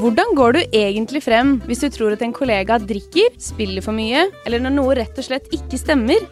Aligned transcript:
Hvordan 0.00 0.30
går 0.32 0.54
du 0.56 0.58
egentlig 0.72 1.20
frem 1.20 1.58
hvis 1.68 1.82
du 1.84 1.90
tror 1.92 2.14
at 2.14 2.22
en 2.24 2.32
kollega 2.32 2.78
drikker, 2.80 3.34
spiller 3.36 3.84
for 3.84 3.92
mye, 3.92 4.22
eller 4.48 4.62
når 4.64 4.72
noe 4.72 4.94
rett 4.96 5.18
og 5.20 5.26
slett 5.26 5.50
ikke 5.52 5.76
stemmer? 5.76 6.22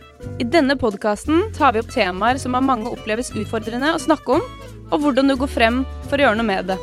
I 0.40 0.46
denne 0.48 0.72
podkasten 0.80 1.50
tar 1.52 1.74
vi 1.74 1.82
opp 1.82 1.90
temaer 1.92 2.40
som 2.40 2.56
av 2.56 2.64
mange 2.64 2.88
oppleves 2.88 3.28
utfordrende 3.36 3.90
å 3.92 4.00
snakke 4.00 4.38
om, 4.38 4.46
og 4.88 5.04
hvordan 5.04 5.28
du 5.28 5.36
går 5.42 5.52
frem 5.52 5.82
for 6.06 6.16
å 6.16 6.24
gjøre 6.24 6.40
noe 6.40 6.48
med 6.48 6.72
det. 6.72 6.78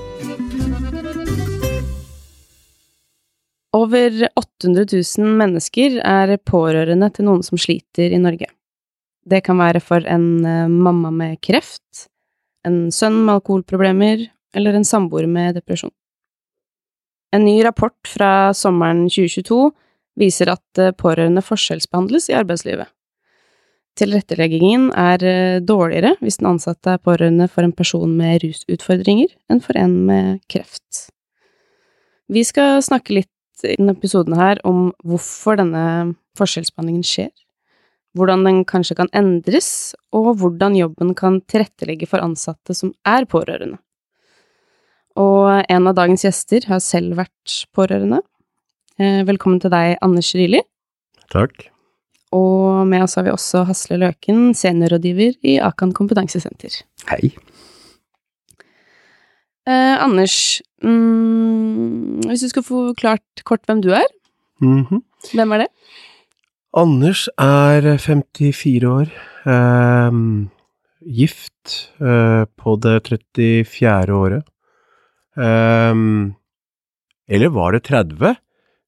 Over 3.74 4.22
800 4.38 4.86
000 4.94 5.36
mennesker 5.42 6.00
er 6.06 6.38
pårørende 6.38 7.10
til 7.18 7.32
noen 7.32 7.42
som 7.50 7.58
sliter 7.58 8.14
i 8.14 8.22
Norge. 8.22 8.54
Det 9.26 9.42
kan 9.42 9.58
være 9.58 9.82
for 9.82 10.06
en 10.06 10.30
eh, 10.46 10.70
mamma 10.70 11.10
med 11.10 11.42
kreft, 11.42 12.12
en 12.62 12.92
sønn 12.94 13.24
med 13.24 13.40
alkoholproblemer 13.40 14.28
eller 14.54 14.78
en 14.78 14.86
samboer 14.86 15.26
med 15.26 15.58
depresjon. 15.58 15.98
En 17.36 17.44
ny 17.44 17.60
rapport 17.66 18.08
fra 18.08 18.54
sommeren 18.56 19.10
2022 19.10 19.72
viser 20.20 20.52
at 20.54 20.80
eh, 20.80 20.94
pårørende 20.96 21.44
forskjellsbehandles 21.44 22.30
i 22.32 22.38
arbeidslivet. 22.38 22.88
Tilretteleggingen 24.00 24.90
er 25.00 25.24
eh, 25.24 25.60
dårligere 25.64 26.16
hvis 26.22 26.40
den 26.40 26.54
ansatte 26.54 26.96
er 26.96 27.04
pårørende 27.04 27.50
for 27.52 27.68
en 27.68 27.76
person 27.76 28.12
med 28.16 28.44
rusutfordringer 28.44 29.34
enn 29.52 29.64
for 29.64 29.80
en 29.80 29.98
med 30.08 30.44
kreft. 30.52 31.10
Vi 32.32 32.44
skal 32.48 32.80
snakke 32.86 33.20
litt 33.20 33.32
i 33.64 33.76
denne 33.76 33.96
episoden 33.96 34.36
her 34.36 34.60
om 34.68 34.90
hvorfor 35.04 35.60
denne 35.60 36.16
forskjellsbehandlingen 36.40 37.06
skjer, 37.08 37.32
hvordan 38.16 38.44
den 38.48 38.64
kanskje 38.68 38.98
kan 39.00 39.12
endres, 39.16 39.96
og 40.16 40.36
hvordan 40.40 40.76
jobben 40.76 41.14
kan 41.16 41.42
tilrettelegge 41.52 42.08
for 42.10 42.24
ansatte 42.24 42.76
som 42.76 42.94
er 43.08 43.28
pårørende. 43.32 43.80
Og 45.16 45.64
en 45.72 45.88
av 45.88 45.96
dagens 45.96 46.26
gjester 46.26 46.68
har 46.68 46.82
selv 46.84 47.16
vært 47.22 47.54
pårørende. 47.76 48.20
Eh, 49.00 49.22
velkommen 49.28 49.62
til 49.64 49.72
deg, 49.72 49.96
Anders 50.04 50.34
Rili. 50.36 50.60
Takk. 51.32 51.70
Og 52.36 52.84
med 52.90 53.06
oss 53.06 53.16
har 53.16 53.24
vi 53.28 53.32
også 53.32 53.64
Hasle 53.70 54.00
Løken, 54.02 54.50
seniorrådgiver 54.58 55.38
i 55.48 55.56
Akan 55.64 55.94
kompetansesenter. 55.96 56.82
Hei. 57.08 57.32
Eh, 59.66 59.96
Anders, 60.04 60.62
mm, 60.84 62.28
hvis 62.28 62.44
du 62.44 62.50
skulle 62.50 62.68
få 62.68 62.94
klart 63.00 63.46
kort 63.48 63.64
hvem 63.66 63.82
du 63.82 63.92
er, 63.92 64.08
Mm 64.62 64.86
-hmm. 64.86 65.02
hvem 65.34 65.52
er 65.52 65.58
det? 65.58 65.68
Anders 66.74 67.28
er 67.38 67.98
54 67.98 68.84
år, 68.84 69.08
eh, 69.46 70.12
gift 71.06 71.92
eh, 72.02 72.46
på 72.58 72.76
det 72.76 73.04
34. 73.04 74.14
året. 74.14 74.44
Um, 75.36 76.36
eller 77.28 77.52
var 77.52 77.76
det 77.76 77.84
30? 77.90 78.36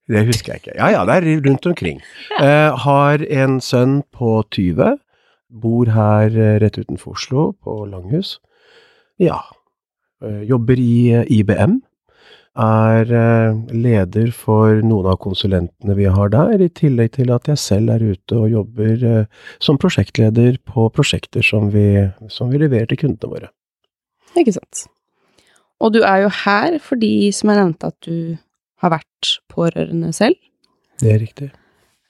Det 0.08 0.24
husker 0.28 0.54
jeg 0.54 0.62
ikke. 0.62 0.76
Ja 0.78 0.88
ja, 0.94 1.04
det 1.04 1.18
er 1.18 1.42
rundt 1.44 1.66
omkring. 1.68 2.00
Uh, 2.40 2.72
har 2.86 3.24
en 3.28 3.60
sønn 3.60 4.00
på 4.14 4.40
20. 4.54 4.96
Bor 5.48 5.90
her 5.92 6.32
uh, 6.32 6.56
rett 6.62 6.78
utenfor 6.78 7.18
Oslo, 7.18 7.52
på 7.64 7.84
Langhus. 7.90 8.38
Ja. 9.20 9.42
Uh, 10.24 10.42
jobber 10.48 10.80
i 10.80 11.24
IBM. 11.40 11.82
Er 12.58 13.06
leder 13.70 14.32
for 14.34 14.80
noen 14.82 15.06
av 15.12 15.20
konsulentene 15.22 15.94
vi 15.94 16.08
har 16.10 16.32
der, 16.32 16.58
i 16.58 16.66
tillegg 16.74 17.12
til 17.14 17.30
at 17.30 17.46
jeg 17.46 17.60
selv 17.62 17.92
er 17.94 18.02
ute 18.02 18.34
og 18.34 18.50
jobber 18.50 19.04
som 19.62 19.78
prosjektleder 19.78 20.58
på 20.66 20.88
prosjekter 20.90 21.46
som 21.46 21.70
vi, 21.70 22.08
som 22.26 22.50
vi 22.50 22.58
leverer 22.58 22.90
til 22.90 22.98
kundene 23.04 23.30
våre. 23.30 23.52
Ikke 24.34 24.56
sant. 24.58 24.88
Og 25.80 25.94
du 25.94 26.00
er 26.02 26.24
jo 26.24 26.30
her 26.44 26.78
fordi, 26.82 27.30
som 27.34 27.52
jeg 27.52 27.60
nevnte, 27.60 27.92
at 27.92 28.06
du 28.06 28.36
har 28.82 28.94
vært 28.94 29.38
pårørende 29.50 30.12
selv. 30.14 30.38
Det 30.98 31.12
er 31.12 31.22
riktig. 31.22 31.50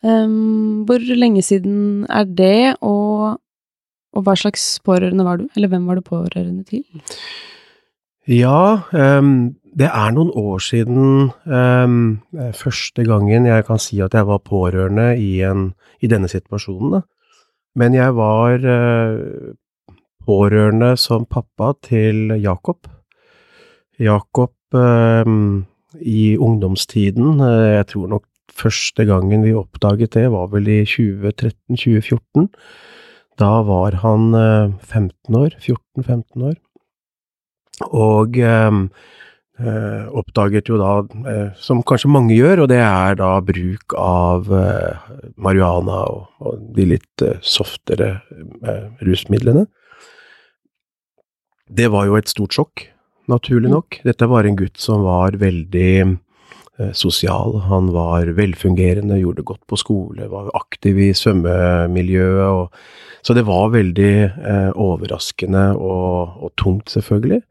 Um, 0.02 0.84
hvor 0.86 1.02
lenge 1.02 1.42
siden 1.42 2.06
er 2.08 2.24
det, 2.24 2.77
og, 2.80 3.40
og, 4.14 4.23
hva 4.23 4.36
slags 4.39 4.79
pårørende 4.86 5.27
var 5.27 5.40
du? 5.40 5.48
Eller 5.56 5.73
hvem 5.73 5.89
var 5.90 5.98
du 5.98 6.06
pårørende 6.06 6.64
til? 6.68 6.84
Ja, 8.29 8.84
um, 8.92 9.56
det 9.79 9.89
er 9.89 10.12
noen 10.14 10.30
år 10.36 10.62
siden 10.62 11.30
um, 11.45 12.20
første 12.55 13.05
gangen 13.08 13.48
jeg 13.48 13.64
kan 13.67 13.80
si 13.83 14.00
at 14.05 14.14
jeg 14.14 14.29
var 14.29 14.45
pårørende 14.45 15.14
i, 15.18 15.40
en, 15.48 15.73
i 16.00 16.11
denne 16.11 16.29
situasjonen. 16.30 16.98
Da. 16.98 17.02
Men 17.79 17.96
jeg 17.96 18.14
var 18.17 18.62
uh, 18.62 19.50
pårørende 20.29 20.95
som 21.00 21.27
pappa 21.27 21.73
til 21.89 22.39
Jakob. 22.39 22.86
Jakob 23.98 24.55
eh, 24.75 25.33
i 25.98 26.23
ungdomstiden, 26.39 27.41
eh, 27.42 27.75
jeg 27.79 27.89
tror 27.95 28.13
nok 28.14 28.27
første 28.59 29.05
gangen 29.07 29.45
vi 29.47 29.55
oppdaget 29.55 30.14
det, 30.17 30.29
var 30.35 30.51
vel 30.55 30.69
i 30.70 30.81
2013-2014. 30.89 32.48
Da 33.39 33.53
var 33.67 34.01
han 34.03 34.33
eh, 34.35 34.75
15 34.83 35.39
år, 35.39 35.55
14-15 35.63 36.48
år. 36.51 36.57
Og 37.95 38.39
eh, 38.39 38.79
eh, 39.63 40.05
oppdaget 40.20 40.70
jo 40.70 40.79
da, 40.80 40.92
eh, 41.30 41.48
som 41.59 41.83
kanskje 41.86 42.11
mange 42.11 42.36
gjør, 42.36 42.65
og 42.65 42.70
det 42.73 42.80
er 42.83 43.19
da 43.20 43.33
bruk 43.45 43.95
av 43.98 44.51
marihuana 45.36 46.05
og, 46.11 46.29
og, 46.42 46.63
de 46.75 46.89
litt 46.95 47.27
softere 47.42 48.19
rusmidlene. 49.05 49.67
Det 51.69 51.91
var 51.92 52.07
jo 52.09 52.17
et 52.17 52.30
stort 52.30 52.57
sjokk 52.57 52.86
naturlig 53.33 53.70
nok. 53.72 54.00
Dette 54.06 54.28
var 54.30 54.46
en 54.46 54.58
gutt 54.58 54.78
som 54.80 55.05
var 55.06 55.39
veldig 55.40 55.92
eh, 56.05 56.92
sosial. 56.96 57.58
Han 57.68 57.92
var 57.94 58.30
velfungerende, 58.39 59.20
gjorde 59.20 59.46
godt 59.48 59.64
på 59.70 59.78
skole, 59.80 60.28
var 60.33 60.50
aktiv 60.58 61.00
i 61.08 61.11
svømmemiljøet. 61.16 62.44
Og, 62.48 63.24
så 63.27 63.36
det 63.36 63.46
var 63.48 63.74
veldig 63.74 64.12
eh, 64.27 64.70
overraskende 64.74 65.70
og, 65.77 66.38
og, 66.38 66.55
tungt, 66.61 66.92
selvfølgelig, 66.94 67.42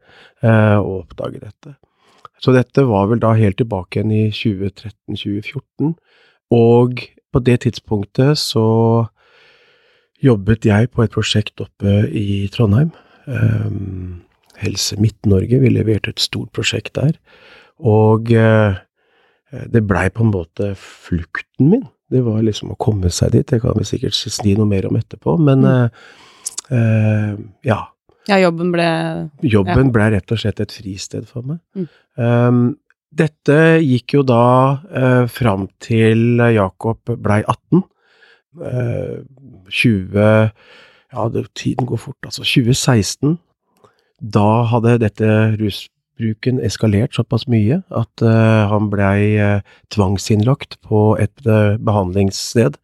eh, 0.42 0.78
å 0.78 1.02
oppdage 1.02 1.42
dette. 1.44 1.76
Så 2.38 2.54
dette 2.54 2.84
var 2.86 3.08
vel 3.10 3.22
da 3.22 3.32
helt 3.34 3.58
tilbake 3.58 3.98
igjen 3.98 4.14
i 4.14 4.24
2013-2014. 4.34 5.94
Og 6.54 7.02
på 7.32 7.42
det 7.44 7.60
tidspunktet 7.64 8.38
så 8.40 8.68
jobbet 10.22 10.66
jeg 10.66 10.90
på 10.94 11.04
et 11.04 11.14
prosjekt 11.14 11.60
oppe 11.62 12.04
i 12.14 12.46
Trondheim. 12.54 12.90
Um, 13.28 14.22
Helse 14.58 14.98
Midt-Norge. 15.00 15.60
Vi 15.62 15.70
leverte 15.72 16.12
et 16.14 16.22
stort 16.22 16.50
prosjekt 16.56 16.96
der. 16.98 17.16
Og 17.78 18.32
eh, 18.34 18.78
det 19.72 19.84
blei 19.88 20.08
på 20.12 20.26
en 20.26 20.32
måte 20.34 20.72
flukten 20.78 21.70
min. 21.72 21.86
Det 22.08 22.22
var 22.24 22.40
liksom 22.44 22.72
å 22.72 22.80
komme 22.80 23.10
seg 23.12 23.34
dit. 23.36 23.46
Det 23.48 23.60
kan 23.62 23.76
vi 23.78 23.86
sikkert 23.88 24.16
si 24.16 24.56
noe 24.56 24.68
mer 24.68 24.88
om 24.88 24.96
etterpå, 24.98 25.36
men 25.40 25.64
mm. 25.64 25.70
eh, 26.72 26.78
eh, 26.78 27.38
ja. 27.68 27.82
Ja, 28.28 28.36
jobben 28.42 28.74
ble 28.74 28.88
Jobben 29.40 29.88
ja. 29.88 29.92
ble 29.92 30.10
rett 30.12 30.32
og 30.34 30.40
slett 30.40 30.60
et 30.60 30.74
fristed 30.74 31.28
for 31.30 31.46
meg. 31.48 31.62
Mm. 31.76 31.88
Um, 32.20 32.64
dette 33.08 33.56
gikk 33.80 34.18
jo 34.18 34.24
da 34.26 34.44
uh, 34.84 35.24
fram 35.32 35.64
til 35.80 36.42
Jakob 36.52 37.08
blei 37.24 37.40
18. 37.40 37.86
Uh, 38.58 39.24
20 39.72 40.18
Ja, 40.18 41.24
det, 41.32 41.46
tiden 41.56 41.88
går 41.88 42.00
fort, 42.02 42.20
altså. 42.28 42.44
2016 42.44 43.38
da 44.20 44.64
hadde 44.70 44.98
dette 45.04 45.30
rusbruken 45.60 46.58
eskalert 46.64 47.14
såpass 47.14 47.46
mye 47.50 47.80
at 47.94 48.24
uh, 48.24 48.66
han 48.70 48.90
blei 48.92 49.38
uh, 49.38 49.62
tvangsinnlagt 49.94 50.78
på 50.86 51.12
et 51.22 51.34
uh, 51.46 51.78
behandlingssted 51.78 52.78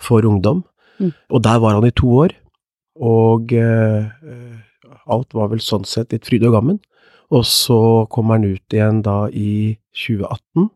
for 0.00 0.26
ungdom. 0.26 0.64
Mm. 0.98 1.14
Og 1.30 1.44
der 1.44 1.62
var 1.62 1.78
han 1.78 1.86
i 1.86 1.94
to 1.94 2.10
år. 2.26 2.36
Og 3.00 3.54
alt 5.08 5.32
var 5.32 5.46
vel 5.48 5.62
sånn 5.64 5.86
sett 5.88 6.10
litt 6.12 6.26
fryd 6.28 6.42
og 6.44 6.52
gammen. 6.58 6.80
Og 7.32 7.46
så 7.48 8.04
kom 8.12 8.28
han 8.34 8.44
ut 8.44 8.74
igjen 8.74 8.98
da 9.06 9.22
i 9.32 9.78
2018. 9.96 10.68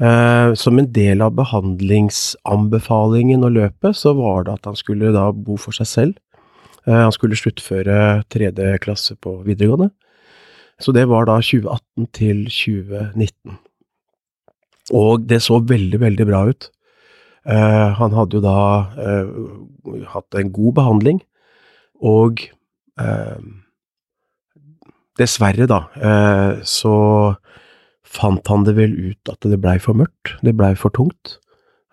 Eh, 0.00 0.54
som 0.56 0.78
en 0.80 0.86
del 0.96 1.20
av 1.20 1.34
behandlingsanbefalingen 1.36 3.42
og 3.44 3.52
løpet, 3.58 3.92
så 3.98 4.14
var 4.16 4.46
det 4.46 4.54
at 4.56 4.64
han 4.70 4.78
skulle 4.78 5.10
da 5.12 5.26
bo 5.36 5.58
for 5.60 5.76
seg 5.76 5.88
selv. 5.90 6.14
Eh, 6.88 6.96
han 6.96 7.12
skulle 7.14 7.38
sluttføre 7.38 8.22
tredje 8.32 8.78
klasse 8.84 9.16
på 9.20 9.40
videregående. 9.46 9.90
Så 10.80 10.94
det 10.96 11.06
var 11.10 11.28
da 11.28 11.36
2018 11.44 12.06
til 12.16 12.44
2019. 12.48 13.58
Og 14.96 15.26
det 15.28 15.42
så 15.44 15.60
veldig, 15.60 16.00
veldig 16.00 16.26
bra 16.26 16.46
ut. 16.48 16.70
Uh, 17.40 17.96
han 17.96 18.12
hadde 18.12 18.36
jo 18.36 18.42
da 18.44 18.60
uh, 19.00 20.00
hatt 20.12 20.36
en 20.36 20.50
god 20.52 20.74
behandling, 20.76 21.22
og 22.00 22.42
dessverre, 25.16 25.64
da, 25.68 25.78
så 26.68 26.92
fant 28.04 28.50
han 28.52 28.66
det 28.66 28.74
vel 28.76 28.92
ut 28.92 29.30
at 29.32 29.48
det 29.48 29.56
blei 29.62 29.78
for 29.80 29.96
mørkt, 29.96 30.34
det 30.44 30.52
blei 30.58 30.74
for 30.76 30.92
tungt, 30.92 31.38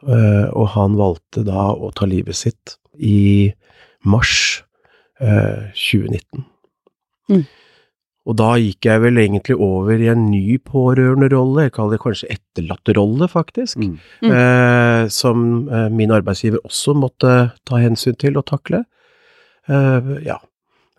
og 0.04 0.66
han 0.76 1.00
valgte 1.00 1.46
da 1.48 1.70
å 1.72 1.94
ta 1.96 2.10
livet 2.12 2.36
sitt 2.36 2.76
i 3.00 3.54
mars 4.04 4.67
2019. 5.20 6.46
Mm. 7.30 7.46
Og 8.28 8.36
da 8.36 8.50
gikk 8.60 8.84
jeg 8.90 9.00
vel 9.02 9.18
egentlig 9.22 9.56
over 9.56 10.02
i 10.04 10.10
en 10.12 10.26
ny 10.30 10.58
pårørenderolle, 10.60 11.64
jeg 11.68 11.74
kaller 11.78 11.96
det 11.96 12.02
kanskje 12.04 12.30
etterlatterrolle, 12.36 13.30
faktisk, 13.32 13.78
Mm. 13.80 13.98
Mm. 14.22 14.32
eh, 14.32 15.08
som 15.08 15.70
eh, 15.70 15.88
min 15.90 16.12
arbeidsgiver 16.12 16.60
også 16.68 16.94
måtte 16.96 17.52
ta 17.66 17.76
hensyn 17.80 18.18
til 18.20 18.38
og 18.38 18.46
takle. 18.46 18.84
Eh, 19.70 20.26
ja. 20.26 20.38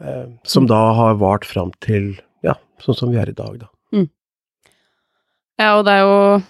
Eh, 0.01 0.27
som 0.45 0.67
da 0.67 0.93
har 0.95 1.15
vart 1.21 1.45
fram 1.45 1.71
til 1.81 2.17
ja, 2.43 2.55
sånn 2.81 2.97
som 2.97 3.11
vi 3.11 3.19
er 3.19 3.29
i 3.29 3.37
dag, 3.37 3.59
da. 3.61 3.69
Ja, 5.59 5.73
og 5.79 5.85
det 5.89 5.93
er 5.97 6.05
jo 6.07 6.43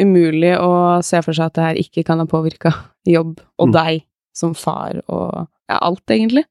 umulig 0.00 0.54
å 0.58 1.02
se 1.04 1.20
for 1.22 1.36
seg 1.36 1.50
at 1.50 1.54
det 1.58 1.64
her 1.66 1.80
ikke 1.82 2.04
kan 2.08 2.18
ha 2.18 2.24
påvirka 2.24 2.72
jobb 3.06 3.40
og 3.58 3.68
Mm. 3.68 3.72
deg 3.74 4.04
som 4.34 4.54
far 4.54 5.02
og 5.06 5.46
ja, 5.68 5.78
alt, 5.82 6.00
egentlig. 6.08 6.44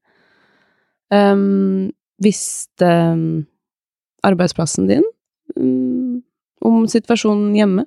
Um, 1.12 1.90
visste 2.22 2.88
um, 3.12 3.44
arbeidsplassen 4.24 4.88
din 4.88 5.04
um, 5.58 6.22
om 6.64 6.86
situasjonen 6.88 7.52
hjemme? 7.58 7.84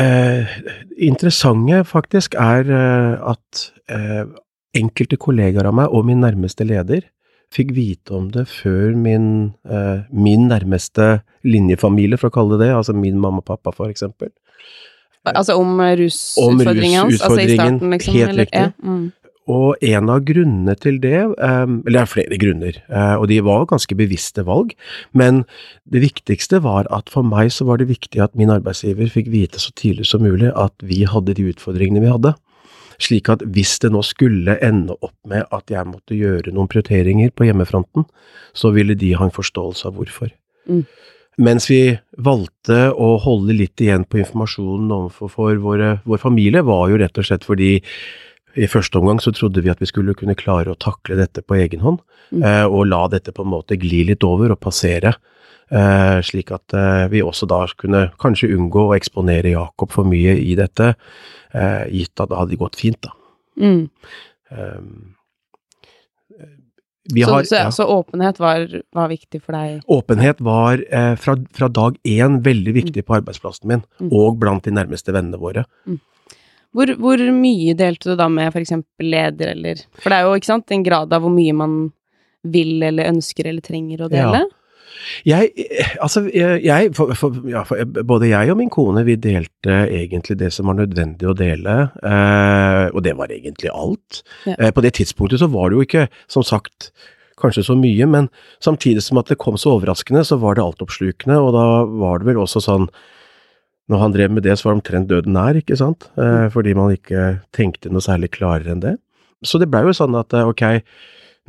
Eh, 0.00 0.48
interessante 1.04 1.82
faktisk 1.84 2.34
er 2.40 2.64
eh, 2.72 3.16
at 3.28 3.64
eh, 3.92 4.22
enkelte 4.72 5.18
kollegaer 5.20 5.68
av 5.68 5.76
meg 5.76 5.92
og 5.92 6.06
min 6.08 6.22
nærmeste 6.24 6.64
leder 6.64 7.04
fikk 7.52 7.74
vite 7.76 8.14
om 8.16 8.30
det 8.32 8.46
før 8.48 8.94
min, 8.96 9.52
eh, 9.68 10.06
min 10.08 10.46
nærmeste 10.48 11.20
linjefamilie, 11.44 12.16
for 12.16 12.30
å 12.30 12.36
kalle 12.38 12.56
det 12.56 12.70
det, 12.70 12.76
altså 12.78 12.96
min 12.96 13.20
mamma 13.20 13.42
og 13.42 13.50
pappa 13.50 13.74
for 13.76 13.92
eksempel. 13.92 14.32
Altså 15.28 15.58
om 15.60 15.76
rusutfordringen 15.78 17.02
hans? 17.04 17.20
Altså 17.20 17.42
i 17.44 17.52
starten, 17.52 17.92
liksom? 17.92 18.14
helt 18.16 18.30
eller? 18.30 18.46
riktig. 18.46 18.64
Ja, 18.64 18.70
mm. 18.82 19.12
Og 19.50 19.80
en 19.82 20.10
av 20.12 20.22
grunnene 20.22 20.74
til 20.78 21.00
det, 21.02 21.18
eh, 21.18 21.66
eller 21.66 21.96
det 21.96 22.00
er 22.02 22.10
flere 22.10 22.38
grunner, 22.38 22.76
eh, 22.88 23.14
og 23.16 23.26
de 23.28 23.40
var 23.42 23.66
ganske 23.66 23.96
bevisste 23.98 24.44
valg, 24.46 24.70
men 25.12 25.44
det 25.90 26.04
viktigste 26.04 26.62
var 26.62 26.86
at 26.94 27.10
for 27.10 27.26
meg 27.26 27.50
så 27.50 27.66
var 27.66 27.78
det 27.78 27.90
viktig 27.90 28.22
at 28.22 28.36
min 28.38 28.52
arbeidsgiver 28.54 29.10
fikk 29.10 29.32
vite 29.32 29.58
så 29.58 29.74
tidlig 29.74 30.06
som 30.06 30.22
mulig 30.22 30.52
at 30.54 30.74
vi 30.82 31.02
hadde 31.04 31.34
de 31.34 31.50
utfordringene 31.50 32.04
vi 32.04 32.12
hadde. 32.12 32.34
Slik 33.02 33.28
at 33.28 33.42
hvis 33.42 33.80
det 33.82 33.90
nå 33.90 34.02
skulle 34.06 34.60
ende 34.62 34.94
opp 35.02 35.16
med 35.26 35.42
at 35.50 35.66
jeg 35.66 35.90
måtte 35.90 36.14
gjøre 36.14 36.54
noen 36.54 36.70
prioriteringer 36.70 37.32
på 37.34 37.48
hjemmefronten, 37.48 38.06
så 38.54 38.70
ville 38.70 38.94
de 38.94 39.14
ha 39.18 39.26
en 39.26 39.34
forståelse 39.34 39.88
av 39.88 39.98
hvorfor. 39.98 40.30
Mm. 40.70 40.84
Mens 41.42 41.66
vi 41.70 41.96
valgte 42.20 42.92
å 42.92 43.16
holde 43.24 43.56
litt 43.56 43.80
igjen 43.80 44.04
på 44.04 44.20
informasjonen 44.20 44.92
overfor 44.92 45.32
for 45.32 45.62
vår 46.04 46.20
familie, 46.20 46.62
var 46.62 46.90
jo 46.92 47.00
rett 47.00 47.18
og 47.18 47.26
slett 47.26 47.46
fordi 47.48 47.78
i 48.56 48.66
første 48.68 48.98
omgang 49.00 49.20
så 49.22 49.32
trodde 49.32 49.62
vi 49.64 49.70
at 49.72 49.80
vi 49.80 49.86
skulle 49.88 50.14
kunne 50.14 50.34
klare 50.36 50.72
å 50.72 50.78
takle 50.78 51.16
dette 51.16 51.42
på 51.42 51.56
egen 51.60 51.80
hånd, 51.80 52.00
Mm. 52.32 52.42
eh, 52.48 52.64
og 52.64 52.86
la 52.88 53.08
dette 53.08 53.32
på 53.32 53.42
en 53.44 53.50
måte 53.52 53.76
gli 53.76 54.04
litt 54.08 54.24
over 54.24 54.52
og 54.52 54.60
passere. 54.60 55.14
Eh, 55.70 56.20
slik 56.24 56.50
at 56.52 56.72
eh, 56.72 57.08
vi 57.08 57.20
også 57.20 57.46
da 57.48 57.66
kunne 57.76 58.10
kanskje 58.20 58.48
unngå 58.56 58.88
å 58.88 58.96
eksponere 58.96 59.52
Jakob 59.52 59.90
for 59.92 60.04
mye 60.04 60.34
i 60.40 60.54
dette, 60.54 60.94
eh, 61.54 61.84
gitt 61.92 62.20
at 62.20 62.28
det 62.30 62.38
hadde 62.38 62.56
gått 62.60 62.76
fint, 62.76 63.00
da. 63.02 63.10
Mm. 63.60 63.88
Um, 64.50 65.14
vi 67.12 67.24
Så, 67.24 67.30
har, 67.32 67.42
så, 67.44 67.54
ja. 67.56 67.70
så 67.74 67.84
åpenhet 67.90 68.38
var, 68.38 68.68
var 68.94 69.08
viktig 69.10 69.40
for 69.42 69.52
deg? 69.56 69.80
Åpenhet 69.90 70.40
var 70.40 70.78
eh, 70.88 71.14
fra, 71.18 71.34
fra 71.52 71.68
dag 71.68 71.96
én 72.06 72.40
veldig 72.44 72.74
viktig 72.76 73.02
på 73.08 73.16
arbeidsplassen 73.18 73.66
min, 73.72 73.82
Mm. 74.00 74.12
og 74.12 74.38
blant 74.38 74.64
de 74.64 74.70
nærmeste 74.70 75.12
vennene 75.12 75.38
våre. 75.40 75.64
Hvor, 76.72 76.94
hvor 77.00 77.20
mye 77.36 77.74
delte 77.76 78.12
du 78.12 78.16
da 78.16 78.28
med 78.32 78.56
eksempel 78.56 79.10
leder, 79.12 79.52
eller 79.52 79.84
For 80.00 80.08
det 80.08 80.18
er 80.18 80.26
jo, 80.26 80.40
ikke 80.40 80.52
sant, 80.54 80.72
en 80.72 80.86
grad 80.86 81.12
av 81.12 81.24
hvor 81.24 81.32
mye 81.32 81.54
man 81.56 81.76
vil 82.42 82.82
eller 82.82 83.12
ønsker 83.12 83.46
eller 83.50 83.64
trenger 83.64 84.06
å 84.06 84.10
dele? 84.12 84.46
Jeg, 85.26 85.50
eh, 85.56 85.94
altså, 86.04 86.24
jeg, 86.32 86.60
jeg 86.66 86.90
for, 86.96 87.12
for, 87.18 87.38
ja, 87.50 87.62
for, 87.66 87.80
både 88.06 88.30
jeg 88.30 88.52
og 88.52 88.58
min 88.60 88.70
kone, 88.72 89.04
vi 89.06 89.16
delte 89.20 89.82
egentlig 89.88 90.38
det 90.40 90.52
som 90.54 90.68
var 90.70 90.78
nødvendig 90.78 91.28
å 91.28 91.36
dele, 91.36 91.76
eh, 92.06 92.84
og 92.92 93.02
det 93.06 93.16
var 93.18 93.32
egentlig 93.34 93.72
alt. 93.72 94.22
Ja. 94.46 94.56
Eh, 94.58 94.74
på 94.74 94.84
det 94.84 94.94
tidspunktet 94.98 95.42
så 95.42 95.50
var 95.52 95.70
det 95.70 95.78
jo 95.78 95.86
ikke, 95.86 96.06
som 96.30 96.46
sagt, 96.46 96.92
kanskje 97.40 97.64
så 97.66 97.76
mye, 97.78 98.06
men 98.06 98.28
samtidig 98.62 99.02
som 99.04 99.18
at 99.20 99.32
det 99.32 99.40
kom 99.42 99.58
så 99.58 99.76
overraskende, 99.78 100.22
så 100.26 100.38
var 100.42 100.56
det 100.56 100.64
altoppslukende, 100.66 101.40
og 101.40 101.56
da 101.56 101.66
var 102.04 102.22
det 102.22 102.30
vel 102.30 102.42
også 102.44 102.62
sånn 102.62 102.88
når 103.92 104.00
han 104.02 104.14
drev 104.14 104.32
med 104.32 104.46
det, 104.46 104.56
så 104.56 104.66
var 104.66 104.74
det 104.74 104.80
omtrent 104.80 105.10
døden 105.10 105.36
nær, 105.36 105.58
ikke 105.60 105.76
sant? 105.78 106.08
Eh, 106.16 106.46
fordi 106.54 106.72
man 106.78 106.94
ikke 106.96 107.42
tenkte 107.54 107.92
noe 107.92 108.04
særlig 108.04 108.32
klarere 108.34 108.72
enn 108.74 108.84
det. 108.84 108.96
Så 109.46 109.58
det 109.58 109.68
blei 109.70 109.82
jo 109.86 109.94
sånn 109.96 110.16
at 110.18 110.34
eh, 110.36 110.48
ok, 110.48 110.64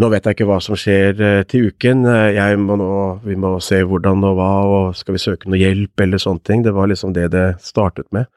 nå 0.02 0.10
vet 0.10 0.26
jeg 0.26 0.38
ikke 0.38 0.50
hva 0.50 0.60
som 0.64 0.78
skjer 0.80 1.20
eh, 1.22 1.42
til 1.50 1.70
uken, 1.70 2.06
eh, 2.10 2.30
jeg 2.40 2.62
må 2.62 2.78
nå, 2.80 2.94
vi 3.26 3.38
må 3.40 3.56
se 3.64 3.84
hvordan 3.86 4.26
og 4.26 4.40
hva, 4.40 4.54
og 4.66 4.96
skal 4.98 5.18
vi 5.18 5.22
søke 5.22 5.50
noe 5.50 5.62
hjelp 5.62 6.06
eller 6.06 6.22
sånne 6.22 6.44
ting. 6.48 6.66
Det 6.66 6.74
var 6.76 6.90
liksom 6.90 7.14
det 7.16 7.30
det 7.36 7.48
startet 7.64 8.10
med. 8.16 8.30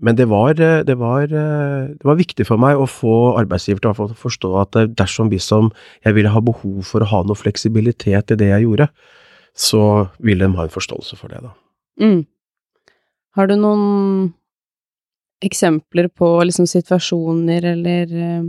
Men 0.00 0.16
det 0.16 0.30
var, 0.30 0.54
det 0.56 0.94
var, 0.96 1.26
det 1.28 2.06
var 2.08 2.16
viktig 2.16 2.46
for 2.48 2.56
meg 2.56 2.78
å 2.80 2.86
få 2.88 3.34
arbeidsgiver 3.36 3.82
til 3.84 3.90
å 3.92 4.06
forstå 4.16 4.52
at 4.56 4.78
dersom 4.96 5.28
vi 5.28 5.36
som 5.44 5.68
jeg 6.06 6.16
ville 6.16 6.32
ha 6.32 6.40
behov 6.40 6.78
for 6.88 7.04
å 7.04 7.08
ha 7.10 7.20
noe 7.28 7.36
fleksibilitet 7.36 8.32
i 8.32 8.38
det 8.40 8.48
jeg 8.48 8.64
gjorde, 8.64 8.86
så 9.52 9.82
ville 10.24 10.48
de 10.48 10.56
ha 10.56 10.64
en 10.64 10.72
forståelse 10.72 11.20
for 11.20 11.28
det, 11.28 11.42
da. 11.44 11.52
Mm. 12.00 12.22
Har 13.36 13.46
du 13.50 13.56
noen 13.56 14.32
eksempler 15.44 16.08
på 16.12 16.32
liksom 16.44 16.66
situasjoner 16.68 17.64
eller 17.72 18.16
eh, 18.16 18.48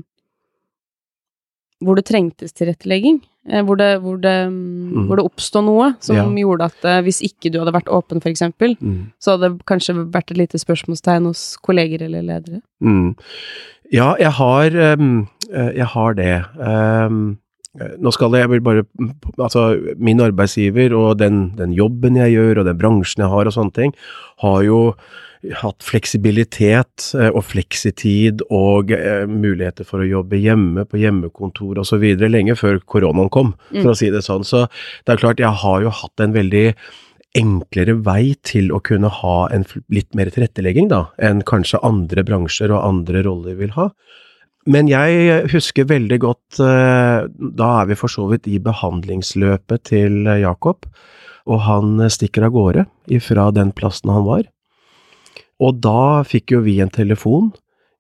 hvor 1.82 1.98
det 1.98 2.06
trengtes 2.10 2.54
tilrettelegging? 2.54 3.22
Eh, 3.50 3.64
hvor, 3.66 3.78
det, 3.80 4.02
hvor, 4.04 4.18
det, 4.22 4.36
mm. 4.52 5.08
hvor 5.08 5.18
det 5.18 5.26
oppstod 5.26 5.66
noe 5.66 5.92
som 6.04 6.16
Ja. 6.20 6.26
gjorde 6.44 6.68
at 6.70 6.86
eh, 6.86 7.02
hvis 7.06 7.22
ikke 7.26 7.50
du 7.50 7.60
hadde 7.62 7.74
vært 7.74 7.90
åpen, 7.90 8.22
for 8.22 8.30
eksempel, 8.30 8.76
så 9.20 9.36
hadde 9.36 9.50
det 9.56 9.66
kanskje 9.66 9.96
vært 10.14 10.32
et 10.32 10.38
lite 10.38 10.62
spørsmålstegn 10.62 11.26
hos 11.26 11.58
kolleger 11.66 12.04
eller 12.06 12.22
ledere? 12.22 12.62
Mm. 12.84 13.16
Ja, 13.92 14.16
jeg 14.20 14.32
har, 14.32 14.78
um, 14.96 15.28
jeg 15.52 15.86
har 15.96 16.14
det. 16.14 16.36
Eh, 16.60 17.10
nå 17.74 18.12
skal 18.12 18.36
jeg 18.36 18.50
vel 18.52 18.60
bare 18.66 18.82
Altså, 19.40 19.78
min 19.98 20.20
arbeidsgiver 20.20 20.92
og 20.98 21.18
den, 21.22 21.52
den 21.56 21.72
jobben 21.72 22.18
jeg 22.20 22.34
gjør 22.36 22.60
og 22.62 22.66
den 22.68 22.80
bransjen 22.82 23.24
jeg 23.24 23.32
har 23.32 23.48
og 23.48 23.56
sånne 23.56 23.76
ting, 23.78 23.94
har 24.44 24.64
jo 24.68 24.80
hatt 25.58 25.82
fleksibilitet 25.82 27.08
eh, 27.18 27.32
og 27.32 27.42
fleksitid 27.50 28.44
og 28.54 28.92
eh, 28.94 29.24
muligheter 29.26 29.88
for 29.88 30.04
å 30.04 30.10
jobbe 30.10 30.38
hjemme, 30.38 30.84
på 30.86 31.00
hjemmekontor 31.02 31.80
osv. 31.82 32.04
lenge 32.28 32.54
før 32.60 32.78
koronaen 32.86 33.32
kom, 33.34 33.56
Mm. 33.72 33.82
for 33.82 33.94
å 33.94 33.98
si 33.98 34.12
det 34.14 34.22
sånn. 34.28 34.44
Så 34.46 34.68
det 35.06 35.16
er 35.16 35.24
klart, 35.24 35.40
jeg 35.40 35.50
har 35.64 35.82
jo 35.82 35.90
hatt 35.90 36.20
en 36.22 36.36
veldig 36.36 36.76
enklere 37.40 37.96
vei 38.04 38.36
til 38.44 38.70
å 38.76 38.82
kunne 38.84 39.10
ha 39.10 39.48
en 39.56 39.64
litt 39.90 40.14
mer 40.14 40.30
tilrettelegging, 40.30 40.90
da, 40.92 41.06
enn 41.18 41.42
kanskje 41.48 41.80
andre 41.88 42.26
bransjer 42.28 42.70
og 42.76 42.84
andre 42.84 43.24
roller 43.24 43.56
vil 43.56 43.72
ha. 43.80 43.90
Men 44.70 44.90
jeg 44.92 45.48
husker 45.50 45.88
veldig 45.90 46.20
godt, 46.22 46.60
eh, 46.62 47.26
da 47.58 47.70
er 47.82 47.88
vi 47.90 47.98
for 47.98 48.12
så 48.14 48.28
vidt 48.30 48.46
i 48.48 48.60
behandlingsløpet 48.62 49.84
til 49.90 50.28
eh, 50.28 50.44
Jakob, 50.44 50.86
og 51.50 51.64
han 51.66 51.96
eh, 52.00 52.12
stikker 52.14 52.46
av 52.46 52.54
gårde 52.54 52.86
ifra 53.10 53.50
den 53.56 53.72
plassen 53.74 54.14
han 54.14 54.28
var. 54.28 54.46
Og 55.62 55.82
da 55.82 56.22
fikk 56.26 56.54
jo 56.54 56.62
vi 56.66 56.78
en 56.82 56.94
telefon 56.94 57.50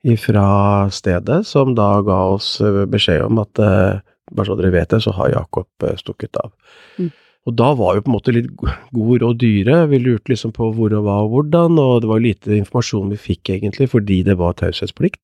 ifra 0.06 0.90
stedet, 0.94 1.42
som 1.50 1.74
da 1.78 1.96
ga 2.06 2.20
oss 2.36 2.60
eh, 2.62 2.86
beskjed 2.86 3.26
om 3.26 3.42
at 3.42 3.62
eh, 3.62 3.98
bare 4.32 4.48
så 4.48 4.56
dere 4.60 4.72
vet 4.78 4.94
det, 4.94 5.02
så 5.02 5.16
har 5.18 5.34
Jakob 5.34 5.68
eh, 5.88 5.98
stukket 5.98 6.38
av. 6.42 6.54
Mm. 7.02 7.10
Og 7.50 7.58
da 7.58 7.72
var 7.74 7.98
jo 7.98 8.06
på 8.06 8.12
en 8.12 8.18
måte 8.20 8.34
litt 8.38 8.54
go- 8.54 8.70
god 8.94 9.24
råd 9.26 9.42
dyre. 9.42 9.82
Vi 9.90 9.98
lurte 9.98 10.30
liksom 10.30 10.54
på 10.54 10.70
hvor 10.78 10.94
og 10.94 11.08
hva 11.08 11.20
og 11.26 11.34
hvordan, 11.34 11.82
og 11.82 12.04
det 12.04 12.10
var 12.14 12.22
lite 12.22 12.54
informasjon 12.62 13.10
vi 13.16 13.18
fikk 13.18 13.50
egentlig, 13.58 13.90
fordi 13.90 14.22
det 14.30 14.38
var 14.38 14.54
taushetsplikt. 14.62 15.24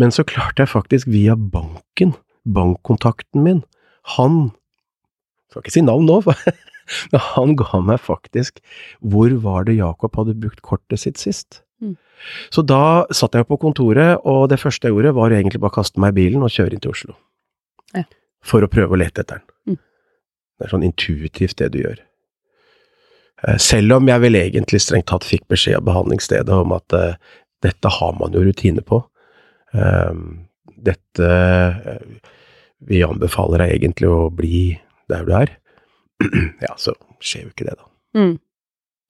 Men 0.00 0.12
så 0.12 0.24
klarte 0.28 0.64
jeg 0.64 0.72
faktisk 0.72 1.08
via 1.08 1.36
banken, 1.36 2.14
bankkontakten 2.44 3.44
min, 3.46 3.64
han 4.16 4.50
Skal 5.50 5.62
ikke 5.62 5.72
si 5.72 5.82
navn 5.84 6.08
nå, 6.08 6.18
men 7.12 7.22
han 7.32 7.54
ga 7.58 7.78
meg 7.80 8.00
faktisk 8.02 8.58
hvor 9.00 9.30
var 9.44 9.64
det 9.68 9.78
Jakob 9.78 10.18
hadde 10.18 10.34
brukt 10.42 10.60
kortet 10.66 11.00
sitt 11.00 11.22
sist. 11.22 11.62
Mm. 11.80 11.94
Så 12.52 12.64
da 12.66 13.06
satt 13.14 13.38
jeg 13.38 13.46
på 13.48 13.58
kontoret, 13.62 14.20
og 14.26 14.48
det 14.50 14.58
første 14.60 14.88
jeg 14.88 14.96
gjorde 14.96 15.14
var 15.16 15.32
egentlig 15.32 15.62
bare 15.62 15.74
å 15.74 15.78
kaste 15.78 16.02
meg 16.02 16.12
i 16.12 16.18
bilen 16.18 16.44
og 16.44 16.52
kjøre 16.52 16.76
inn 16.76 16.82
til 16.82 16.92
Oslo. 16.92 17.16
Ja. 17.94 18.04
For 18.44 18.66
å 18.66 18.70
prøve 18.70 18.96
å 18.96 19.00
lete 19.00 19.22
etter 19.22 19.40
den. 19.40 19.46
Mm. 19.70 19.80
Det 20.56 20.66
er 20.66 20.74
sånn 20.74 20.86
intuitivt 20.90 21.58
det 21.62 21.70
du 21.72 21.80
gjør. 21.84 22.02
Eh, 23.46 23.58
Selv 23.62 23.98
om 23.98 24.08
jeg 24.10 24.24
vel 24.24 24.40
egentlig 24.40 24.82
strengt 24.84 25.08
tatt 25.12 25.26
fikk 25.26 25.46
beskjed 25.52 25.80
av 25.80 25.86
behandlingsstedet 25.88 26.62
om 26.62 26.74
at 26.76 26.96
uh, 26.96 27.36
dette 27.64 27.92
har 28.00 28.16
man 28.20 28.34
jo 28.36 28.44
rutine 28.44 28.84
på. 28.84 29.02
Eh, 29.74 30.14
dette 30.86 31.28
eh, 31.30 32.32
Vi 32.86 33.00
anbefaler 33.06 33.64
deg 33.64 33.74
egentlig 33.78 34.08
å 34.12 34.28
bli 34.30 34.64
der 35.10 35.24
du 35.26 35.32
er. 35.34 35.52
ja, 36.66 36.74
så 36.78 36.92
skjer 37.24 37.46
jo 37.46 37.52
ikke 37.54 37.66
det, 37.70 37.76
da. 37.80 37.86
Mm. 38.16 38.34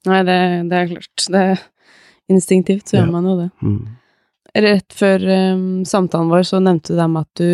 Nei, 0.06 0.20
det, 0.28 0.36
det 0.70 0.78
er 0.78 0.90
klart. 0.92 1.25
Det 1.34 1.40
er 1.52 1.64
instinktivt 2.32 2.88
så 2.88 2.96
Ja. 2.98 3.04
gjør 3.04 3.12
man 3.16 3.26
jo 3.30 3.36
det. 3.40 3.48
Mm. 3.62 3.80
Rett 4.66 4.94
før 4.96 5.25
um, 5.54 5.64
samtalen 5.84 6.30
vår 6.32 6.46
så 6.48 6.60
nevnte 6.62 6.94
du 6.94 7.00
det 7.00 7.08
med 7.12 7.26
at 7.26 7.40
du 7.42 7.50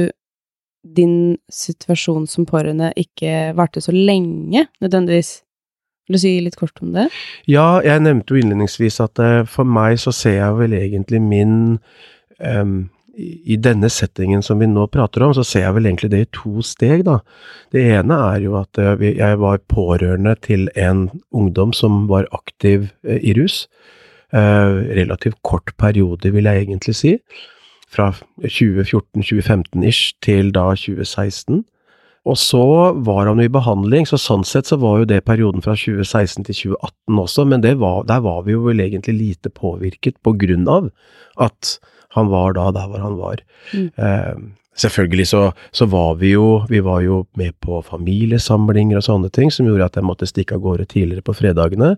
din 0.96 1.16
situasjon 1.50 2.24
som 2.26 2.44
pårørende 2.46 2.88
ikke 2.98 3.52
varte 3.56 3.80
så 3.82 3.92
lenge, 3.94 4.66
nødvendigvis. 4.82 5.42
Vil 6.08 6.16
du 6.18 6.20
si 6.22 6.32
litt 6.42 6.56
kort 6.58 6.80
om 6.82 6.90
det? 6.96 7.04
Ja, 7.48 7.80
jeg 7.86 8.02
nevnte 8.02 8.34
jo 8.34 8.40
innledningsvis 8.42 8.98
at 9.04 9.18
uh, 9.22 9.44
for 9.48 9.64
meg 9.64 10.00
så 10.02 10.12
ser 10.14 10.36
jeg 10.40 10.58
vel 10.58 10.74
egentlig 10.76 11.22
min 11.22 11.54
um, 12.42 12.90
i, 13.14 13.56
denne 13.60 13.90
settingen 13.92 14.42
som 14.42 14.60
vi 14.62 14.68
nå 14.70 14.86
prater 14.92 15.24
om, 15.26 15.34
så 15.36 15.44
ser 15.44 15.66
jeg 15.66 15.76
vel 15.76 15.88
egentlig 15.90 16.12
det 16.14 16.20
i 16.24 16.30
to 16.32 16.62
steg, 16.64 17.04
da. 17.08 17.18
Det 17.74 17.82
ene 17.98 18.18
er 18.32 18.44
jo 18.46 18.56
at 18.60 18.80
uh, 18.80 19.02
jeg 19.02 19.40
var 19.42 19.64
pårørende 19.72 20.36
til 20.44 20.68
en 20.76 21.08
ungdom 21.30 21.74
som 21.76 22.06
var 22.12 22.30
aktiv 22.32 22.90
uh, 23.08 23.18
i 23.18 23.36
rus. 23.38 23.66
relativt 24.32 25.36
kort 25.44 25.74
periode, 25.76 26.30
vil 26.32 26.46
jeg 26.48 26.62
egentlig 26.62 26.94
si. 26.96 27.10
Fra 27.92 28.14
2014-2015 28.40 29.84
ish 29.84 30.14
til 30.24 30.48
da 30.56 30.70
2016. 30.72 31.66
Og 32.22 32.38
så 32.38 32.92
var 33.02 33.26
han 33.26 33.40
jo 33.42 33.48
i 33.48 33.52
behandling, 33.52 34.06
så 34.06 34.18
sånn 34.20 34.44
sett 34.46 34.68
så 34.70 34.78
var 34.78 35.00
jo 35.00 35.08
det 35.10 35.24
perioden 35.26 35.62
fra 35.64 35.74
2016 35.74 36.46
til 36.46 36.58
2018 36.76 37.18
også, 37.24 37.46
men 37.50 37.64
var, 37.80 38.04
der 38.06 38.22
var 38.22 38.44
vi 38.46 38.54
jo 38.54 38.62
vel 38.68 38.82
egentlig 38.84 39.16
lite 39.18 39.50
påvirket 39.50 40.20
på 40.22 40.36
grunn 40.38 40.68
av 40.70 40.92
at 41.42 41.74
han 42.16 42.32
var 42.32 42.56
da 42.58 42.70
der 42.74 42.90
hvor 42.90 43.04
han 43.04 43.16
var. 43.20 43.44
Mm. 43.72 43.88
Uh, 43.96 44.52
selvfølgelig 44.78 45.26
så, 45.28 45.42
så, 45.72 45.86
var 45.86 46.14
vi 46.20 46.32
jo 46.32 46.64
Vi 46.68 46.80
var 46.80 47.00
jo 47.04 47.26
med 47.36 47.52
på 47.60 47.82
familiesamlinger 47.84 48.96
og 48.96 49.04
sånne 49.04 49.30
ting 49.30 49.52
som 49.52 49.66
gjorde 49.68 49.90
at 49.90 49.96
jeg 49.98 50.06
måtte 50.06 50.28
stikke 50.28 50.56
av 50.56 50.62
gårde 50.64 50.86
tidligere 50.88 51.24
på 51.24 51.34
fredagene. 51.36 51.96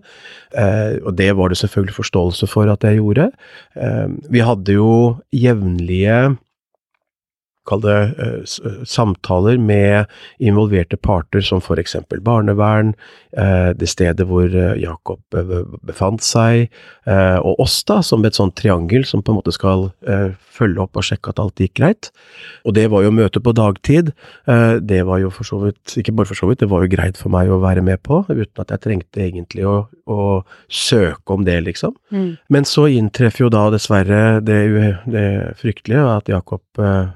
Eh, 0.51 0.99
og 1.05 1.15
det 1.15 1.31
var 1.37 1.49
det 1.49 1.59
selvfølgelig 1.61 1.95
forståelse 1.95 2.47
for 2.51 2.71
at 2.71 2.83
jeg 2.83 2.99
gjorde. 2.99 3.29
Eh, 3.75 4.07
vi 4.29 4.43
hadde 4.43 4.75
jo 4.75 4.89
jevnlige 5.31 6.35
kall 7.67 7.83
det 7.83 7.97
uh, 8.19 8.83
samtaler 8.87 9.59
med 9.61 10.11
involverte 10.39 10.97
parter, 10.97 11.43
som 11.45 11.61
for 11.63 11.81
eksempel 11.81 12.21
barnevern, 12.25 12.93
uh, 13.37 13.71
det 13.75 13.89
stedet 13.91 14.27
hvor 14.29 14.49
Jakob 14.79 15.21
befant 15.85 16.23
seg, 16.23 16.69
og 17.05 17.59
oss, 17.61 17.75
da, 17.87 17.99
som 18.05 18.23
et 18.25 18.37
sånt 18.37 18.55
triangel 18.57 19.03
som 19.05 19.21
på 19.23 19.33
en 19.33 19.37
måte 19.39 19.53
skal 19.53 19.87
følge 20.55 20.81
opp 20.81 20.97
og 20.97 21.05
sjekke 21.05 21.31
at 21.31 21.41
alt 21.41 21.61
gikk 21.61 21.75
greit. 21.77 22.09
Og 22.65 22.75
det 22.77 22.85
var 22.93 23.03
jo 23.03 23.13
møte 23.13 23.41
på 23.43 23.53
dagtid. 23.55 24.11
det 24.81 25.01
var 25.05 25.19
jo 25.21 25.31
for 25.33 25.47
så 25.47 25.59
vidt, 25.65 25.97
ikke 25.99 26.15
bare 26.15 26.29
for 26.29 26.39
så 26.39 26.49
vidt, 26.49 26.61
det 26.63 26.69
var 26.71 26.85
jo 26.85 26.91
greit 26.95 27.19
for 27.19 27.33
meg 27.33 27.51
å 27.51 27.59
være 27.63 27.83
med 27.85 28.01
på, 28.05 28.23
uten 28.29 28.63
at 28.63 28.73
jeg 28.73 28.83
trengte 28.85 29.25
egentlig 29.27 29.67
å, 29.69 29.75
å 30.09 30.21
søke 30.71 31.35
om 31.35 31.45
det, 31.47 31.59
liksom. 31.67 31.95
Mm. 32.15 32.31
Men 32.49 32.69
så 32.69 32.87
inntreffer 32.91 33.45
jo 33.45 33.53
da 33.53 33.67
dessverre 33.75 34.23
det, 34.45 34.61
det 35.11 35.27
fryktelige, 35.61 36.07
at 36.15 36.31
Jakob 36.31 36.63
Eh, 36.79 37.07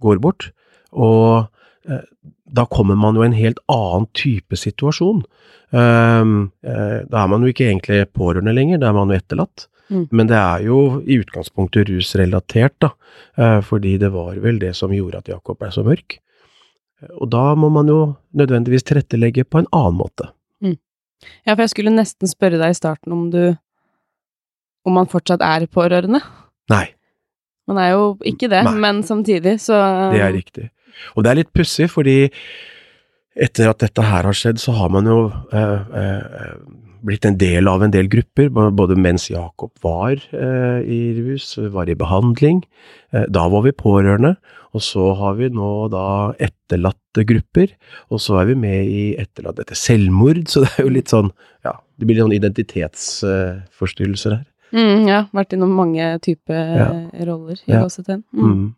går 0.00 0.20
bort. 0.22 0.50
Og 0.92 1.46
eh, 1.88 2.06
da 2.50 2.66
kommer 2.70 2.98
man 2.98 3.18
jo 3.18 3.24
i 3.24 3.28
en 3.30 3.36
helt 3.36 3.60
annen 3.70 4.08
type 4.16 4.58
situasjon. 4.58 5.22
Ehm, 5.76 6.38
eh, 6.66 6.96
da 7.06 7.24
er 7.24 7.28
man 7.30 7.44
jo 7.44 7.52
ikke 7.52 7.68
egentlig 7.68 8.02
pårørende 8.16 8.54
lenger, 8.56 8.80
da 8.82 8.90
er 8.90 8.98
man 8.98 9.12
jo 9.12 9.20
etterlatt. 9.20 9.68
Mm. 9.90 10.06
Men 10.14 10.30
det 10.30 10.38
er 10.38 10.64
jo 10.66 10.80
i 11.02 11.18
utgangspunktet 11.18 11.88
rusrelatert, 11.90 12.76
da, 12.78 12.92
fordi 13.66 13.96
det 13.98 14.12
var 14.14 14.36
vel 14.38 14.60
det 14.62 14.70
som 14.78 14.92
gjorde 14.94 15.18
at 15.18 15.30
Jakob 15.32 15.58
ble 15.58 15.70
så 15.74 15.82
mørk. 15.82 16.20
Og 17.16 17.26
da 17.32 17.56
må 17.58 17.70
man 17.74 17.90
jo 17.90 17.98
nødvendigvis 18.38 18.86
tilrettelegge 18.86 19.42
på 19.48 19.58
en 19.58 19.66
annen 19.74 19.98
måte. 19.98 20.28
Mm. 20.62 20.76
Ja, 21.42 21.56
for 21.56 21.64
jeg 21.64 21.72
skulle 21.74 21.94
nesten 21.96 22.30
spørre 22.30 22.60
deg 22.60 22.74
i 22.74 22.78
starten 22.78 23.16
om 23.16 23.26
du 23.34 23.56
Om 24.80 24.94
man 24.96 25.10
fortsatt 25.10 25.42
er 25.44 25.66
pårørende? 25.68 26.22
Nei. 26.72 26.86
Man 27.70 27.78
er 27.78 27.94
jo 27.94 28.04
ikke 28.26 28.50
det, 28.50 28.64
Nei. 28.66 28.76
men 28.82 29.00
samtidig, 29.06 29.56
så 29.62 29.78
Det 30.12 30.22
er 30.26 30.34
riktig. 30.34 30.68
Og 31.14 31.24
det 31.24 31.30
er 31.30 31.40
litt 31.40 31.54
pussig, 31.56 31.88
fordi 31.92 32.18
etter 33.40 33.70
at 33.70 33.80
dette 33.80 34.04
her 34.04 34.26
har 34.26 34.36
skjedd, 34.36 34.58
så 34.60 34.74
har 34.76 34.90
man 34.92 35.06
jo 35.08 35.20
eh, 35.54 35.98
eh, 36.02 36.54
blitt 37.06 37.24
en 37.24 37.38
del 37.40 37.68
av 37.70 37.82
en 37.84 37.92
del 37.92 38.08
grupper, 38.10 38.50
både 38.50 38.96
mens 38.98 39.28
Jakob 39.30 39.72
var 39.84 40.18
eh, 40.34 40.80
i 40.84 41.00
rus, 41.16 41.54
var 41.72 41.88
i 41.88 41.96
behandling. 41.98 42.62
Eh, 43.14 43.26
da 43.32 43.46
var 43.52 43.64
vi 43.66 43.72
pårørende, 43.76 44.34
og 44.76 44.84
så 44.84 45.12
har 45.18 45.38
vi 45.40 45.50
nå 45.54 45.70
da 45.94 46.34
etterlatte 46.42 47.24
grupper. 47.26 47.72
Og 48.12 48.22
så 48.22 48.40
er 48.42 48.50
vi 48.52 48.58
med 48.66 48.90
i 48.90 49.04
etterlatt 49.20 49.62
etter 49.62 49.78
selvmord, 49.78 50.44
så 50.50 50.66
det 50.66 50.72
er 50.74 50.86
jo 50.86 50.94
litt 50.98 51.12
sånn, 51.12 51.32
ja, 51.66 51.74
det 51.96 52.06
blir 52.06 52.18
litt 52.18 52.26
sånn 52.26 52.38
identitetsforstyrrelser 52.38 54.36
her. 54.36 54.46
Mm, 54.70 55.06
ja, 55.08 55.24
vært 55.34 55.54
innom 55.56 55.72
mange 55.74 56.12
typer 56.24 56.74
ja. 56.78 56.90
roller 57.26 57.58
i 57.66 57.74
ja. 57.74 57.82
HCT-en. 57.84 58.22
Mm. 58.36 58.50
Mm. 58.50 58.68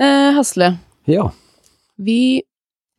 Eh, 0.00 0.30
Hasle. 0.36 0.74
Ja. 1.10 1.30
Vi 2.00 2.42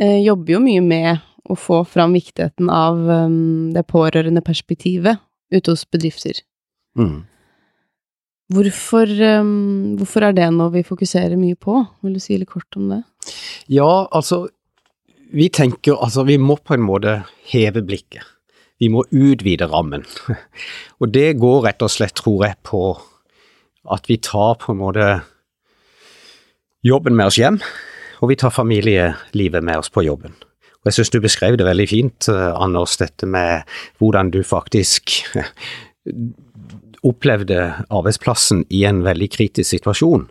eh, 0.02 0.20
jobber 0.22 0.58
jo 0.58 0.62
mye 0.64 0.82
med 0.86 1.28
å 1.50 1.58
få 1.58 1.82
fram 1.90 2.14
viktigheten 2.14 2.70
av 2.70 3.00
um, 3.10 3.72
det 3.74 3.84
pårørende 3.90 4.44
perspektivet 4.46 5.22
ute 5.52 5.74
hos 5.74 5.84
bedrifter. 5.90 6.44
Mm. 6.98 7.24
Hvorfor, 8.52 9.10
um, 9.42 9.96
hvorfor, 10.00 10.28
er 10.28 10.36
det 10.38 10.50
noe 10.54 10.74
vi 10.74 10.84
fokuserer 10.86 11.38
mye 11.40 11.58
på? 11.60 11.80
Vil 12.04 12.18
du 12.18 12.22
si 12.24 12.38
litt 12.38 12.52
kort 12.52 12.78
om 12.78 12.92
det? 12.92 13.04
Ja, 13.72 14.08
altså 14.12 14.48
Vi 15.32 15.46
tenker 15.48 15.96
Altså, 15.96 16.26
vi 16.28 16.36
må 16.42 16.58
på 16.60 16.74
en 16.76 16.84
måte 16.84 17.22
heve 17.48 17.82
blikket. 17.88 18.26
Vi 18.82 18.90
må 18.90 19.06
utvide 19.14 19.70
rammen. 19.70 20.06
Og 21.02 21.12
det 21.14 21.38
går 21.42 21.68
rett 21.68 21.86
og 21.86 21.94
slett, 21.94 22.18
tror 22.18 22.48
jeg, 22.48 22.58
på 22.66 22.84
at 23.92 24.10
vi 24.10 24.18
tar 24.22 24.58
på 24.62 24.74
en 24.74 24.82
måte 24.82 25.08
jobben 26.86 27.16
med 27.18 27.32
oss 27.32 27.38
hjem, 27.38 27.60
og 28.22 28.30
vi 28.30 28.38
tar 28.38 28.54
familielivet 28.54 29.64
med 29.66 29.82
oss 29.82 29.90
på 29.90 30.04
jobben. 30.06 30.36
Og 30.82 30.90
Jeg 30.90 30.98
syns 30.98 31.12
du 31.14 31.20
beskrev 31.22 31.58
det 31.58 31.66
veldig 31.66 31.88
fint, 31.90 32.30
eh, 32.30 32.54
Anders, 32.58 32.98
dette 32.98 33.26
med 33.30 33.66
hvordan 34.02 34.32
du 34.34 34.42
faktisk 34.46 35.14
opplevde 37.10 37.86
arbeidsplassen 37.90 38.66
i 38.70 38.84
en 38.86 39.04
veldig 39.06 39.30
kritisk 39.34 39.70
situasjon 39.70 40.28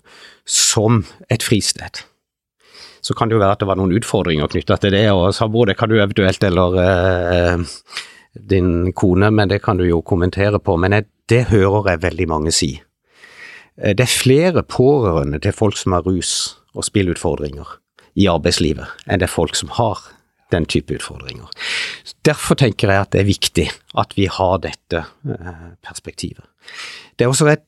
som 0.47 1.05
et 1.31 1.43
fristed. 1.43 2.03
Så 3.03 3.15
kan 3.15 3.31
det 3.31 3.39
jo 3.39 3.43
være 3.43 3.57
at 3.57 3.63
det 3.63 3.69
var 3.71 3.79
noen 3.79 3.95
utfordringer 3.97 4.51
knytta 4.51 4.77
til 4.83 4.95
det, 4.95 5.07
og 5.15 5.31
Sabro, 5.35 5.65
det 5.67 5.79
kan 5.79 5.89
du 5.91 5.97
eventuelt 5.99 6.43
eller 6.47 6.79
eh, 6.83 7.63
din 8.35 8.93
kone, 8.93 9.31
men 9.31 9.51
det 9.51 9.63
kan 9.65 9.81
du 9.81 9.87
jo 9.89 10.03
kommentere 10.03 10.59
på. 10.59 10.77
Men 10.77 10.93
jeg, 10.93 11.09
det 11.29 11.45
hører 11.51 11.93
jeg 11.93 12.03
veldig 12.03 12.29
mange 12.31 12.55
si. 12.55 12.75
Eh, 13.81 13.95
det 13.97 14.07
er 14.07 14.19
flere 14.23 14.63
pårørende 14.63 15.41
til 15.43 15.57
folk 15.57 15.79
som 15.81 15.97
har 15.97 16.07
rus 16.07 16.57
og 16.75 16.87
spillutfordringer 16.87 17.77
i 18.19 18.27
arbeidslivet, 18.31 18.87
enn 19.07 19.23
det 19.23 19.29
er 19.29 19.33
folk 19.33 19.57
som 19.59 19.71
har 19.79 20.03
den 20.51 20.67
type 20.67 20.95
utfordringer. 20.95 21.47
Derfor 22.27 22.59
tenker 22.59 22.91
jeg 22.91 23.05
at 23.05 23.13
det 23.15 23.21
er 23.23 23.29
viktig 23.29 23.67
at 23.99 24.15
vi 24.19 24.27
har 24.31 24.59
dette 24.63 25.05
eh, 25.07 25.67
perspektivet. 25.87 26.43
Det 27.17 27.27
er 27.27 27.31
også 27.31 27.47
et, 27.53 27.65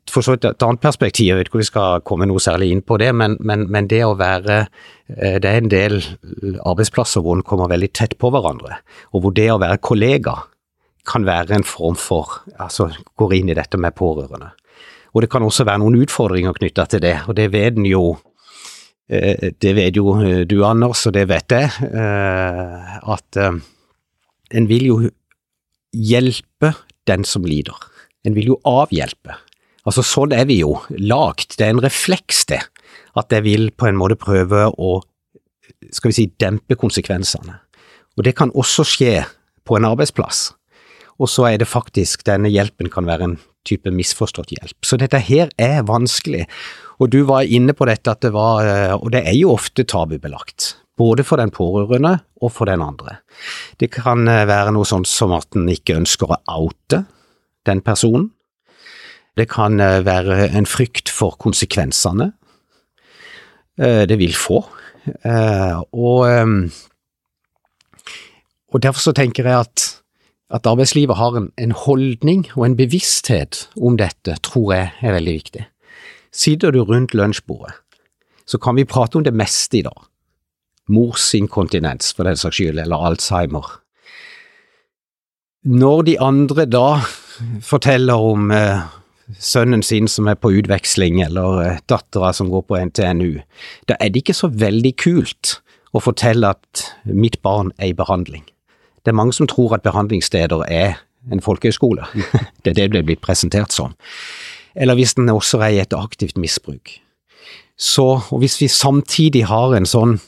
et 0.49 0.65
annet 0.65 0.81
perspektiv, 0.83 1.29
jeg 1.29 1.39
vet 1.39 1.49
ikke 1.49 1.59
om 1.59 1.63
vi 1.63 1.69
skal 1.69 2.05
komme 2.07 2.27
noe 2.29 2.43
særlig 2.43 2.71
inn 2.73 2.83
på 2.85 2.99
det, 3.01 3.11
men, 3.15 3.37
men, 3.41 3.67
men, 3.73 3.89
det 3.91 4.03
å 4.05 4.17
være 4.19 4.59
eh, 4.63 5.39
Det 5.43 5.49
er 5.49 5.61
en 5.61 5.73
del 5.73 5.99
arbeidsplasser 6.65 7.23
hvor 7.23 7.39
en 7.39 7.47
kommer 7.47 7.71
veldig 7.71 7.93
tett 7.95 8.19
på 8.19 8.33
hverandre, 8.33 8.81
og 9.13 9.25
hvor 9.25 9.37
det 9.37 9.51
å 9.53 9.61
være 9.63 9.83
kollega 9.83 10.37
kan 11.09 11.27
være 11.27 11.57
en 11.57 11.65
form 11.67 11.97
for 11.99 12.43
Altså 12.61 12.91
går 13.19 13.35
inn 13.35 13.51
i 13.51 13.57
dette 13.59 13.79
med 13.81 13.95
pårørende. 13.99 14.53
Og 15.13 15.23
det 15.23 15.31
kan 15.31 15.45
også 15.45 15.67
være 15.69 15.83
noen 15.83 15.99
utfordringer 16.01 16.55
knytta 16.57 16.87
til 16.89 17.03
det, 17.05 17.17
og 17.29 17.37
det 17.37 17.51
vet 17.53 17.77
en 17.77 17.87
jo 17.89 18.17
eh, 19.11 19.53
det 19.61 19.75
vet 19.77 19.97
jo 19.97 20.15
eh, 20.23 20.45
du, 20.49 20.63
Anders, 20.65 21.05
og 21.07 21.13
det 21.17 21.27
vet 21.29 21.53
jeg, 21.53 21.69
eh, 21.93 22.95
at 23.13 23.41
en 23.43 24.69
vil 24.69 24.87
jo 24.87 24.99
hjelpe 25.93 26.73
den 27.07 27.27
som 27.29 27.45
lider. 27.45 27.77
En 28.25 28.37
vil 28.37 28.55
jo 28.55 28.61
avhjelpe. 28.65 29.37
Altså 29.85 30.05
Sånn 30.07 30.33
er 30.33 30.47
vi 30.49 30.61
jo 30.63 30.79
lagd. 30.97 31.59
Det 31.59 31.67
er 31.67 31.75
en 31.75 31.83
refleks, 31.83 32.47
det. 32.49 32.63
At 33.19 33.33
jeg 33.35 33.45
vil 33.45 33.71
på 33.77 33.91
en 33.91 33.99
måte 33.99 34.17
prøve 34.17 34.69
å 34.71 35.01
skal 35.93 36.13
vi 36.13 36.17
si, 36.17 36.27
dempe 36.41 36.77
konsekvensene. 36.79 37.59
Og 38.17 38.25
det 38.25 38.37
kan 38.39 38.53
også 38.55 38.85
skje 38.87 39.15
på 39.67 39.77
en 39.77 39.89
arbeidsplass. 39.89 40.53
Og 41.21 41.29
så 41.31 41.49
er 41.51 41.61
det 41.61 41.71
faktisk 41.71 42.25
denne 42.29 42.51
hjelpen 42.53 42.91
kan 42.93 43.09
være 43.09 43.29
en 43.29 43.39
type 43.69 43.91
misforstått 43.95 44.55
hjelp. 44.57 44.79
Så 44.85 44.99
dette 45.01 45.21
her 45.23 45.51
er 45.61 45.85
vanskelig. 45.87 46.47
Og 47.03 47.11
du 47.13 47.23
var 47.29 47.47
inne 47.47 47.75
på 47.77 47.87
dette 47.89 48.13
at 48.13 48.23
det 48.25 48.33
var, 48.35 48.67
eh, 48.67 48.95
og 48.95 49.13
det 49.15 49.25
er 49.27 49.37
jo 49.39 49.55
ofte 49.55 49.87
tabubelagt. 49.89 50.77
Både 50.99 51.25
for 51.25 51.41
den 51.41 51.51
pårørende 51.55 52.19
og 52.43 52.53
for 52.53 52.69
den 52.69 52.83
andre. 52.85 53.21
Det 53.81 53.91
kan 53.95 54.27
eh, 54.29 54.45
være 54.49 54.75
noe 54.75 54.89
sånt 54.89 55.11
som 55.11 55.35
at 55.37 55.59
en 55.59 55.71
ikke 55.73 55.99
ønsker 56.01 56.31
å 56.31 56.41
oute 56.51 57.05
den 57.67 57.83
personen. 57.85 58.31
Det 59.39 59.49
kan 59.51 59.81
eh, 59.81 60.03
være 60.05 60.51
en 60.51 60.69
frykt 60.69 61.13
for 61.13 61.39
konsekvensene 61.41 62.33
det 63.83 64.19
vil 64.21 64.35
få. 64.37 64.59
Og, 65.97 66.19
og 68.69 68.83
derfor 68.85 69.01
så 69.01 69.15
tenker 69.17 69.49
jeg 69.49 69.65
at 69.65 69.87
at 70.53 70.69
arbeidslivet 70.69 71.17
har 71.17 71.37
en, 71.37 71.51
en, 71.57 71.73
holdning 71.73 72.45
og 72.55 72.67
en 72.67 72.77
bevissthet 72.77 73.67
om 73.81 73.97
dette, 73.97 74.37
tror 74.45 74.75
jeg 74.75 74.91
er 75.01 75.17
veldig 75.17 75.37
viktig. 75.39 75.67
Sitter 76.33 76.73
du 76.73 76.83
rundt 76.85 77.15
lunsjbordet, 77.17 77.75
så 78.47 78.61
kan 78.61 78.77
vi 78.77 78.89
prate 78.89 79.19
om 79.19 79.25
det 79.25 79.35
meste 79.37 79.81
i 79.81 79.85
dag. 79.87 80.09
Mors 80.93 81.31
inkontinens, 81.35 82.13
for 82.13 82.29
den 82.29 82.37
saks 82.37 82.59
skyld, 82.59 82.81
eller 82.83 83.07
Alzheimer. 83.09 83.79
Når 85.63 86.03
de 86.09 86.19
andre 86.21 86.67
da 86.67 86.87
forteller 87.63 88.19
om 88.19 88.51
eh, 88.53 88.83
sønnen 89.39 89.85
sin 89.87 90.09
som 90.11 90.29
er 90.29 90.37
på 90.37 90.51
utveksling, 90.59 91.23
eller 91.23 91.61
eh, 91.63 91.83
dattera 91.89 92.33
som 92.37 92.51
går 92.53 92.67
på 92.69 92.81
NTNU, 92.91 93.39
da 93.89 93.97
er 94.01 94.11
det 94.11 94.25
ikke 94.25 94.37
så 94.37 94.51
veldig 94.51 94.97
kult 95.01 95.61
å 95.93 96.03
fortelle 96.03 96.51
at 96.57 96.89
mitt 97.05 97.39
barn 97.47 97.71
er 97.79 97.93
i 97.93 97.97
behandling. 97.97 98.45
Det 99.03 99.11
er 99.11 99.19
mange 99.19 99.35
som 99.35 99.49
tror 99.51 99.75
at 99.75 99.83
behandlingssteder 99.83 100.65
er 100.69 101.01
en 101.33 101.43
folkehøyskole. 101.43 102.07
det 102.65 102.73
er 102.73 102.79
det 102.81 102.91
det 102.93 103.07
blitt 103.07 103.23
presentert 103.23 103.73
som. 103.73 103.95
Eller 104.75 104.97
hvis 104.99 105.15
den 105.15 105.29
også 105.29 105.61
er 105.61 105.77
i 105.77 105.81
et 105.83 105.95
aktivt 105.97 106.39
misbruk. 106.39 106.99
Så, 107.77 108.21
og 108.31 108.39
hvis 108.39 108.61
vi 108.61 108.69
samtidig 108.69 109.47
har 109.51 109.75
en 109.77 109.89
sånn 109.89 110.21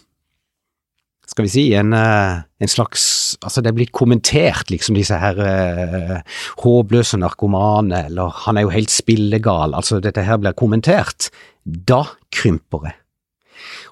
skal 1.25 1.47
vi 1.47 1.51
si, 1.51 1.63
en, 1.75 1.93
eh, 1.97 2.43
en, 2.61 2.69
slags 2.69 3.37
Altså, 3.43 3.61
det 3.61 3.73
er 3.73 3.77
blitt 3.77 3.93
kommentert, 3.93 4.71
liksom, 4.71 4.95
disse 4.95 5.17
her 5.19 5.39
uh, 5.41 6.21
håpløse 6.63 7.19
narkomane, 7.19 8.05
eller 8.07 8.31
han 8.45 8.57
er 8.57 8.65
jo 8.65 8.71
helt 8.73 8.93
spillegal, 8.95 9.75
altså 9.75 9.99
dette 10.01 10.23
her 10.23 10.39
blir 10.39 10.55
kommentert. 10.57 11.29
Da 11.65 12.05
krymper 12.33 12.87
det. 12.87 12.93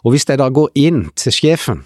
Og 0.06 0.14
hvis 0.14 0.28
jeg 0.28 0.38
da 0.38 0.48
går 0.48 0.70
inn 0.78 1.08
til 1.18 1.34
sjefen 1.34 1.82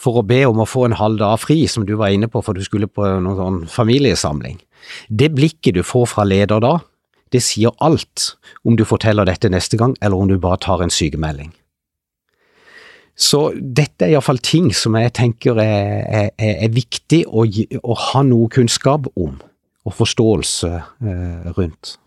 for 0.00 0.20
å 0.20 0.26
be 0.26 0.42
om 0.48 0.62
å 0.62 0.68
få 0.68 0.86
en 0.88 0.96
halv 0.96 1.20
dag 1.20 1.36
fri, 1.40 1.62
som 1.68 1.84
du 1.86 1.94
var 2.00 2.14
inne 2.14 2.30
på, 2.30 2.42
for 2.44 2.56
du 2.56 2.64
skulle 2.64 2.88
på 2.88 3.04
noen 3.04 3.38
sånn 3.38 3.60
familiesamling. 3.70 4.58
Det 5.08 5.28
blikket 5.36 5.76
du 5.76 5.82
får 5.84 6.08
fra 6.14 6.24
leder 6.24 6.62
da, 6.64 6.78
det 7.30 7.42
sier 7.44 7.74
alt 7.84 8.32
om 8.66 8.76
du 8.78 8.84
forteller 8.88 9.28
dette 9.28 9.50
neste 9.52 9.78
gang, 9.78 9.94
eller 10.00 10.18
om 10.18 10.30
du 10.30 10.38
bare 10.40 10.60
tar 10.62 10.82
en 10.82 10.92
sykemelding. 10.92 11.52
Så 13.20 13.50
dette 13.54 14.06
er 14.06 14.14
iallfall 14.14 14.40
ting 14.40 14.70
som 14.72 14.96
jeg 14.96 15.12
tenker 15.18 15.58
er, 15.60 16.06
er, 16.08 16.30
er 16.40 16.70
viktig 16.72 17.26
å, 17.28 17.44
å, 17.44 17.96
ha 18.08 18.22
noe 18.24 18.48
kunnskap 18.52 19.10
om, 19.12 19.34
og 19.84 19.96
forståelse 19.96 20.70
eh, 20.72 21.50
rundt. 21.56 21.98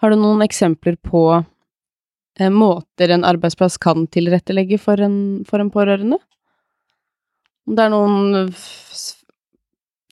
Har 0.00 0.12
du 0.12 0.18
noen 0.20 0.40
eksempler 0.44 0.96
på 0.96 1.26
eh, 1.36 2.50
måter 2.52 3.12
en 3.12 3.26
arbeidsplass 3.28 3.76
kan 3.82 4.08
tilrettelegge 4.08 4.80
for 4.80 5.00
en, 5.04 5.18
for 5.48 5.60
en 5.60 5.72
pårørende? 5.74 6.18
Om 7.64 7.76
det 7.78 7.84
er 7.86 7.92
noen 7.92 8.50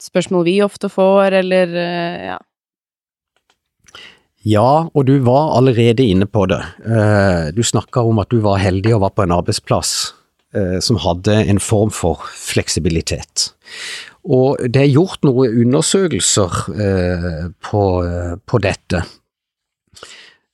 spørsmål 0.03 0.47
vi 0.49 0.57
ofte 0.65 0.91
får, 0.93 1.39
eller 1.43 1.77
eh, 1.77 2.25
ja. 2.33 2.41
Ja, 4.43 4.89
og 4.91 5.07
du 5.07 5.21
var 5.23 5.53
allerede 5.55 6.03
inne 6.03 6.27
på 6.27 6.49
det. 6.51 6.59
Eh, 6.83 7.53
du 7.55 7.63
snakka 7.63 8.03
om 8.03 8.19
at 8.19 8.33
du 8.33 8.41
var 8.43 8.59
heldig 8.59 8.97
og 8.97 9.05
var 9.05 9.13
på 9.15 9.23
en 9.23 9.35
arbeidsplass 9.37 9.93
eh, 10.57 10.81
som 10.83 10.99
hadde 11.05 11.37
en 11.53 11.63
form 11.63 11.93
for 11.95 12.25
fleksibilitet. 12.35 13.53
Og 14.23 14.59
det 14.67 14.83
er 14.83 14.91
gjort 14.95 15.23
noen 15.27 15.55
undersøkelser 15.65 16.59
på, 17.67 17.83
på 18.47 18.61
dette. 18.63 19.01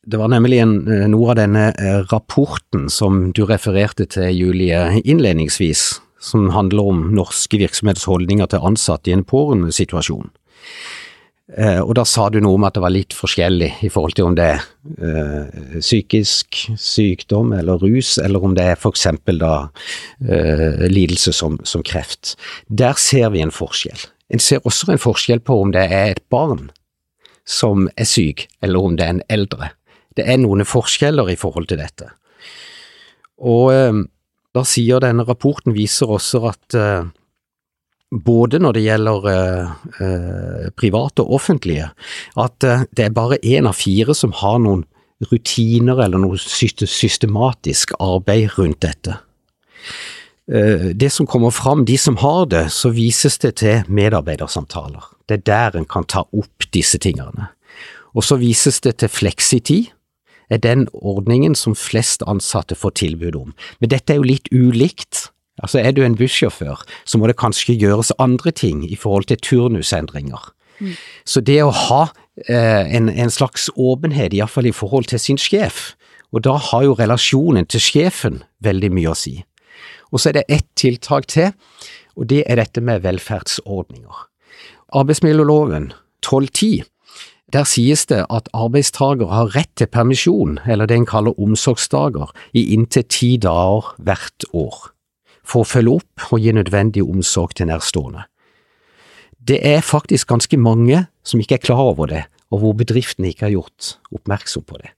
Det 0.09 0.21
var 0.21 0.31
nemlig 0.33 0.63
en, 0.65 0.73
noe 1.13 1.35
av 1.35 1.37
denne 1.37 1.67
rapporten 2.09 2.87
som 2.89 3.27
du 3.37 3.43
refererte 3.45 4.07
til, 4.09 4.31
Julie, 4.33 5.03
innledningsvis, 5.05 5.99
som 6.21 6.49
handler 6.55 6.93
om 6.93 7.03
norske 7.15 7.61
virksomheters 7.61 8.09
holdninger 8.11 8.51
til 8.51 8.65
ansatte 8.71 9.11
i 9.11 9.17
en 9.17 9.27
pårørendesituasjon. 9.27 10.33
Eh, 11.57 11.81
og 11.81 11.95
da 11.97 12.05
sa 12.05 12.27
du 12.29 12.43
noe 12.45 12.59
om 12.59 12.67
at 12.69 12.75
det 12.77 12.83
var 12.85 12.93
litt 12.93 13.15
forskjellig 13.17 13.71
i 13.87 13.89
forhold 13.89 14.19
til 14.19 14.27
om 14.29 14.35
det 14.37 14.49
er 14.51 14.65
eh, 15.01 15.79
psykisk 15.81 16.59
sykdom 16.77 17.55
eller 17.57 17.81
rus, 17.81 18.19
eller 18.21 18.45
om 18.45 18.57
det 18.59 18.67
er 18.69 18.77
f.eks. 18.77 19.07
da 19.41 19.53
eh, 20.29 20.85
lidelse 20.93 21.33
som, 21.33 21.57
som, 21.65 21.85
kreft. 21.87 22.35
Der 22.69 23.01
ser 23.01 23.33
vi 23.33 23.41
en 23.41 23.55
forskjell. 23.55 24.05
En 24.29 24.45
ser 24.45 24.61
også 24.69 24.93
en 24.93 25.01
forskjell 25.01 25.41
på 25.41 25.57
om 25.63 25.73
det 25.73 25.87
er 25.89 26.13
et 26.13 26.25
barn 26.29 26.69
som 27.49 27.89
er 27.97 28.05
syk, 28.05 28.45
eller 28.61 28.85
om 28.85 28.99
det 28.99 29.07
er 29.07 29.17
en 29.17 29.27
eldre. 29.33 29.73
Det 30.21 30.29
er 30.29 30.37
noen 30.43 30.67
forskjeller 30.69 31.33
i 31.33 31.39
forhold 31.41 31.71
til 31.71 31.81
dette. 31.81 32.11
Og 33.41 34.05
da 34.57 34.65
sier 34.67 35.03
denne 35.05 35.27
rapporten 35.29 35.75
viser 35.77 36.11
også 36.11 36.43
at 36.49 36.77
eh, 36.79 37.09
både 38.09 38.61
når 38.63 38.77
det 38.77 38.83
gjelder 38.87 39.27
uh, 39.29 39.73
uh, 40.01 40.69
private 40.81 41.21
og 41.27 41.35
offentlige, 41.37 41.91
at 42.41 42.65
det 42.65 43.05
er 43.05 43.13
bare 43.13 43.37
én 43.45 43.69
av 43.69 43.77
fire 43.77 44.15
som 44.17 44.33
har 44.33 44.57
noen 44.65 44.87
rutiner 45.29 46.01
eller 46.07 46.23
noe 46.23 46.39
systematisk 46.41 47.93
arbeid 48.01 48.55
rundt 48.57 48.81
dette. 48.87 49.19
Det 50.49 51.11
som 51.13 51.29
kommer 51.29 51.53
fram, 51.53 51.83
de 51.85 51.99
som 52.01 52.17
har 52.23 52.47
det, 52.49 52.63
så 52.73 52.89
vises 52.97 53.37
det 53.43 53.59
til 53.61 53.83
medarbeidersamtaler. 53.93 55.11
Det 55.29 55.43
er 55.43 55.45
der 55.51 55.77
en 55.77 55.89
kan 55.91 56.09
ta 56.09 56.23
opp 56.33 56.71
disse 56.73 56.97
tingene. 56.97 57.51
Og 58.17 58.25
så 58.25 58.39
vises 58.41 58.81
det 58.81 58.97
til 59.03 59.13
fleksitid, 59.13 59.91
er 60.51 60.61
den 60.63 60.87
ordningen 60.93 61.55
som 61.55 61.77
flest 61.77 62.23
ansatte 62.27 62.77
får 62.79 62.97
tilbud 63.03 63.37
om. 63.37 63.55
Men 63.81 63.93
dette 63.93 64.13
er 64.13 64.21
jo 64.21 64.29
litt 64.29 64.49
ulikt. 64.53 65.29
Altså 65.63 65.81
Er 65.83 65.93
du 65.93 66.05
en 66.05 66.17
bussjåfør, 66.17 66.85
så 67.05 67.19
må 67.19 67.27
det 67.27 67.37
kanskje 67.37 67.75
gjøres 67.75 68.13
andre 68.19 68.51
ting 68.51 68.85
i 68.87 68.97
forhold 68.97 69.25
til 69.25 69.41
turnusendringer. 69.43 70.53
Mm. 70.79 70.95
Så 71.27 71.41
det 71.41 71.63
å 71.65 71.75
ha 71.75 72.03
eh, 72.47 72.95
en, 72.95 73.09
en, 73.09 73.31
slags 73.31 73.69
åpenhet, 73.75 74.33
iallfall 74.33 74.71
i 74.71 74.73
forhold 74.73 75.11
til 75.11 75.19
sin 75.19 75.39
sjef, 75.39 75.97
og 76.33 76.45
da 76.47 76.55
har 76.71 76.85
jo 76.85 76.95
relasjonen 76.95 77.67
til 77.67 77.83
sjefen 77.83 78.43
veldig 78.63 78.93
mye 78.95 79.11
å 79.11 79.19
si. 79.19 79.35
Og 80.13 80.21
så 80.21 80.31
er 80.31 80.39
det 80.39 80.47
ett 80.49 80.69
tiltak 80.79 81.27
til, 81.27 81.51
og 82.15 82.29
det 82.31 82.45
er 82.47 82.61
dette 82.61 82.81
med 82.85 83.03
velferdsordninger. 83.03 84.25
Arbeidsmiljøloven 84.99 85.91
1210 86.23 86.87
der 87.53 87.65
sies 87.65 88.05
det 88.11 88.25
at 88.29 88.49
arbeidstaker 88.53 89.31
har 89.33 89.53
rett 89.55 89.71
til 89.81 89.89
permisjon, 89.89 90.59
eller 90.69 90.89
det 90.89 90.99
en 90.99 91.09
kaller 91.09 91.39
omsorgsdager, 91.41 92.33
i 92.53 92.75
inntil 92.75 93.07
ti 93.09 93.37
dager 93.41 93.95
hvert 93.97 94.49
år, 94.53 94.91
for 95.45 95.65
å 95.65 95.69
følge 95.69 96.01
opp 96.01 96.33
og 96.33 96.45
gi 96.45 96.53
nødvendig 96.53 97.07
omsorg 97.07 97.57
til 97.57 97.71
nærstående. 97.71 98.27
Det 99.49 99.63
er 99.65 99.81
faktisk 99.81 100.29
ganske 100.29 100.59
mange 100.61 101.07
som 101.25 101.41
ikke 101.41 101.57
er 101.57 101.65
klar 101.71 101.81
over 101.95 102.11
det, 102.11 102.27
og 102.53 102.61
hvor 102.61 102.77
bedriftene 102.77 103.31
ikke 103.33 103.49
har 103.49 103.57
gjort 103.57 103.95
oppmerksom 104.13 104.65
på 104.69 104.81
det. 104.83 104.93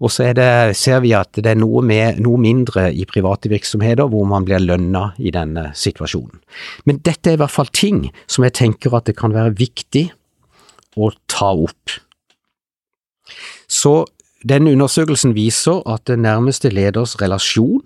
Og 0.00 0.08
så 0.08 0.30
det, 0.32 0.76
ser 0.80 1.02
vi 1.04 1.12
at 1.12 1.36
det 1.36 1.50
er 1.52 1.58
noe, 1.60 1.82
med, 1.84 2.22
noe, 2.24 2.40
mindre 2.40 2.86
i 2.96 3.04
private 3.08 3.50
virksomheter 3.52 4.08
hvor 4.08 4.24
man 4.28 4.46
blir 4.48 4.62
lønna 4.62 5.10
i 5.20 5.32
denne 5.34 5.70
situasjonen. 5.76 6.40
Men 6.88 7.02
dette 7.04 7.28
er 7.28 7.36
i 7.36 7.40
hvert 7.42 7.52
fall 7.52 7.68
ting 7.76 8.06
som 8.24 8.46
jeg 8.46 8.56
tenker 8.56 8.96
at 8.96 9.10
det 9.10 9.18
kan 9.20 9.36
være 9.36 9.52
viktig 9.58 10.06
å 10.96 11.10
ta 11.30 11.52
opp. 11.54 11.98
Så 13.70 14.04
denne 14.46 14.72
undersøkelsen 14.72 15.34
viser 15.36 15.82
at 15.88 16.06
den 16.08 16.24
nærmeste 16.24 16.72
leders 16.72 17.16
relasjon 17.20 17.82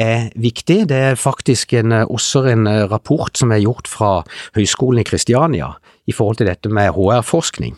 er 0.00 0.30
viktig. 0.38 0.86
Det 0.88 0.96
er 1.10 1.18
faktisk 1.18 1.74
en, 1.76 1.92
også 1.92 2.44
en 2.52 2.68
rapport 2.90 3.36
som 3.36 3.52
er 3.52 3.64
gjort 3.64 3.90
fra 3.90 4.12
Høgskolen 4.56 5.02
i 5.02 5.06
Kristiania 5.08 5.74
i 6.08 6.14
forhold 6.16 6.40
til 6.40 6.48
dette 6.48 6.70
med 6.72 6.94
HR-forskning, 6.96 7.76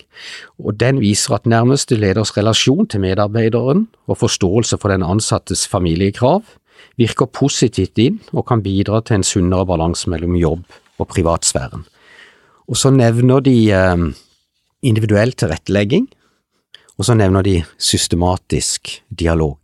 og 0.63 0.79
den 0.81 1.01
viser 1.03 1.37
at 1.37 1.49
nærmeste 1.49 1.99
leders 1.99 2.33
relasjon 2.37 2.87
til 2.89 3.03
medarbeideren 3.05 3.89
og 4.07 4.21
forståelse 4.23 4.79
for 4.81 4.93
den 4.93 5.05
ansattes 5.05 5.67
familiekrav 5.69 6.45
virker 7.01 7.29
positivt 7.33 7.99
inn 8.01 8.21
og 8.33 8.47
kan 8.49 8.63
bidra 8.65 9.03
til 9.03 9.21
en 9.21 9.27
sunnere 9.27 9.67
balanse 9.69 10.11
mellom 10.11 10.37
jobb 10.39 10.65
og 11.01 11.09
privatsfæren. 11.13 11.85
Og 12.73 12.79
så 12.81 12.89
nevner 12.95 13.43
de 13.45 13.57
eh, 13.69 14.05
individuell 14.83 15.35
tilrettelegging, 15.37 16.09
og 16.97 17.05
så 17.05 17.17
nevner 17.19 17.45
de 17.45 17.59
systematisk 17.77 18.95
dialog. 19.13 19.61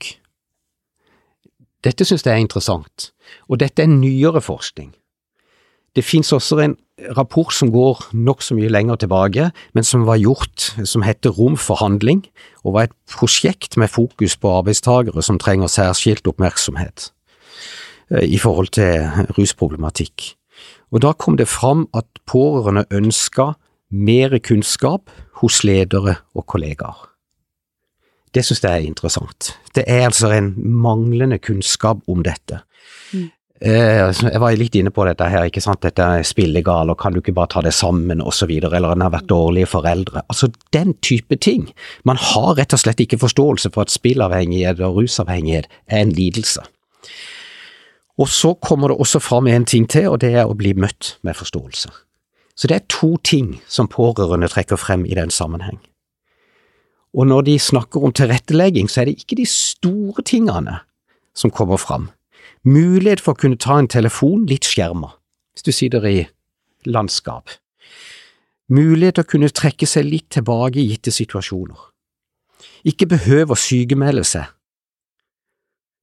Dette 1.85 2.05
synes 2.05 2.27
jeg 2.27 2.35
er 2.35 2.42
interessant, 2.42 3.12
og 3.49 3.61
dette 3.62 3.85
er 3.85 3.88
nyere 3.88 4.42
forskning. 4.44 4.92
Det 5.97 6.05
finnes 6.05 6.33
også 6.37 6.59
en 6.61 6.77
rapport 7.16 7.53
som 7.55 7.71
går 7.73 8.11
nokså 8.12 8.57
mye 8.59 8.71
lenger 8.71 9.01
tilbake, 9.01 9.51
men 9.75 9.87
som 9.87 10.05
var 10.07 10.21
gjort, 10.21 10.68
som 10.85 11.03
heter 11.07 11.33
Rom 11.33 11.57
for 11.57 11.81
handling, 11.81 12.27
og 12.64 12.75
var 12.77 12.88
et 12.88 12.97
prosjekt 13.11 13.79
med 13.81 13.88
fokus 13.88 14.37
på 14.37 14.53
arbeidstagere 14.61 15.23
som 15.23 15.38
trenger 15.40 15.71
særskilt 15.73 16.29
oppmerksomhet 16.29 17.09
eh, 18.12 18.27
i 18.27 18.38
forhold 18.38 18.75
til 18.77 19.09
rusproblematikk. 19.38 20.35
Og 20.92 21.03
da 21.05 21.12
kom 21.12 21.37
det 21.37 21.48
fram 21.48 21.87
at 21.96 22.07
pårørende 22.29 22.87
ønska 22.94 23.53
mer 23.90 24.38
kunnskap 24.44 25.11
hos 25.40 25.62
ledere 25.64 26.18
og 26.35 26.46
kollegaer. 26.46 27.09
Det 28.35 28.44
synes 28.44 28.62
jeg 28.62 28.72
er 28.72 28.87
interessant. 28.87 29.55
Det 29.74 29.85
er 29.87 30.05
altså 30.05 30.31
en 30.37 30.53
manglende 30.57 31.38
kunnskap 31.38 32.03
om 32.09 32.22
dette. 32.22 32.61
Mm. 33.12 33.31
Eh, 33.61 34.12
jeg 34.14 34.40
var 34.40 34.55
litt 34.55 34.77
inne 34.79 34.92
på 34.94 35.07
dette 35.09 35.27
her, 35.27 35.48
ikke 35.48 35.62
sant. 35.64 35.81
Dette 35.83 36.05
er 36.05 36.27
spillegal, 36.27 36.92
og 36.92 36.98
kan 37.01 37.14
du 37.14 37.22
ikke 37.22 37.35
bare 37.35 37.51
ta 37.55 37.62
det 37.64 37.72
sammen, 37.74 38.20
osv. 38.20 38.53
Eller 38.61 38.92
en 38.92 39.07
har 39.07 39.14
vært 39.14 39.31
dårlige 39.31 39.70
foreldre. 39.72 40.22
Altså 40.29 40.51
den 40.77 40.94
type 41.03 41.40
ting. 41.42 41.70
Man 42.05 42.20
har 42.20 42.55
rett 42.61 42.77
og 42.77 42.85
slett 42.85 43.01
ikke 43.03 43.20
forståelse 43.24 43.72
for 43.74 43.87
at 43.87 43.94
spillavhengighet 43.94 44.85
og 44.85 45.01
rusavhengighet 45.01 45.70
er 45.88 46.05
en 46.05 46.14
lidelse. 46.14 46.62
Og 48.18 48.28
så 48.28 48.54
kommer 48.54 48.90
det 48.90 48.98
også 48.98 49.20
fram 49.22 49.46
en 49.46 49.64
ting 49.64 49.87
til, 49.90 50.09
og 50.09 50.20
det 50.20 50.33
er 50.35 50.48
å 50.48 50.57
bli 50.59 50.74
møtt 50.74 51.16
med 51.22 51.38
forståelse. 51.38 51.90
Så 52.59 52.66
det 52.66 52.74
er 52.74 52.90
to 52.90 53.16
ting 53.22 53.61
som 53.70 53.88
pårørende 53.88 54.48
trekker 54.50 54.76
frem 54.76 55.07
i 55.07 55.14
den 55.14 55.31
sammenheng. 55.31 55.78
Og 57.14 57.26
når 57.26 57.46
de 57.46 57.59
snakker 57.59 58.02
om 58.04 58.12
tilrettelegging, 58.12 58.90
så 58.90 59.00
er 59.00 59.09
det 59.09 59.20
ikke 59.22 59.38
de 59.38 59.46
store 59.46 60.22
tingene 60.26 60.81
som 61.35 61.54
kommer 61.54 61.78
fram 61.78 62.11
Mulighet 62.66 63.20
for 63.22 63.37
å 63.37 63.38
kunne 63.38 63.59
ta 63.61 63.76
en 63.78 63.88
telefon 63.88 64.46
litt 64.50 64.66
skjerma, 64.66 65.12
hvis 65.54 65.66
du 65.68 65.70
sitter 65.72 66.04
i 66.11 66.16
landskap. 66.88 67.52
Mulighet 68.68 69.16
til 69.16 69.24
å 69.24 69.31
kunne 69.31 69.50
trekke 69.54 69.87
seg 69.87 70.09
litt 70.09 70.26
tilbake 70.35 70.81
i 70.83 70.88
gitte 70.90 71.14
situasjoner. 71.14 71.78
Ikke 72.88 73.09
behøve 73.09 73.54
å 73.54 73.61
sykemelde 73.61 74.26
seg. 74.26 74.50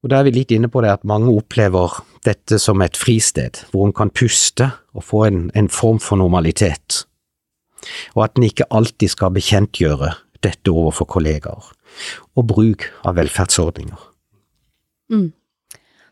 Og 0.06 0.12
Da 0.14 0.20
er 0.20 0.28
vi 0.28 0.36
litt 0.36 0.52
inne 0.54 0.70
på 0.70 0.84
det 0.86 0.92
at 0.94 1.08
mange 1.10 1.34
opplever 1.34 1.98
dette 2.28 2.60
som 2.62 2.84
et 2.86 2.94
fristed, 2.94 3.58
hvor 3.74 3.88
en 3.88 3.96
kan 3.96 4.12
puste 4.14 4.68
og 4.94 5.02
få 5.02 5.24
en, 5.26 5.40
en 5.58 5.70
form 5.70 5.98
for 5.98 6.22
normalitet, 6.22 7.08
og 8.14 8.28
at 8.28 8.38
en 8.38 8.46
ikke 8.46 8.70
alltid 8.70 9.16
skal 9.16 9.34
bekjentgjøre 9.34 10.12
dette 10.46 10.70
overfor 10.70 11.10
kollegaer, 11.10 11.72
og 12.38 12.48
bruk 12.54 12.86
av 13.02 13.18
velferdsordninger. 13.18 13.98
Mm. 15.10 15.32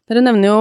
Dere 0.09 0.25
nevner 0.25 0.49
jo 0.49 0.57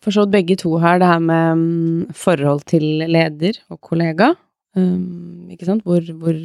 for 0.00 0.14
så 0.14 0.24
vidt 0.24 0.36
begge 0.38 0.60
to 0.62 0.76
her 0.78 1.02
det 1.02 1.10
her 1.10 1.20
med 1.26 1.58
um, 1.58 2.06
forhold 2.14 2.62
til 2.70 2.86
leder 3.02 3.58
og 3.66 3.80
kollega. 3.82 4.32
Um, 4.78 5.50
ikke 5.50 5.66
sant? 5.66 5.82
Hvor, 5.82 6.06
hvor, 6.22 6.38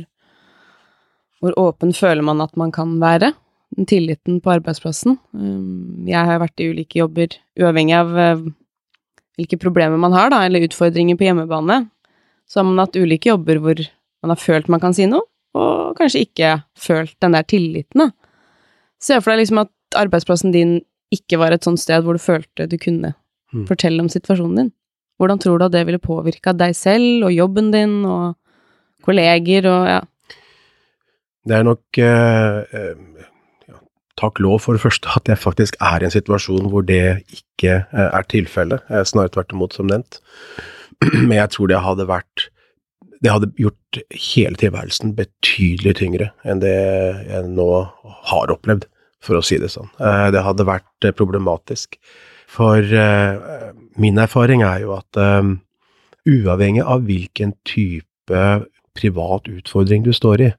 hvor, 1.39 1.55
åpen 1.69 1.93
føler 1.93 2.25
man 2.25 2.41
at 2.41 2.57
man 2.57 2.73
kan 2.73 2.97
være? 3.01 3.35
Tilliten 3.83 4.39
på 4.39 4.53
arbeidsplassen. 4.53 5.17
Um, 5.35 6.05
jeg 6.07 6.29
har 6.29 6.39
vært 6.39 6.63
i 6.63 6.69
ulike 6.71 7.01
jobber, 7.01 7.35
uavhengig 7.59 7.97
av 7.97 8.13
uh, 8.15 8.45
hvilke 9.35 9.59
problemer 9.59 9.99
man 9.99 10.15
har, 10.15 10.31
da, 10.31 10.45
eller 10.47 10.63
utfordringer 10.67 11.19
på 11.19 11.27
hjemmebane. 11.27 11.81
Så 12.47 12.61
har 12.61 12.67
man 12.69 12.79
hatt 12.79 12.95
ulike 12.95 13.33
jobber 13.33 13.59
hvor 13.63 13.81
man 14.23 14.33
har 14.33 14.39
følt 14.39 14.71
man 14.71 14.81
kan 14.83 14.95
si 14.95 15.09
noe, 15.09 15.27
og 15.55 15.95
kanskje 15.99 16.23
ikke 16.25 16.55
følt 16.79 17.15
den 17.23 17.35
der 17.35 17.47
tilliten, 17.47 18.05
da. 18.05 18.09
Se 19.03 19.19
for 19.19 19.33
deg 19.33 19.43
liksom 19.43 19.61
at 19.65 19.99
arbeidsplassen 19.99 20.53
din 20.55 20.79
ikke 21.13 21.39
var 21.39 21.53
et 21.53 21.65
sånt 21.67 21.81
sted 21.81 22.03
hvor 22.03 22.17
du 22.17 22.21
følte 22.23 22.67
du 22.69 22.77
kunne 22.81 23.13
mm. 23.53 23.67
fortelle 23.69 24.01
om 24.01 24.09
situasjonen 24.11 24.63
din. 24.63 24.71
Hvordan 25.19 25.39
tror 25.39 25.59
du 25.59 25.67
at 25.67 25.75
det 25.75 25.85
ville 25.87 26.01
påvirka 26.01 26.55
deg 26.57 26.75
selv 26.75 27.27
og 27.27 27.35
jobben 27.35 27.71
din 27.75 28.01
og 28.07 28.35
kolleger 29.05 29.67
og 29.69 29.87
ja? 29.87 30.01
Det 31.45 31.59
er 31.59 31.65
nok 31.67 31.99
eh, 32.01 32.57
eh, 32.73 32.93
ja, 33.21 33.29
takk 34.19 34.39
lov 34.43 34.61
for 34.63 34.77
det 34.77 34.83
første 34.85 35.11
at 35.17 35.27
jeg 35.27 35.41
faktisk 35.41 35.77
er 35.83 36.03
i 36.03 36.07
en 36.07 36.13
situasjon 36.13 36.69
hvor 36.71 36.85
det 36.87 37.21
ikke 37.35 37.81
eh, 37.83 38.09
er 38.09 38.27
tilfellet. 38.31 38.83
Snarere 39.07 39.33
tvert 39.35 39.55
imot, 39.55 39.77
som 39.77 39.89
nevnt. 39.91 40.21
Men 41.27 41.39
jeg 41.39 41.55
tror 41.55 41.71
det 41.71 41.83
hadde 41.83 42.09
vært 42.09 42.49
det 43.23 43.31
hadde 43.31 43.51
gjort 43.57 43.99
hele 44.11 44.59
tilværelsen 44.59 45.15
betydelig 45.17 45.95
tyngre 46.01 46.29
enn 46.45 46.61
det 46.61 46.75
jeg 46.75 47.47
nå 47.47 47.69
har 48.29 48.53
opplevd 48.53 48.85
for 49.25 49.39
å 49.39 49.45
si 49.45 49.57
det 49.61 49.71
sånn. 49.73 49.89
Eh, 49.97 50.29
det 50.35 50.43
hadde 50.45 50.67
vært 50.67 51.07
eh, 51.07 51.15
problematisk. 51.15 51.97
For 52.51 52.79
eh, 52.79 53.71
min 54.01 54.21
erfaring 54.21 54.63
er 54.65 54.83
jo 54.83 54.95
at 54.99 55.19
uavhengig 56.25 56.85
av 56.85 57.05
hvilken 57.07 57.55
type 57.67 58.43
privat 58.95 59.49
utfordring 59.51 60.05
du 60.05 60.13
står 60.15 60.43
i, 60.45 60.51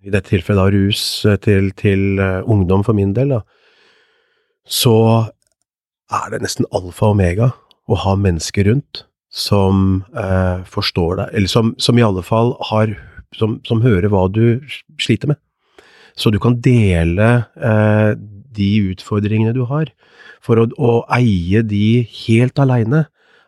i 0.00 0.12
dette 0.12 0.30
tilfellet 0.32 0.60
da 0.60 0.72
rus 0.72 1.02
til, 1.44 1.70
til 1.76 2.20
ungdom 2.48 2.84
for 2.86 2.96
min 2.96 3.12
del, 3.16 3.34
da, 3.36 3.40
så 4.64 4.96
er 6.10 6.32
det 6.32 6.42
nesten 6.44 6.68
alfa 6.74 7.10
og 7.10 7.16
omega 7.16 7.50
å 7.90 7.98
ha 8.04 8.16
mennesker 8.18 8.68
rundt 8.70 9.04
som 9.30 10.02
eh, 10.18 10.66
forstår 10.66 11.20
deg, 11.20 11.34
eller 11.38 11.50
som, 11.50 11.74
som, 11.78 11.98
i 11.98 12.04
alle 12.04 12.22
fall 12.26 12.56
har 12.70 12.96
som, 13.36 13.60
som 13.66 13.82
hører 13.84 14.10
hva 14.10 14.26
du 14.32 14.58
sliter 14.98 15.30
med. 15.30 15.38
Så 16.18 16.32
du 16.34 16.40
kan 16.42 16.58
dele 16.62 17.28
eh, 17.54 18.12
de 18.50 18.70
utfordringene 18.90 19.54
du 19.54 19.62
har. 19.70 19.92
For 20.42 20.58
å, 20.58 20.66
å 20.80 20.92
eie 21.14 21.62
de 21.62 22.02
helt 22.24 22.58
aleine 22.58 23.04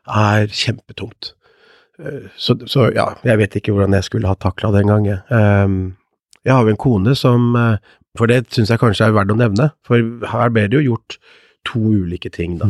er 0.07 0.47
kjempetungt. 0.47 1.33
Eh, 1.99 2.31
så, 2.39 2.57
så, 2.71 2.87
ja, 2.95 3.11
jeg 3.27 3.43
vet 3.43 3.59
ikke 3.59 3.75
hvordan 3.75 3.99
jeg 3.99 4.07
skulle 4.07 4.31
ha 4.31 4.39
takla 4.39 4.71
den 4.77 4.93
gangen. 4.93 5.27
Um, 5.35 5.81
jeg 6.47 6.55
har 6.55 6.67
jo 6.67 6.73
en 6.75 6.81
kone 6.81 7.15
som 7.19 7.53
eh, 7.59 7.77
For 8.19 8.29
det 8.29 8.53
syns 8.53 8.69
jeg 8.69 8.81
kanskje 8.83 9.09
er 9.09 9.15
verdt 9.17 9.33
å 9.33 9.39
nevne, 9.41 9.71
for 9.87 10.03
her 10.29 10.51
ble 10.53 10.67
det 10.69 10.77
jo 10.77 10.93
gjort 10.93 11.17
to 11.65 11.81
ulike 11.81 12.29
ting, 12.33 12.59
da. 12.61 12.69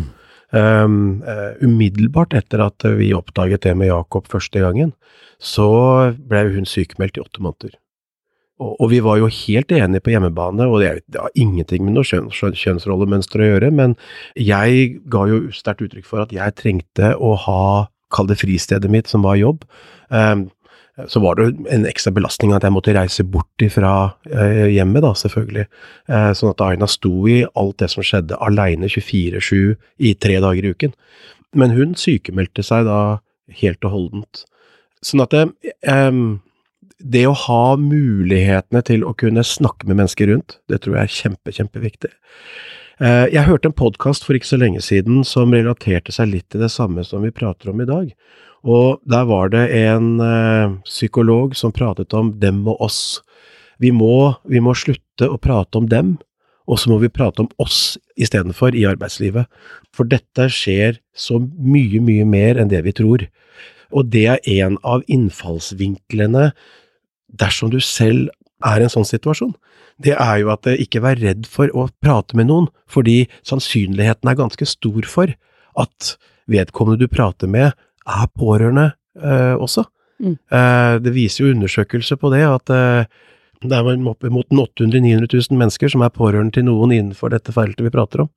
Um, 0.52 1.24
umiddelbart 1.64 2.37
etter 2.37 2.61
at 2.61 2.85
vi 3.00 3.08
oppdaget 3.16 3.64
det 3.64 3.72
med 3.80 3.88
Jakob 3.88 4.28
første 4.30 4.61
gangen, 4.62 4.92
så 5.42 6.12
ble 6.14 6.44
hun 6.52 6.68
sykemeldt 6.68 7.18
i 7.18 7.24
åtte 7.24 7.42
måneder. 7.42 7.74
Og, 8.62 8.85
vi 8.92 9.00
var 9.02 9.18
jo 9.18 9.30
helt 9.32 9.72
enige 9.74 10.04
på 10.04 10.12
hjemmebane, 10.12 10.66
og 10.68 10.82
det, 10.82 10.92
det 11.11 11.18
har 11.18 11.35
ingenting 11.35 11.82
med 11.87 11.96
noe 11.96 12.06
kjønn, 12.06 12.30
kjønnsrollemønster 12.30 13.42
å 13.42 13.48
gjøre, 13.48 13.72
men 13.74 13.96
jeg 14.38 15.00
ga 15.11 15.24
jo 15.30 15.40
sterkt 15.56 15.82
uttrykk 15.88 16.06
for 16.06 16.22
at 16.22 16.35
jeg 16.37 16.54
trengte 16.61 17.14
å 17.16 17.35
ha, 17.46 17.62
kall 18.14 18.28
det 18.30 18.38
fristedet 18.38 18.92
mitt, 18.92 19.11
som 19.11 19.24
var 19.26 19.40
jobb. 19.40 19.64
Um, 20.12 20.46
så 21.09 21.22
var 21.24 21.38
det 21.38 21.46
en 21.72 21.87
ekstra 21.88 22.12
belastning 22.12 22.52
at 22.52 22.66
jeg 22.66 22.74
måtte 22.74 22.94
reise 22.96 23.24
bort 23.24 23.64
fra 23.72 23.94
uh, 24.12 24.66
hjemmet, 24.68 25.05
da, 25.05 25.12
selvfølgelig. 25.16 25.66
Uh, 26.11 26.31
sånn 26.37 26.52
at 26.52 26.64
Aina 26.66 26.88
sto 26.90 27.12
i 27.31 27.42
alt 27.59 27.78
det 27.81 27.88
som 27.94 28.05
skjedde, 28.05 28.38
aleine 28.44 28.90
24-7 28.92 29.74
i 30.05 30.14
tre 30.20 30.38
dager 30.44 30.68
i 30.68 30.74
uken. 30.76 30.96
Men 31.57 31.74
hun 31.76 31.96
sykemeldte 31.98 32.64
seg 32.66 32.87
da 32.88 33.00
helt 33.62 33.85
og 33.88 33.96
holdent. 33.96 34.44
Sånn 35.02 35.24
at 35.24 35.35
det, 35.35 35.42
det 37.02 37.24
å 37.26 37.35
ha 37.37 37.64
mulighetene 37.81 38.83
til 38.87 39.02
å 39.05 39.14
kunne 39.18 39.44
snakke 39.44 39.88
med 39.88 39.98
mennesker 40.00 40.31
rundt, 40.31 40.61
det 40.70 40.83
tror 40.85 40.96
jeg 40.96 41.09
er 41.09 41.16
kjempe, 41.16 41.55
kjempeviktig. 41.57 42.12
Eh, 43.02 43.26
jeg 43.33 43.48
hørte 43.48 43.70
en 43.70 43.76
podkast 43.76 44.26
for 44.26 44.37
ikke 44.37 44.50
så 44.52 44.61
lenge 44.61 44.83
siden 44.85 45.24
som 45.26 45.55
relaterte 45.55 46.14
seg 46.14 46.31
litt 46.31 46.48
til 46.52 46.62
det 46.62 46.70
samme 46.72 47.02
som 47.07 47.24
vi 47.26 47.35
prater 47.35 47.72
om 47.72 47.83
i 47.83 47.88
dag. 47.88 48.12
Og 48.62 49.01
der 49.09 49.27
var 49.27 49.51
det 49.51 49.64
en 49.75 50.20
eh, 50.22 50.75
psykolog 50.87 51.57
som 51.59 51.75
pratet 51.75 52.14
om 52.14 52.31
dem 52.38 52.62
og 52.70 52.81
oss. 52.87 53.01
Vi 53.83 53.90
må, 53.90 54.35
vi 54.46 54.62
må 54.62 54.75
slutte 54.79 55.27
å 55.27 55.40
prate 55.42 55.81
om 55.81 55.88
dem, 55.90 56.14
og 56.70 56.79
så 56.79 56.92
må 56.92 57.01
vi 57.03 57.11
prate 57.11 57.42
om 57.42 57.51
oss 57.62 57.98
istedenfor 58.14 58.77
i 58.79 58.87
arbeidslivet. 58.87 59.51
For 59.90 60.07
dette 60.07 60.46
skjer 60.55 61.01
så 61.11 61.40
mye, 61.42 61.98
mye 62.05 62.27
mer 62.29 62.61
enn 62.61 62.70
det 62.70 62.85
vi 62.87 62.94
tror. 62.94 63.27
Og 63.90 64.12
det 64.14 64.29
er 64.31 64.46
en 64.62 64.79
av 64.87 65.03
innfallsvinklene 65.11 66.53
dersom 67.33 67.72
du 67.72 67.81
selv 67.83 68.31
er 68.62 68.79
i 68.79 68.87
en 68.87 68.92
sånn 68.92 69.09
situasjon, 69.09 69.57
det 70.03 70.14
er 70.14 70.38
jo 70.40 70.51
at 70.53 70.68
ikke 70.70 71.03
vær 71.05 71.18
redd 71.20 71.48
for 71.51 71.70
å 71.77 71.88
prate 72.03 72.37
med 72.38 72.48
noen, 72.48 72.68
fordi 72.90 73.27
sannsynligheten 73.46 74.31
er 74.31 74.38
ganske 74.38 74.66
stor 74.68 75.09
for 75.09 75.33
at 75.79 76.14
vedkommende 76.51 77.03
du 77.03 77.11
prater 77.11 77.51
med, 77.51 77.72
er 78.09 78.31
pårørende 78.38 78.91
eh, 79.21 79.55
også. 79.55 79.85
Mm. 80.23 80.37
Eh, 80.38 80.95
det 81.03 81.15
viser 81.15 81.45
jo 81.45 81.55
undersøkelser 81.55 82.19
på 82.21 82.33
det, 82.35 82.43
at 82.47 82.75
eh, 82.75 83.05
det 83.62 83.79
er 83.79 84.07
oppimot 84.11 84.49
800 84.51 85.01
000-900 85.01 85.29
000 85.31 85.59
mennesker 85.59 85.93
som 85.93 86.03
er 86.03 86.15
pårørende 86.15 86.57
til 86.59 86.67
noen 86.67 86.95
innenfor 86.95 87.31
dette 87.31 87.55
feltet 87.55 87.85
vi 87.87 87.95
prater 87.95 88.25
om. 88.25 88.33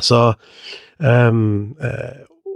Så 0.00 0.30
um, 0.96 1.74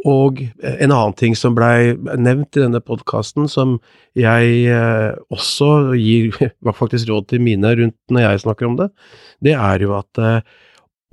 og 0.07 0.41
en 0.63 0.93
annen 0.93 1.15
ting 1.19 1.35
som 1.39 1.55
blei 1.57 1.97
nevnt 1.99 2.57
i 2.57 2.63
denne 2.63 2.81
podkasten, 2.85 3.49
som 3.51 3.77
jeg 4.19 4.67
eh, 4.71 5.17
også 5.35 5.97
gir 5.99 6.37
faktisk 6.81 7.11
råd 7.11 7.31
til 7.33 7.43
mine 7.43 7.73
rundt 7.81 7.99
når 8.13 8.29
jeg 8.29 8.45
snakker 8.45 8.69
om 8.69 8.77
det, 8.79 8.91
det 9.43 9.57
er 9.57 9.83
jo 9.83 9.97
at 9.99 10.23
eh, 10.23 10.39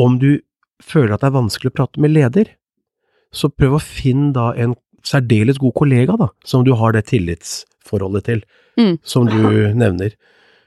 om 0.01 0.19
du 0.21 0.37
føler 0.83 1.15
at 1.15 1.23
det 1.23 1.31
er 1.31 1.39
vanskelig 1.39 1.71
å 1.71 1.77
prate 1.79 2.03
med 2.03 2.13
leder, 2.13 2.53
så 3.33 3.49
prøv 3.49 3.77
å 3.77 3.83
finne 3.83 4.31
da 4.35 4.51
en 4.59 4.75
særdeles 5.03 5.59
god 5.59 5.73
kollega, 5.75 6.15
da, 6.19 6.29
som 6.47 6.63
du 6.63 6.73
har 6.79 6.95
det 6.95 7.07
tillitsforholdet 7.09 8.27
til, 8.29 8.43
mm. 8.79 8.95
som 9.03 9.27
du 9.27 9.39
nevner. 9.83 10.15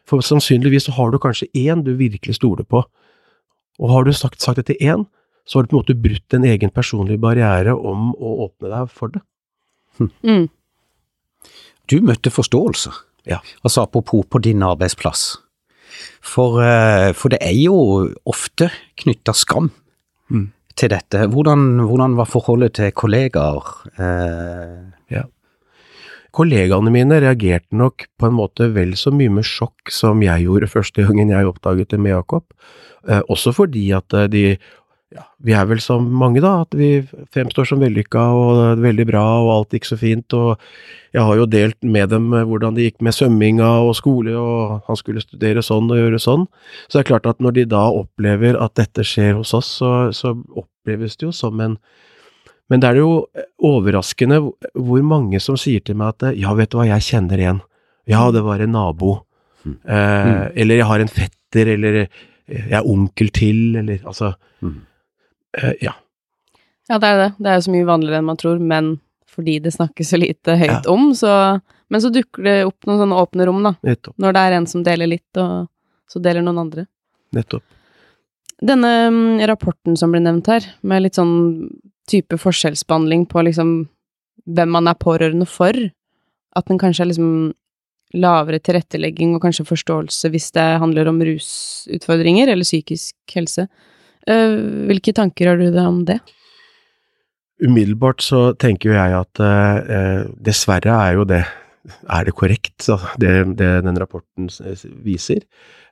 For 0.07 0.22
sannsynligvis 0.22 0.88
så 0.88 0.96
har 0.98 1.12
du 1.12 1.20
kanskje 1.22 1.48
én 1.57 1.83
du 1.87 1.94
virkelig 1.98 2.38
stoler 2.38 2.66
på, 2.68 2.85
og 3.76 3.92
har 3.92 4.07
du 4.07 4.12
sagt, 4.16 4.42
sagt 4.42 4.61
det 4.61 4.68
til 4.70 4.92
én, 4.92 5.07
så 5.46 5.59
har 5.59 5.64
du 5.64 5.70
på 5.70 5.76
en 5.76 5.83
måte 5.85 5.98
brutt 6.02 6.35
en 6.35 6.46
egen 6.48 6.72
personlig 6.74 7.20
barriere 7.22 7.74
om 7.74 8.11
å 8.14 8.37
åpne 8.48 8.70
deg 8.72 8.92
for 8.92 9.14
det. 9.14 9.22
Hm. 10.00 10.12
Mm. 10.26 10.46
Du 11.87 12.00
møtte 12.02 12.33
forståelse, 12.35 12.90
ja. 13.31 13.38
altså 13.62 13.85
apropos 13.87 14.26
på 14.26 14.42
din 14.42 14.64
arbeidsplass. 14.66 15.37
For, 16.20 16.59
eh, 16.64 17.12
for 17.16 17.33
det 17.33 17.38
er 17.44 17.55
jo 17.57 17.76
ofte 18.29 18.68
knytta 19.00 19.33
skam 19.37 19.70
mm. 20.29 20.48
Til 20.77 20.93
dette. 20.93 21.27
Hvordan, 21.33 21.81
hvordan 21.89 22.17
var 22.19 22.29
forholdet 22.29 22.77
til 22.79 22.93
kollegaer? 22.93 23.71
Eh, 23.97 24.77
ja. 25.17 25.25
Kollegaene 26.37 26.93
mine 26.93 27.21
reagerte 27.25 27.77
nok 27.77 28.07
på 28.21 28.29
en 28.29 28.37
måte 28.37 28.69
vel 28.75 28.93
så 29.01 29.12
mye 29.15 29.33
med 29.39 29.47
sjokk 29.49 29.93
som 29.93 30.21
jeg 30.25 30.45
gjorde 30.45 30.69
første 30.69 31.07
gangen 31.07 31.33
jeg 31.33 31.49
oppdaget 31.49 31.95
det 31.95 32.01
med 32.03 32.12
Jakob. 32.12 32.45
Eh, 33.09 33.23
også 33.33 33.55
fordi 33.57 33.89
at 33.97 34.12
eh, 34.12 34.29
de 34.29 34.45
ja, 35.14 35.23
vi 35.38 35.55
er 35.55 35.66
vel 35.71 35.79
som 35.83 36.07
mange, 36.19 36.40
da, 36.42 36.64
at 36.64 36.75
vi 36.75 36.99
fremstår 37.35 37.69
som 37.71 37.83
vellykka 37.83 38.23
og 38.35 38.81
veldig 38.83 39.05
bra 39.07 39.23
og 39.38 39.51
alt 39.53 39.77
gikk 39.77 39.87
så 39.87 39.99
fint. 40.01 40.35
Og 40.35 40.57
jeg 41.14 41.23
har 41.23 41.38
jo 41.38 41.47
delt 41.51 41.79
med 41.87 42.11
dem 42.11 42.33
hvordan 42.35 42.75
det 42.75 42.88
gikk 42.88 43.05
med 43.07 43.14
svømminga 43.14 43.69
og 43.87 43.95
skole, 44.01 44.35
og 44.35 44.88
han 44.88 44.99
skulle 44.99 45.23
studere 45.23 45.62
sånn 45.64 45.92
og 45.92 46.01
gjøre 46.01 46.21
sånn. 46.23 46.49
Så 46.88 46.99
det 46.99 47.05
er 47.05 47.11
klart 47.12 47.31
at 47.31 47.45
når 47.45 47.55
de 47.61 47.69
da 47.71 47.85
opplever 48.01 48.59
at 48.59 48.75
dette 48.81 49.07
skjer 49.07 49.37
hos 49.38 49.55
oss, 49.57 49.71
så, 49.79 49.92
så 50.16 50.35
oppleves 50.59 51.14
det 51.16 51.29
jo 51.29 51.33
som 51.35 51.62
en 51.62 51.79
Men 52.66 52.81
det 52.83 52.88
er 52.88 52.97
jo 52.99 53.29
overraskende 53.62 54.40
hvor 54.75 55.03
mange 55.07 55.38
som 55.38 55.55
sier 55.55 55.79
til 55.87 55.95
meg 55.95 56.16
at 56.16 56.35
ja, 56.35 56.51
vet 56.59 56.73
du 56.73 56.81
hva, 56.81 56.88
jeg 56.88 57.05
kjenner 57.12 57.38
igjen. 57.38 57.61
Ja, 58.11 58.25
det 58.35 58.42
var 58.42 58.59
en 58.59 58.73
nabo. 58.75 59.21
Mm. 59.62 59.77
Eh, 59.87 60.27
mm. 60.27 60.40
Eller 60.64 60.81
jeg 60.81 60.88
har 60.90 61.05
en 61.05 61.12
fetter, 61.14 61.71
eller 61.77 61.99
jeg 62.03 62.75
er 62.75 62.83
onkel 62.90 63.31
til, 63.31 63.77
eller 63.79 64.03
altså 64.03 64.33
mm. 64.66 64.75
Uh, 65.57 65.73
ja. 65.83 65.95
Ja, 66.90 67.01
det 67.03 67.09
er 67.09 67.21
det. 67.21 67.31
Det 67.38 67.51
er 67.51 67.59
jo 67.59 67.66
så 67.66 67.75
mye 67.75 67.88
vanligere 67.88 68.21
enn 68.21 68.29
man 68.29 68.38
tror, 68.40 68.61
men 68.62 68.92
fordi 69.37 69.59
det 69.64 69.75
snakkes 69.75 70.12
så 70.12 70.21
lite 70.21 70.57
høyt 70.57 70.71
ja. 70.73 70.83
om, 70.92 71.11
så 71.14 71.61
Men 71.88 72.03
så 72.03 72.09
dukker 72.11 72.42
det 72.42 72.55
opp 72.66 72.83
noen 72.88 72.99
sånne 72.99 73.19
åpne 73.23 73.45
rom, 73.47 73.61
da. 73.62 73.71
Nettopp. 73.87 74.16
Når 74.19 74.33
det 74.35 74.40
er 74.42 74.55
en 74.57 74.64
som 74.66 74.83
deler 74.83 75.07
litt, 75.07 75.38
og 75.38 75.69
så 76.11 76.19
deler 76.19 76.42
noen 76.42 76.59
andre. 76.64 76.83
Nettopp. 77.37 77.62
Denne 78.59 78.90
um, 79.07 79.19
rapporten 79.47 79.95
som 79.95 80.11
ble 80.11 80.19
nevnt 80.25 80.51
her, 80.51 80.66
med 80.83 81.05
litt 81.05 81.14
sånn 81.14 81.69
type 82.11 82.40
forskjellsbehandling 82.42 83.29
på 83.31 83.45
liksom 83.47 83.71
hvem 84.51 84.75
man 84.75 84.90
er 84.90 84.99
pårørende 84.99 85.47
for, 85.47 85.79
at 86.59 86.66
den 86.66 86.81
kanskje 86.83 87.05
er 87.05 87.11
liksom 87.12 87.31
lavere 88.16 88.59
tilrettelegging 88.62 89.35
og 89.37 89.42
kanskje 89.45 89.66
forståelse 89.69 90.31
hvis 90.33 90.53
det 90.57 90.66
handler 90.83 91.11
om 91.11 91.23
rusutfordringer 91.27 92.51
eller 92.51 92.66
psykisk 92.66 93.14
helse. 93.35 93.66
Eh, 94.27 94.57
hvilke 94.91 95.15
tanker 95.17 95.53
har 95.53 95.61
du 95.61 95.71
om 95.83 96.03
det? 96.09 96.19
Umiddelbart 97.62 98.21
så 98.21 98.51
tenker 98.61 98.93
jeg 98.93 99.15
at 99.17 99.41
eh, 99.41 100.27
dessverre 100.45 100.93
er 100.93 101.17
jo 101.17 101.29
det 101.29 101.45
er 101.87 102.27
det 102.27 102.35
korrekt, 102.35 102.89
det, 103.23 103.33
det 103.59 103.71
den 103.87 104.01
rapporten 104.01 104.51
viser. 105.05 105.45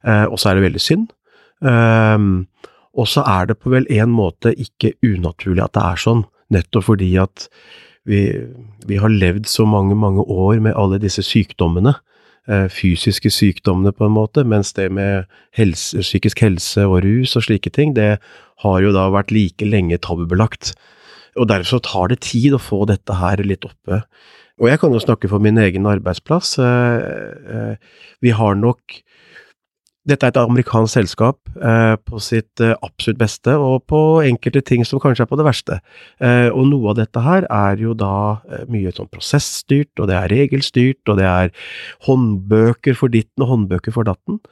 Eh, 0.04 0.26
og 0.26 0.38
så 0.40 0.50
er 0.50 0.58
det 0.58 0.66
veldig 0.66 0.82
synd. 0.82 1.08
Eh, 1.64 2.18
og 2.94 3.10
så 3.10 3.24
er 3.26 3.50
det 3.50 3.58
på 3.62 3.72
vel 3.72 3.86
en 3.90 4.12
måte 4.14 4.54
ikke 4.54 4.94
unaturlig 5.02 5.64
at 5.64 5.74
det 5.74 5.84
er 5.84 6.02
sånn, 6.04 6.24
nettopp 6.54 6.90
fordi 6.90 7.10
at 7.22 7.48
vi, 8.06 8.26
vi 8.86 8.98
har 9.00 9.10
levd 9.10 9.48
så 9.48 9.64
mange, 9.66 9.96
mange 9.96 10.22
år 10.28 10.60
med 10.62 10.76
alle 10.78 11.00
disse 11.02 11.24
sykdommene. 11.24 11.96
Eh, 12.44 12.66
fysiske 12.68 13.30
sykdommene, 13.32 13.88
på 13.96 14.04
en 14.04 14.12
måte, 14.12 14.42
mens 14.44 14.74
det 14.76 14.90
med 14.92 15.24
helse, 15.56 16.02
psykisk 16.04 16.42
helse 16.44 16.82
og 16.84 16.98
rus 17.06 17.32
og 17.40 17.46
slike 17.46 17.70
ting, 17.72 17.94
det 17.96 18.18
har 18.60 18.82
jo 18.84 18.90
da 18.92 19.06
vært 19.14 19.32
like 19.32 19.64
lenge 19.64 19.96
tabubelagt. 20.04 20.74
Og 21.40 21.48
derfor 21.48 21.80
tar 21.80 22.12
det 22.12 22.20
tid 22.26 22.52
å 22.52 22.60
få 22.60 22.82
dette 22.90 23.16
her 23.16 23.40
litt 23.48 23.64
oppe. 23.64 24.02
Og 24.60 24.68
jeg 24.68 24.82
kan 24.82 24.92
jo 24.92 25.00
snakke 25.00 25.30
for 25.32 25.40
min 25.40 25.56
egen 25.56 25.88
arbeidsplass. 25.88 26.58
Eh, 26.60 27.08
eh, 27.48 28.04
vi 28.20 28.36
har 28.36 28.60
nok 28.60 29.00
dette 30.08 30.26
er 30.26 30.34
et 30.34 30.38
amerikansk 30.40 30.98
selskap 30.98 31.38
eh, 31.56 31.94
på 32.04 32.20
sitt 32.20 32.60
eh, 32.60 32.74
absolutt 32.84 33.20
beste, 33.22 33.54
og 33.56 33.86
på 33.88 34.00
enkelte 34.24 34.60
ting 34.68 34.84
som 34.84 35.00
kanskje 35.00 35.24
er 35.24 35.30
på 35.30 35.38
det 35.40 35.46
verste. 35.46 35.78
Eh, 36.20 36.50
og 36.52 36.68
noe 36.68 36.92
av 36.92 36.98
dette 36.98 37.22
her 37.24 37.46
er 37.48 37.80
jo 37.80 37.94
da 37.96 38.42
eh, 38.44 38.66
mye 38.72 38.92
sånn 38.92 39.08
prosessstyrt, 39.12 39.94
og 39.96 40.10
det 40.10 40.18
er 40.18 40.34
regelstyrt, 40.34 41.00
og 41.08 41.20
det 41.22 41.28
er 41.30 41.54
håndbøker 42.04 42.98
for 43.00 43.12
ditten 43.14 43.46
og 43.46 43.54
håndbøker 43.54 43.96
for 43.96 44.08
datten. 44.10 44.42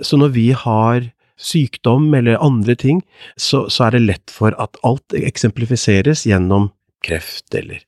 Så 0.00 0.16
når 0.20 0.32
vi 0.38 0.46
har 0.56 1.10
sykdom 1.42 2.08
eller 2.16 2.40
andre 2.40 2.76
ting, 2.78 3.04
så, 3.36 3.66
så 3.72 3.88
er 3.90 3.98
det 3.98 4.06
lett 4.06 4.32
for 4.32 4.56
at 4.62 4.80
alt 4.86 5.16
eksemplifiseres 5.18 6.24
gjennom 6.28 6.70
kreft 7.02 7.52
eller 7.58 7.82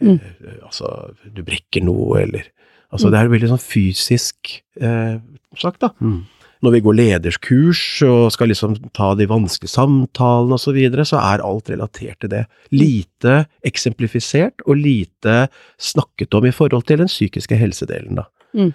mm. 0.00 0.16
Eh, 0.16 0.60
altså 0.64 0.90
du 1.30 1.44
brekker 1.46 1.86
noe, 1.86 2.24
eller 2.26 2.50
Altså, 2.94 3.08
mm. 3.08 3.10
det 3.10 3.18
er 3.18 3.28
veldig 3.32 3.48
sånn 3.50 3.58
fysisk 3.58 4.50
eh, 4.78 5.16
sagt, 5.58 5.80
da. 5.82 5.88
Mm 5.98 6.20
når 6.64 6.76
vi 6.76 6.82
går 6.84 6.96
lederskurs 6.98 7.82
og 8.06 8.32
skal 8.34 8.50
liksom 8.50 8.76
ta 8.96 9.12
de 9.18 9.28
vanskelige 9.30 9.74
samtalene 9.74 10.56
osv., 10.56 10.64
så, 10.64 10.74
videre, 10.76 11.04
så 11.08 11.20
er 11.20 11.44
alt 11.44 11.68
relatert 11.70 12.18
til 12.24 12.32
det. 12.32 12.44
Lite 12.74 13.44
eksemplifisert 13.66 14.64
og 14.66 14.80
lite 14.80 15.44
snakket 15.80 16.34
om 16.34 16.48
i 16.48 16.54
forhold 16.54 16.86
til 16.88 17.02
den 17.04 17.10
psykiske 17.10 17.58
helsedelen, 17.60 18.22
da. 18.22 18.28
Mm. 18.56 18.72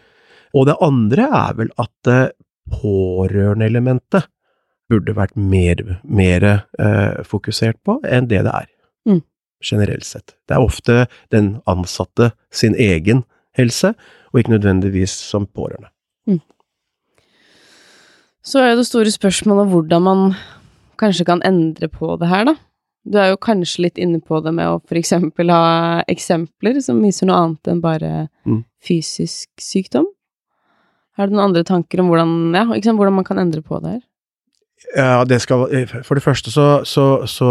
Og 0.57 0.65
det 0.65 0.77
andre 0.81 1.25
er 1.39 1.57
vel 1.59 1.69
at 1.81 2.09
uh, 2.09 2.29
pårørendeelementet 2.73 4.29
burde 4.89 5.13
vært 5.17 5.35
mer, 5.37 5.81
mer 6.03 6.45
eh, 6.49 7.19
fokusert 7.27 7.77
på 7.85 7.99
enn 8.09 8.29
det 8.29 8.41
det 8.47 8.53
er. 8.53 8.69
Mm. 9.09 9.21
Generelt 9.65 10.07
sett. 10.07 10.33
Det 10.49 10.57
er 10.57 10.65
ofte 10.65 11.03
den 11.33 11.59
ansatte 11.69 12.31
sin 12.49 12.73
egen 12.73 13.23
helse, 13.57 13.93
og 14.31 14.41
ikke 14.41 14.55
nødvendigvis 14.55 15.13
som 15.13 15.45
pårørende. 15.45 15.91
Mm. 16.29 16.41
Så 18.45 18.61
er 18.61 18.71
jo 18.71 18.79
det 18.79 18.87
store 18.87 19.11
spørsmålet 19.13 19.69
hvordan 19.71 20.05
man 20.05 20.25
kanskje 20.99 21.27
kan 21.27 21.43
endre 21.47 21.89
på 21.91 22.15
det 22.19 22.29
her, 22.31 22.47
da. 22.49 22.55
Du 23.09 23.17
er 23.17 23.31
jo 23.31 23.39
kanskje 23.41 23.85
litt 23.85 23.99
inne 24.01 24.19
på 24.21 24.41
det 24.43 24.51
med 24.53 24.67
å 24.67 24.79
eksempel 24.99 25.51
ha 25.53 26.01
eksempler 26.11 26.81
som 26.83 26.99
viser 27.01 27.29
noe 27.29 27.37
annet 27.39 27.71
enn 27.71 27.79
bare 27.83 28.11
mm. 28.45 28.61
fysisk 28.85 29.49
sykdom. 29.63 30.09
Har 31.17 31.27
du 31.27 31.35
noen 31.35 31.49
andre 31.49 31.63
tanker 31.67 32.03
om 32.03 32.11
hvordan, 32.11 32.35
ja, 32.55 32.65
liksom, 32.69 32.99
hvordan 32.99 33.17
man 33.17 33.27
kan 33.27 33.39
endre 33.41 33.63
på 33.63 33.79
det 33.83 33.97
her? 33.97 34.03
Ja, 34.95 35.23
det 35.27 35.41
skal 35.43 35.65
For 36.07 36.15
det 36.15 36.23
første 36.23 36.51
så, 36.51 36.67
så, 36.87 37.25
så 37.27 37.49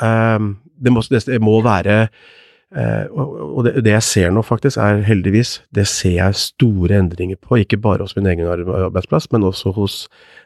um, 0.00 0.54
det, 0.80 0.92
må, 0.92 1.02
det, 1.04 1.40
må, 1.44 1.58
være 1.64 2.06
Eh, 2.06 2.08
og 2.72 3.66
det, 3.66 3.72
det, 3.84 3.90
jeg 3.92 4.04
ser 4.06 4.30
nå, 4.32 4.40
faktisk, 4.42 4.78
er 4.80 5.02
heldigvis 5.04 5.58
Det 5.76 5.84
ser 5.88 6.14
jeg 6.14 6.38
store 6.40 6.96
endringer 7.02 7.36
på, 7.36 7.58
ikke 7.60 7.76
bare 7.76 8.06
hos 8.06 8.16
min 8.16 8.30
egen 8.30 8.48
arbeidsplass, 8.48 9.28
men 9.32 9.44
også 9.44 9.74
hos 9.76 9.96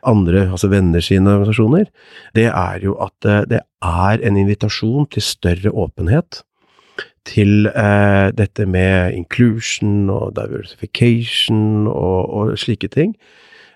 andre, 0.06 0.48
altså 0.50 0.70
venner 0.72 1.00
sine 1.00 1.30
organisasjoner. 1.30 1.86
Det 2.34 2.48
er 2.50 2.82
jo 2.84 2.96
at 3.02 3.28
eh, 3.28 3.44
det 3.50 3.60
er 3.82 4.26
en 4.26 4.36
invitasjon 4.36 5.06
til 5.10 5.22
større 5.22 5.72
åpenhet. 5.72 6.42
Til 7.26 7.66
eh, 7.66 8.30
dette 8.38 8.66
med 8.66 9.14
inclusion 9.14 10.10
og 10.10 10.36
diversification 10.36 11.86
og, 11.90 12.30
og, 12.30 12.58
slike 12.58 12.88
ting. 12.88 13.16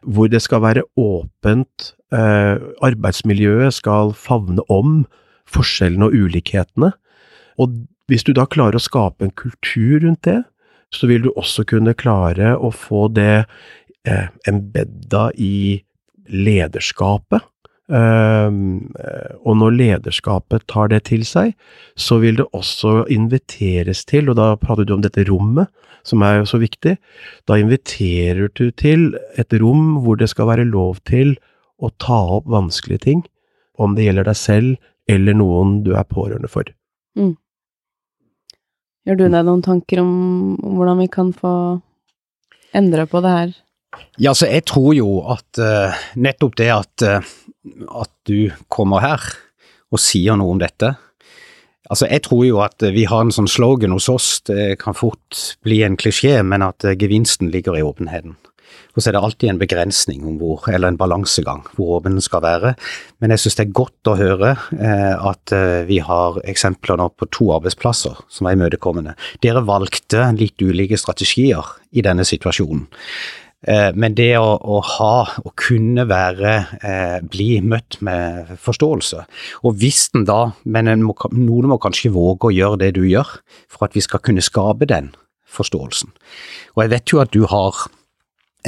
Hvor 0.03 0.31
det 0.31 0.43
skal 0.43 0.63
være 0.63 0.87
åpent. 0.97 1.95
Eh, 2.15 2.57
arbeidsmiljøet 2.83 3.75
skal 3.75 4.15
favne 4.15 4.63
om 4.71 5.05
forskjellene 5.51 6.09
og 6.09 6.15
ulikhetene. 6.15 6.93
Og 7.61 7.75
hvis 8.11 8.27
du 8.27 8.33
da 8.37 8.46
klarer 8.51 8.79
å 8.79 8.83
skape 8.83 9.27
en 9.27 9.35
kultur 9.38 10.01
rundt 10.03 10.25
det, 10.27 10.40
så 10.94 11.07
vil 11.07 11.23
du 11.27 11.31
også 11.38 11.64
kunne 11.70 11.94
klare 11.94 12.57
å 12.59 12.73
få 12.75 13.07
det 13.14 13.44
eh, 14.09 14.27
embedda 14.51 15.31
i 15.38 15.81
lederskapet. 16.31 17.46
Um, 17.90 18.92
og 19.42 19.57
når 19.59 19.75
lederskapet 19.75 20.62
tar 20.70 20.92
det 20.92 21.01
til 21.09 21.25
seg, 21.27 21.57
så 21.99 22.20
vil 22.23 22.37
det 22.38 22.46
også 22.55 23.09
inviteres 23.11 24.05
til, 24.07 24.31
og 24.31 24.38
da 24.38 24.53
prater 24.62 24.87
du 24.87 24.94
om 24.94 25.03
dette 25.03 25.25
rommet, 25.27 25.70
som 26.07 26.23
er 26.23 26.38
jo 26.38 26.46
så 26.49 26.61
viktig, 26.62 26.94
da 27.51 27.59
inviterer 27.59 28.46
du 28.55 28.70
til 28.70 29.11
et 29.38 29.59
rom 29.59 29.99
hvor 30.05 30.20
det 30.20 30.31
skal 30.31 30.49
være 30.53 30.68
lov 30.70 31.03
til 31.09 31.35
å 31.83 31.90
ta 31.99 32.20
opp 32.38 32.46
vanskelige 32.51 33.05
ting, 33.09 33.25
om 33.75 33.96
det 33.96 34.07
gjelder 34.07 34.31
deg 34.31 34.38
selv 34.38 35.11
eller 35.11 35.35
noen 35.35 35.81
du 35.83 35.94
er 35.99 36.07
pårørende 36.07 36.51
for. 36.53 36.70
Mm. 37.18 37.35
Gjør 39.09 39.17
du 39.17 39.27
deg 39.29 39.45
noen 39.47 39.63
tanker 39.65 40.03
om, 40.03 40.15
hvordan 40.61 41.01
vi 41.01 41.09
kan 41.13 41.33
få 41.37 41.53
endre 42.77 43.07
på 43.11 43.23
det 43.25 43.35
her? 43.35 43.55
Ja, 44.23 44.35
så 44.37 44.47
jeg 44.47 44.67
tror 44.71 44.93
jo 44.95 45.21
at 45.33 45.59
uh, 45.59 45.97
nettopp 46.21 46.59
det 46.61 46.69
at, 46.75 47.07
uh, 47.07 47.31
at 48.03 48.13
du 48.29 48.53
kommer 48.71 49.03
her 49.03 49.25
og 49.91 49.99
sier 50.03 50.39
noe 50.39 50.55
om 50.55 50.61
dette 50.63 50.95
Altså, 51.91 52.07
jeg 52.07 52.23
tror 52.23 52.45
jo 52.47 52.61
at 52.63 52.85
vi 52.95 53.03
har 53.11 53.25
en 53.25 53.33
sånn 53.35 53.49
slogan 53.51 53.91
hos 53.91 54.07
oss, 54.13 54.27
det 54.47 54.77
kan 54.79 54.95
fort 54.95 55.57
bli 55.67 55.81
en 55.83 55.97
klisjé, 55.99 56.37
men 56.47 56.63
at 56.63 56.87
uh, 56.87 56.93
gevinsten 56.95 57.51
ligger 57.51 57.75
i 57.75 57.83
åpenheten. 57.83 58.37
Og 58.95 59.03
så 59.03 59.11
er 59.11 59.17
det 59.17 59.23
alltid 59.23 59.53
en 59.53 59.61
begrensning 59.61 60.25
om 60.27 60.39
hvor, 60.41 60.67
eller 60.71 60.91
en 60.91 61.01
balansegang 61.01 61.63
hvor 61.77 61.99
åpen 61.99 62.19
den 62.19 62.25
skal 62.25 62.43
være. 62.45 62.75
Men 63.23 63.35
jeg 63.35 63.45
synes 63.45 63.59
det 63.59 63.67
er 63.67 63.77
godt 63.81 64.11
å 64.11 64.17
høre 64.19 64.55
eh, 64.79 65.15
at 65.31 65.55
eh, 65.57 65.83
vi 65.91 66.01
har 66.05 66.41
eksempler 66.51 67.01
nå 67.01 67.11
på 67.15 67.31
to 67.35 67.51
arbeidsplasser 67.57 68.19
som 68.31 68.49
er 68.49 68.59
imøtekommende. 68.59 69.15
Dere 69.45 69.65
valgte 69.67 70.31
litt 70.39 70.61
ulike 70.63 70.99
strategier 71.01 71.77
i 71.95 72.05
denne 72.07 72.27
situasjonen. 72.27 72.89
Eh, 73.69 73.91
men 73.93 74.17
det 74.17 74.33
å, 74.41 74.55
å, 74.57 74.81
ha, 74.97 75.15
å 75.45 75.53
kunne 75.59 76.07
være, 76.09 76.53
eh, 76.81 77.19
bli 77.21 77.51
møtt 77.61 77.99
med 78.05 78.55
forståelse. 78.61 79.25
Og 79.69 79.77
hvis 79.83 80.07
den 80.15 80.25
da, 80.29 80.55
men 80.65 80.89
må, 81.05 81.17
noen 81.37 81.69
må 81.73 81.81
kanskje 81.83 82.13
våge 82.15 82.49
å 82.49 82.55
gjøre 82.57 82.81
det 82.87 82.95
du 82.97 83.05
gjør, 83.05 83.37
for 83.69 83.89
at 83.89 83.97
vi 83.97 84.05
skal 84.05 84.25
kunne 84.25 84.45
skape 84.45 84.89
den 84.89 85.13
forståelsen. 85.51 86.15
Og 86.77 86.85
jeg 86.85 86.95
vet 86.95 87.13
jo 87.13 87.21
at 87.21 87.35
du 87.35 87.45
har 87.51 87.85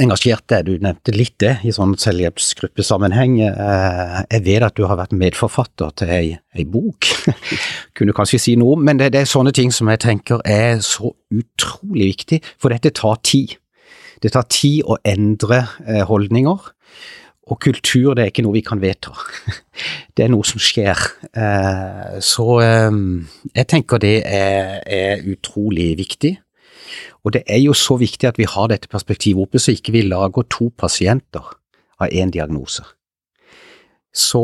engasjert 0.01 0.45
deg, 0.49 0.65
du 0.67 0.81
nevnte 0.81 1.13
litt 1.13 1.35
det 1.43 1.53
i 1.67 1.73
sånn 1.73 1.93
selvhjelpsgruppesammenheng. 2.01 3.37
Eh, 3.45 4.19
jeg 4.33 4.45
vet 4.47 4.65
at 4.65 4.77
du 4.77 4.85
har 4.89 4.97
vært 4.99 5.15
medforfatter 5.17 5.93
til 5.99 6.13
ei, 6.13 6.29
ei 6.57 6.65
bok, 6.65 7.09
kunne 7.97 8.15
kanskje 8.17 8.41
si 8.41 8.55
noe 8.59 8.77
om, 8.77 8.85
men 8.87 9.01
det, 9.01 9.11
det 9.13 9.23
er 9.23 9.29
sånne 9.29 9.53
ting 9.55 9.73
som 9.73 9.91
jeg 9.91 10.01
tenker 10.03 10.41
er 10.49 10.81
så 10.85 11.13
utrolig 11.33 12.13
viktig, 12.13 12.41
for 12.61 12.73
dette 12.73 12.93
tar 12.97 13.19
tid. 13.25 13.57
Det 14.23 14.33
tar 14.33 14.47
tid 14.51 14.81
å 14.87 14.97
endre 15.05 15.65
eh, 15.85 16.03
holdninger, 16.09 16.71
og 17.43 17.59
kultur 17.59 18.13
det 18.15 18.23
er 18.23 18.31
ikke 18.31 18.45
noe 18.45 18.55
vi 18.55 18.63
kan 18.65 18.81
vedta. 18.81 19.11
Det 20.15 20.23
er 20.23 20.29
noe 20.29 20.45
som 20.45 20.61
skjer. 20.61 20.99
Eh, 21.33 22.19
så 22.21 22.45
jeg 22.61 23.65
tenker 23.67 23.97
det 23.99 24.19
er, 24.29 24.77
er 24.85 25.23
utrolig 25.25 25.89
viktig. 25.97 26.35
Og 27.23 27.33
det 27.33 27.43
er 27.47 27.61
jo 27.63 27.73
så 27.73 27.95
viktig 27.99 28.27
at 28.27 28.39
vi 28.39 28.47
har 28.49 28.67
dette 28.67 28.91
perspektivet 28.91 29.45
oppe, 29.45 29.59
så 29.59 29.71
ikke 29.71 29.95
vi 29.95 30.03
lager 30.07 30.43
to 30.51 30.69
pasienter 30.77 31.53
av 31.99 32.11
én 32.11 32.33
diagnose. 32.33 32.83
Så 34.13 34.43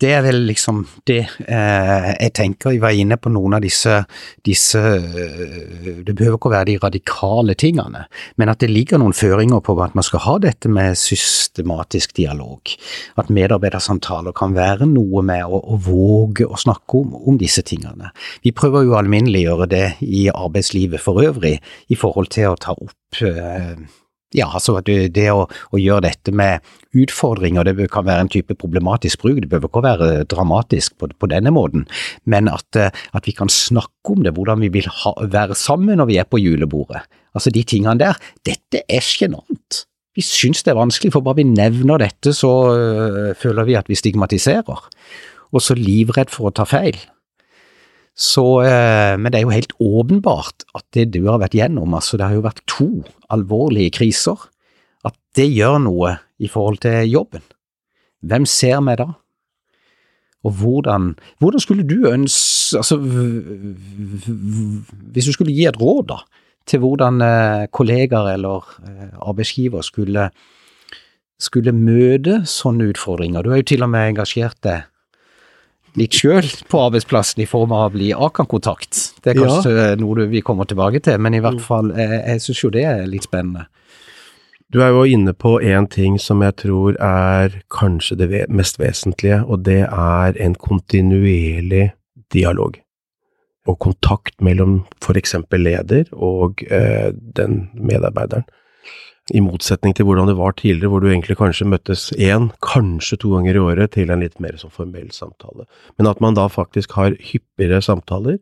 det 0.00 0.10
er 0.16 0.22
vel 0.24 0.38
liksom 0.48 0.80
det 1.08 1.18
eh, 1.44 2.08
jeg 2.14 2.32
tenker. 2.36 2.72
Jeg 2.74 2.82
var 2.82 2.96
inne 2.96 3.18
på 3.20 3.32
noen 3.32 3.58
av 3.58 3.64
disse, 3.64 3.98
disse 4.46 4.80
eh, 4.80 6.00
Det 6.06 6.14
behøver 6.14 6.38
ikke 6.38 6.50
å 6.50 6.54
være 6.54 6.68
de 6.70 6.78
radikale 6.80 7.56
tingene, 7.60 8.06
men 8.40 8.52
at 8.52 8.62
det 8.62 8.70
ligger 8.72 9.00
noen 9.00 9.16
føringer 9.16 9.60
på 9.64 9.76
at 9.84 9.96
man 9.98 10.06
skal 10.06 10.24
ha 10.24 10.36
dette 10.46 10.72
med 10.72 10.98
systematisk 10.98 12.16
dialog. 12.16 12.72
At 13.20 13.32
medarbeidersamtaler 13.34 14.36
kan 14.36 14.56
være 14.56 14.88
noe 14.88 15.24
med 15.26 15.44
å, 15.44 15.60
å 15.60 15.80
våge 15.84 16.48
å 16.48 16.60
snakke 16.60 17.04
om, 17.04 17.14
om, 17.20 17.38
disse 17.40 17.64
tingene. 17.66 18.12
Vi 18.44 18.54
prøver 18.56 18.86
jo 18.86 18.96
å 18.96 19.00
alminneliggjøre 19.00 19.68
det 19.70 19.86
i 20.04 20.28
arbeidslivet 20.32 21.02
for 21.02 21.20
øvrig, 21.24 21.58
i 21.88 21.98
forhold 21.98 22.32
til 22.32 22.52
å 22.52 22.60
ta 22.60 22.76
opp 22.76 23.20
eh, 23.24 23.76
ja, 24.36 24.46
altså 24.46 24.76
det, 24.86 25.12
det 25.16 25.26
å, 25.32 25.46
å, 25.48 25.80
gjøre 25.80 26.06
dette 26.06 26.32
med 26.34 26.66
utfordringer, 26.96 27.66
det 27.66 27.88
kan 27.90 28.06
være 28.06 28.26
en 28.26 28.32
type 28.32 28.54
problematisk 28.58 29.24
bruk, 29.24 29.40
det 29.42 29.50
behøver 29.50 29.70
ikke 29.70 29.84
være 29.86 30.10
dramatisk 30.30 30.96
på, 31.00 31.10
på 31.10 31.30
denne 31.30 31.52
måten, 31.54 31.86
men 32.30 32.50
at, 32.50 32.68
eh, 32.78 32.94
at, 33.10 33.26
vi 33.26 33.34
kan 33.36 33.50
snakke 33.50 34.14
om 34.14 34.22
det, 34.26 34.34
hvordan 34.36 34.62
vi 34.62 34.70
vil 34.78 34.90
ha, 35.02 35.14
være 35.34 35.58
sammen 35.58 35.98
når 35.98 36.10
vi 36.12 36.20
er 36.22 36.30
på 36.30 36.42
julebordet. 36.42 37.02
Altså 37.34 37.50
de 37.54 37.62
tingene 37.66 37.98
der, 37.98 38.18
dette 38.46 38.84
er 38.90 39.04
sjenant. 39.04 39.84
Vi 40.18 40.22
syns 40.26 40.64
det 40.66 40.72
er 40.72 40.80
vanskelig, 40.80 41.12
for 41.14 41.26
bare 41.26 41.38
vi 41.42 41.50
nevner 41.50 42.02
dette, 42.02 42.34
så 42.34 42.50
øh, 42.74 43.30
føler 43.38 43.66
vi 43.68 43.78
at 43.78 43.90
vi 43.90 43.98
stigmatiserer. 43.98 44.86
Og 45.50 45.62
så 45.62 45.76
livredd 45.78 46.30
for 46.34 46.50
å 46.50 46.54
ta 46.54 46.66
feil. 46.66 46.98
Så, 48.20 48.44
eh, 48.68 49.16
men 49.16 49.32
det 49.32 49.38
er 49.38 49.46
jo 49.46 49.54
helt 49.54 49.72
åpenbart 49.80 50.66
at 50.76 50.84
det 50.92 51.06
du 51.14 51.22
har 51.30 51.40
vært 51.40 51.56
gjennom, 51.56 51.94
altså 51.96 52.18
det 52.20 52.26
har 52.28 52.36
jo 52.36 52.44
vært 52.44 52.60
to 52.68 52.88
alvorlige 53.32 53.94
kriser, 53.96 54.36
at 55.08 55.16
det 55.38 55.48
gjør 55.48 55.78
noe 55.86 56.18
i 56.36 56.50
forhold 56.50 56.82
til 56.84 57.08
jobben. 57.08 57.46
Hvem 58.20 58.44
ser 58.44 58.82
meg 58.84 59.00
da? 59.00 59.08
Og 60.44 60.52
hvordan, 60.56 61.14
hvordan 61.40 61.60
skulle 61.60 61.84
du 61.84 62.08
ønske 62.08 62.78
altså, 62.80 62.96
Hvis 65.12 65.26
du 65.28 65.32
skulle 65.36 65.52
gi 65.52 65.66
et 65.68 65.76
råd 65.80 66.06
da, 66.08 66.16
til 66.68 66.80
hvordan 66.80 67.20
eh, 67.24 67.66
kollegaer 67.72 68.34
eller 68.36 68.64
eh, 68.84 69.10
arbeidsgiver 69.20 69.84
skulle, 69.84 70.30
skulle 71.40 71.76
møte 71.76 72.40
sånne 72.48 72.88
utfordringer 72.92 73.44
Du 73.44 73.50
har 73.52 73.60
jo 73.60 73.68
til 73.72 73.84
og 73.84 73.92
med 73.92 74.14
engasjert 74.14 74.56
deg 74.64 74.88
litt 75.98 76.14
sjøl 76.14 76.46
på 76.70 76.84
arbeidsplassen 76.86 77.42
i 77.42 77.48
form 77.50 77.72
av 77.74 77.88
å 77.88 77.94
bli 77.94 78.12
Akan-kontakt. 78.14 78.98
Det 79.22 79.32
er 79.32 79.40
kanskje 79.40 79.74
ja. 79.74 79.98
noe 79.98 80.28
vi 80.30 80.42
kommer 80.46 80.68
tilbake 80.68 81.02
til, 81.04 81.18
men 81.22 81.36
i 81.36 81.42
hvert 81.42 81.62
fall, 81.64 81.90
jeg, 81.96 82.10
eh, 82.20 82.26
jeg 82.34 82.44
syns 82.46 82.64
jo 82.64 82.72
det 82.74 82.86
er 82.86 83.06
litt 83.10 83.26
spennende. 83.26 83.66
Du 84.70 84.78
er 84.84 84.92
jo 84.94 85.02
inne 85.02 85.32
på 85.34 85.56
en 85.66 85.88
ting 85.90 86.14
som 86.22 86.44
jeg 86.46 86.54
tror 86.62 86.94
er 87.02 87.56
kanskje 87.74 88.20
det 88.20 88.44
mest 88.54 88.78
vesentlige, 88.78 89.40
og 89.42 89.64
det 89.66 89.82
er 89.88 90.38
en 90.38 90.54
kontinuerlig 90.54 91.88
dialog. 92.30 92.78
Og 93.66 93.78
kontakt 93.82 94.38
mellom 94.40 94.84
eksempel 95.10 95.66
leder 95.66 96.06
og 96.14 96.62
eh, 96.70 97.10
den 97.10 97.66
medarbeideren. 97.74 98.46
I 99.30 99.40
motsetning 99.44 99.94
til 99.94 100.08
hvordan 100.08 100.26
det 100.26 100.36
var 100.38 100.54
tidligere, 100.58 100.90
hvor 100.90 101.02
du 101.02 101.08
egentlig 101.10 101.36
kanskje 101.38 101.68
møttes 101.70 102.08
én, 102.18 102.48
kanskje 102.64 103.18
to 103.22 103.32
ganger 103.36 103.56
i 103.56 103.62
året 103.62 103.92
til 103.94 104.10
en 104.10 104.24
litt 104.24 104.40
mer 104.42 104.56
sånn 104.58 104.72
formell 104.74 105.10
samtale. 105.14 105.66
Men 105.98 106.10
at 106.10 106.22
man 106.24 106.38
da 106.38 106.48
faktisk 106.50 106.96
har 106.98 107.14
hyppigere 107.14 107.78
samtaler 107.84 108.38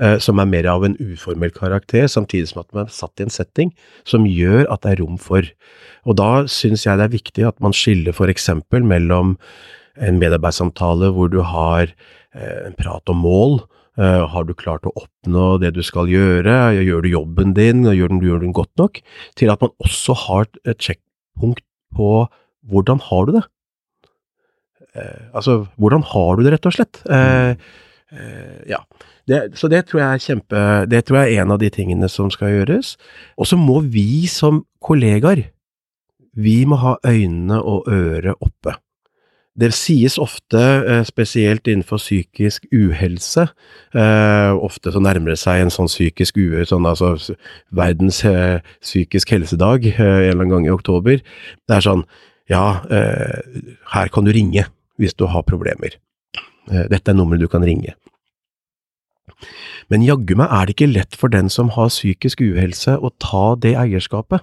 eh, 0.00 0.16
som 0.22 0.42
er 0.42 0.50
mer 0.50 0.66
av 0.72 0.86
en 0.86 0.96
uformell 0.98 1.54
karakter, 1.54 2.08
samtidig 2.10 2.50
som 2.50 2.64
at 2.64 2.72
man 2.74 2.88
er 2.88 2.96
satt 2.96 3.22
i 3.22 3.26
en 3.26 3.34
setting 3.34 3.70
som 4.08 4.26
gjør 4.26 4.66
at 4.66 4.82
det 4.82 4.96
er 4.96 5.04
rom 5.04 5.20
for. 5.20 5.46
Og 6.08 6.18
da 6.18 6.32
syns 6.50 6.88
jeg 6.88 6.98
det 6.98 7.06
er 7.06 7.14
viktig 7.14 7.46
at 7.46 7.62
man 7.62 7.76
skiller 7.76 8.16
eksempel 8.32 8.82
mellom 8.82 9.36
en 10.00 10.18
medarbeidssamtale 10.18 11.12
hvor 11.14 11.30
du 11.30 11.42
har 11.46 11.86
eh, 11.86 12.66
en 12.66 12.76
prat 12.78 13.12
om 13.12 13.22
mål, 13.22 13.60
Uh, 14.00 14.24
har 14.24 14.46
du 14.48 14.54
klart 14.56 14.86
å 14.88 14.94
oppnå 14.96 15.58
det 15.60 15.74
du 15.76 15.82
skal 15.84 16.08
gjøre, 16.08 16.72
gjør 16.80 17.04
du 17.04 17.10
jobben 17.12 17.50
din, 17.52 17.84
gjør 17.84 18.14
du 18.16 18.24
gjør 18.24 18.44
den 18.46 18.54
godt 18.56 18.72
nok, 18.80 19.02
til 19.36 19.52
at 19.52 19.60
man 19.60 19.74
også 19.84 20.16
har 20.16 20.48
et 20.64 20.80
sjekkpunkt 20.80 21.60
på 21.92 22.12
hvordan 22.72 23.02
har 23.10 23.28
du 23.28 23.34
det? 23.36 23.42
Uh, 24.96 25.28
altså, 25.36 25.58
hvordan 25.76 26.06
har 26.08 26.38
du 26.38 26.44
det, 26.46 26.54
rett 26.56 26.68
og 26.70 26.76
slett? 26.78 27.02
Uh, 27.04 27.52
ja. 28.68 28.80
Det, 29.28 29.42
så 29.60 29.68
det 29.72 29.84
tror 29.88 30.00
jeg 30.02 30.08
er 30.12 30.20
kjempe 30.20 30.60
Det 30.90 30.98
tror 31.06 31.20
jeg 31.20 31.36
er 31.36 31.44
en 31.44 31.52
av 31.54 31.60
de 31.62 31.68
tingene 31.72 32.08
som 32.12 32.32
skal 32.32 32.50
gjøres. 32.52 32.96
Og 33.36 33.48
så 33.48 33.56
må 33.60 33.78
vi 33.92 34.26
som 34.28 34.64
kollegaer, 34.82 35.46
vi 36.32 36.62
må 36.68 36.80
ha 36.80 36.96
øynene 37.04 37.60
og 37.60 37.88
øret 37.92 38.40
oppe. 38.40 38.76
Det 39.52 39.68
sies 39.76 40.14
ofte, 40.16 40.58
eh, 40.58 41.02
spesielt 41.04 41.66
innenfor 41.68 41.98
psykisk 42.00 42.64
uhelse, 42.72 43.48
eh, 43.94 44.52
ofte 44.56 44.92
så 44.92 45.00
nærmer 45.00 45.34
det 45.34 45.38
seg 45.38 45.60
en 45.60 45.70
sånn 45.70 45.90
psykisk 45.92 46.38
uhelse, 46.40 46.70
sånn 46.72 46.88
altså 46.88 47.36
verdens 47.70 48.24
eh, 48.24 48.60
psykisk 48.80 49.28
helsedag 49.28 49.84
en 49.92 50.00
eller 50.00 50.40
annen 50.40 50.48
gang 50.48 50.66
i 50.66 50.72
oktober. 50.72 51.20
Det 51.68 51.76
er 51.76 51.84
sånn, 51.84 52.06
ja, 52.48 52.80
her 53.92 54.08
kan 54.08 54.24
du 54.24 54.32
ringe 54.32 54.66
hvis 54.98 55.14
du 55.14 55.26
har 55.26 55.42
problemer. 55.42 55.98
Dette 56.66 57.10
er 57.10 57.14
nummeret 57.14 57.40
du 57.40 57.48
kan 57.48 57.62
ringe. 57.62 57.94
Men 59.90 60.02
jaggu 60.02 60.34
meg 60.36 60.48
er 60.50 60.66
det 60.66 60.76
ikke 60.76 60.92
lett 60.92 61.16
for 61.16 61.28
den 61.28 61.48
som 61.48 61.70
har 61.76 61.92
psykisk 61.92 62.40
uhelse 62.40 62.96
å 62.98 63.12
ta 63.20 63.54
det 63.54 63.76
eierskapet. 63.76 64.40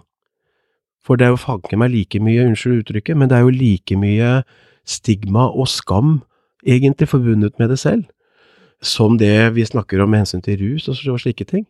For 1.01 1.17
det 1.17 1.25
er 1.25 1.33
jo 1.33 1.41
fanken 1.41 1.79
meg 1.81 1.91
like 1.91 2.19
mye, 2.21 2.45
unnskyld 2.45 2.83
uttrykket, 2.83 3.17
men 3.17 3.29
det 3.29 3.37
er 3.37 3.45
jo 3.47 3.53
like 3.55 3.97
mye 3.97 4.43
stigma 4.89 5.47
og 5.49 5.69
skam 5.71 6.19
egentlig 6.65 7.09
forbundet 7.11 7.55
med 7.61 7.71
det 7.73 7.79
selv, 7.79 8.05
som 8.81 9.17
det 9.19 9.53
vi 9.55 9.67
snakker 9.67 10.01
om 10.01 10.11
med 10.11 10.23
hensyn 10.23 10.43
til 10.43 10.59
rus 10.61 10.89
og 10.89 11.19
slike 11.21 11.47
ting. 11.47 11.67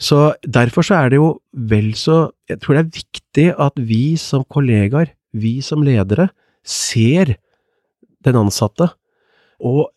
Så 0.00 0.32
derfor 0.48 0.84
så 0.86 0.96
er 1.02 1.12
det 1.12 1.20
jo 1.20 1.34
vel 1.52 1.92
så 1.94 2.30
Jeg 2.48 2.60
tror 2.60 2.74
det 2.74 2.82
er 2.82 2.96
viktig 2.96 3.46
at 3.60 3.72
vi 3.76 4.16
som 4.16 4.44
kollegaer, 4.44 5.12
vi 5.32 5.60
som 5.62 5.84
ledere, 5.86 6.30
ser 6.64 7.36
den 8.24 8.36
ansatte. 8.36 8.88
Og 9.60 9.90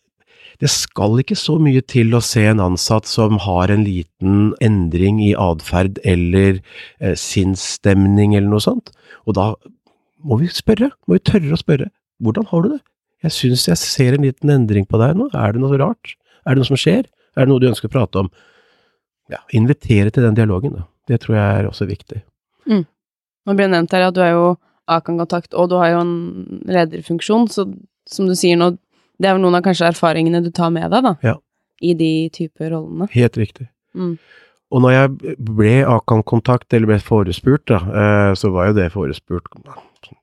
det 0.60 0.70
skal 0.70 1.18
ikke 1.18 1.34
så 1.34 1.56
mye 1.58 1.82
til 1.82 2.14
å 2.14 2.22
se 2.22 2.44
en 2.46 2.62
ansatt 2.62 3.08
som 3.10 3.40
har 3.42 3.72
en 3.74 3.82
liten 3.82 4.52
endring 4.62 5.18
i 5.24 5.32
atferd 5.34 5.98
eller 6.04 6.60
eh, 7.00 7.16
sinnsstemning 7.18 8.36
eller 8.36 8.52
noe 8.52 8.62
sånt. 8.62 8.92
Og 9.26 9.34
da 9.34 9.50
må 10.24 10.38
vi 10.40 10.52
spørre, 10.52 10.92
må 11.08 11.18
vi 11.18 11.24
tørre 11.26 11.56
å 11.56 11.60
spørre, 11.60 11.90
hvordan 12.22 12.46
har 12.50 12.64
du 12.64 12.74
det? 12.74 12.80
Jeg 13.24 13.34
syns 13.38 13.68
jeg 13.70 13.80
ser 13.80 14.16
en 14.16 14.26
liten 14.26 14.52
endring 14.52 14.86
på 14.88 15.00
deg 15.00 15.16
nå, 15.16 15.30
er 15.32 15.54
det 15.54 15.62
noe 15.62 15.78
rart? 15.80 16.16
Er 16.44 16.54
det 16.54 16.62
noe 16.62 16.68
som 16.68 16.80
skjer? 16.80 17.06
Er 17.34 17.46
det 17.46 17.50
noe 17.50 17.62
du 17.62 17.70
ønsker 17.70 17.88
å 17.88 17.94
prate 17.94 18.20
om? 18.20 18.28
Ja, 19.32 19.40
invitere 19.56 20.12
til 20.12 20.26
den 20.26 20.36
dialogen, 20.36 20.74
da. 20.76 20.84
Det 21.08 21.22
tror 21.22 21.38
jeg 21.38 21.60
er 21.60 21.68
også 21.68 21.88
viktig. 21.88 22.20
Mm. 22.68 22.84
Nå 23.44 23.56
blir 23.56 23.68
det 23.68 23.74
nevnt 23.74 23.96
her 23.96 24.06
at 24.08 24.16
du 24.16 24.22
er 24.24 24.34
jo 24.36 24.54
Akan-kontakt, 24.84 25.54
og 25.56 25.70
du 25.72 25.78
har 25.80 25.94
jo 25.94 26.00
en 26.02 26.14
lederfunksjon, 26.68 27.48
så 27.48 27.64
som 28.04 28.28
du 28.28 28.34
sier 28.36 28.58
nå, 28.60 28.74
det 29.16 29.30
er 29.30 29.36
vel 29.36 29.44
noen 29.44 29.56
av 29.56 29.64
kanskje 29.64 29.88
erfaringene 29.88 30.42
du 30.44 30.50
tar 30.52 30.72
med 30.74 30.90
deg, 30.92 31.06
da? 31.06 31.14
Ja. 31.24 31.38
I 31.80 31.94
de 31.96 32.10
typer 32.34 32.74
rollene? 32.74 33.08
Helt 33.14 33.38
riktig. 33.40 33.70
Mm. 33.96 34.18
Og 34.74 34.82
når 34.84 34.94
jeg 34.94 35.36
ble 35.46 35.72
Akan-kontakt, 35.88 36.68
eller 36.76 36.92
ble 36.92 37.00
forespurt, 37.00 37.64
da, 37.70 37.80
eh, 37.80 38.32
så 38.36 38.50
var 38.52 38.68
jo 38.70 38.76
det 38.76 38.90
forespurt 38.92 39.48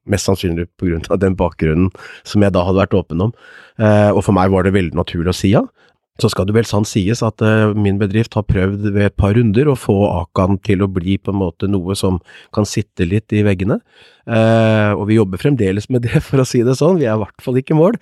mest 0.10 0.30
sannsynlig 0.30 0.68
av 1.10 1.20
den 1.22 1.38
bakgrunnen 1.40 1.92
som 2.28 2.44
jeg 2.44 2.54
da 2.56 2.66
hadde 2.68 2.82
vært 2.84 2.98
åpen 2.98 3.28
om. 3.28 3.36
Eh, 3.82 4.10
og 4.12 4.24
for 4.26 4.36
meg 4.38 4.52
var 4.54 4.68
det 4.68 4.76
veldig 4.76 4.98
naturlig 4.98 5.34
å 5.34 5.38
si 5.38 5.56
ja. 5.56 5.66
Så 6.20 6.30
skal 6.30 6.46
det 6.46 6.54
vel 6.54 6.68
sant 6.68 6.90
sies 6.90 7.22
at 7.26 7.42
uh, 7.42 7.72
min 7.74 7.98
bedrift 7.98 8.36
har 8.38 8.44
prøvd 8.46 8.90
ved 8.92 9.08
et 9.08 9.16
par 9.18 9.34
runder 9.38 9.72
å 9.72 9.78
få 9.80 9.96
Akan 10.12 10.60
til 10.62 10.84
å 10.84 10.90
bli 10.92 11.16
på 11.18 11.32
en 11.34 11.40
måte 11.40 11.70
noe 11.72 11.96
som 11.98 12.20
kan 12.54 12.68
sitte 12.68 13.08
litt 13.08 13.34
i 13.34 13.42
veggene. 13.48 13.80
Uh, 14.28 14.92
og 15.00 15.08
vi 15.10 15.18
jobber 15.18 15.42
fremdeles 15.42 15.88
med 15.90 16.06
det, 16.06 16.22
for 16.28 16.44
å 16.44 16.46
si 16.46 16.62
det 16.68 16.76
sånn. 16.78 17.00
Vi 17.02 17.08
er 17.08 17.16
i 17.16 17.24
hvert 17.24 17.42
fall 17.42 17.58
ikke 17.62 17.74
i 17.74 17.80
mål. 17.80 17.98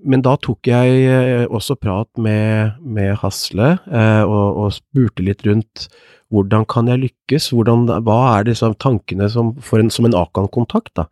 Men 0.00 0.24
da 0.26 0.34
tok 0.42 0.72
jeg 0.72 1.46
også 1.52 1.78
prat 1.78 2.10
med, 2.16 2.80
med 2.82 3.14
Hasle 3.22 3.76
og, 3.86 4.48
og, 4.48 4.72
spurte 4.74 5.22
litt 5.28 5.46
rundt 5.46 5.86
hvordan 6.32 6.66
kan 6.70 6.88
jeg 6.90 7.04
lykkes, 7.06 7.50
hvordan, 7.52 7.86
hva 8.06 8.18
er 8.38 8.48
disse 8.48 8.68
tankene 8.82 9.28
som, 9.32 9.54
en, 9.76 9.92
som 9.92 10.08
en 10.08 10.16
Akan-kontakt, 10.16 10.94
da. 10.98 11.08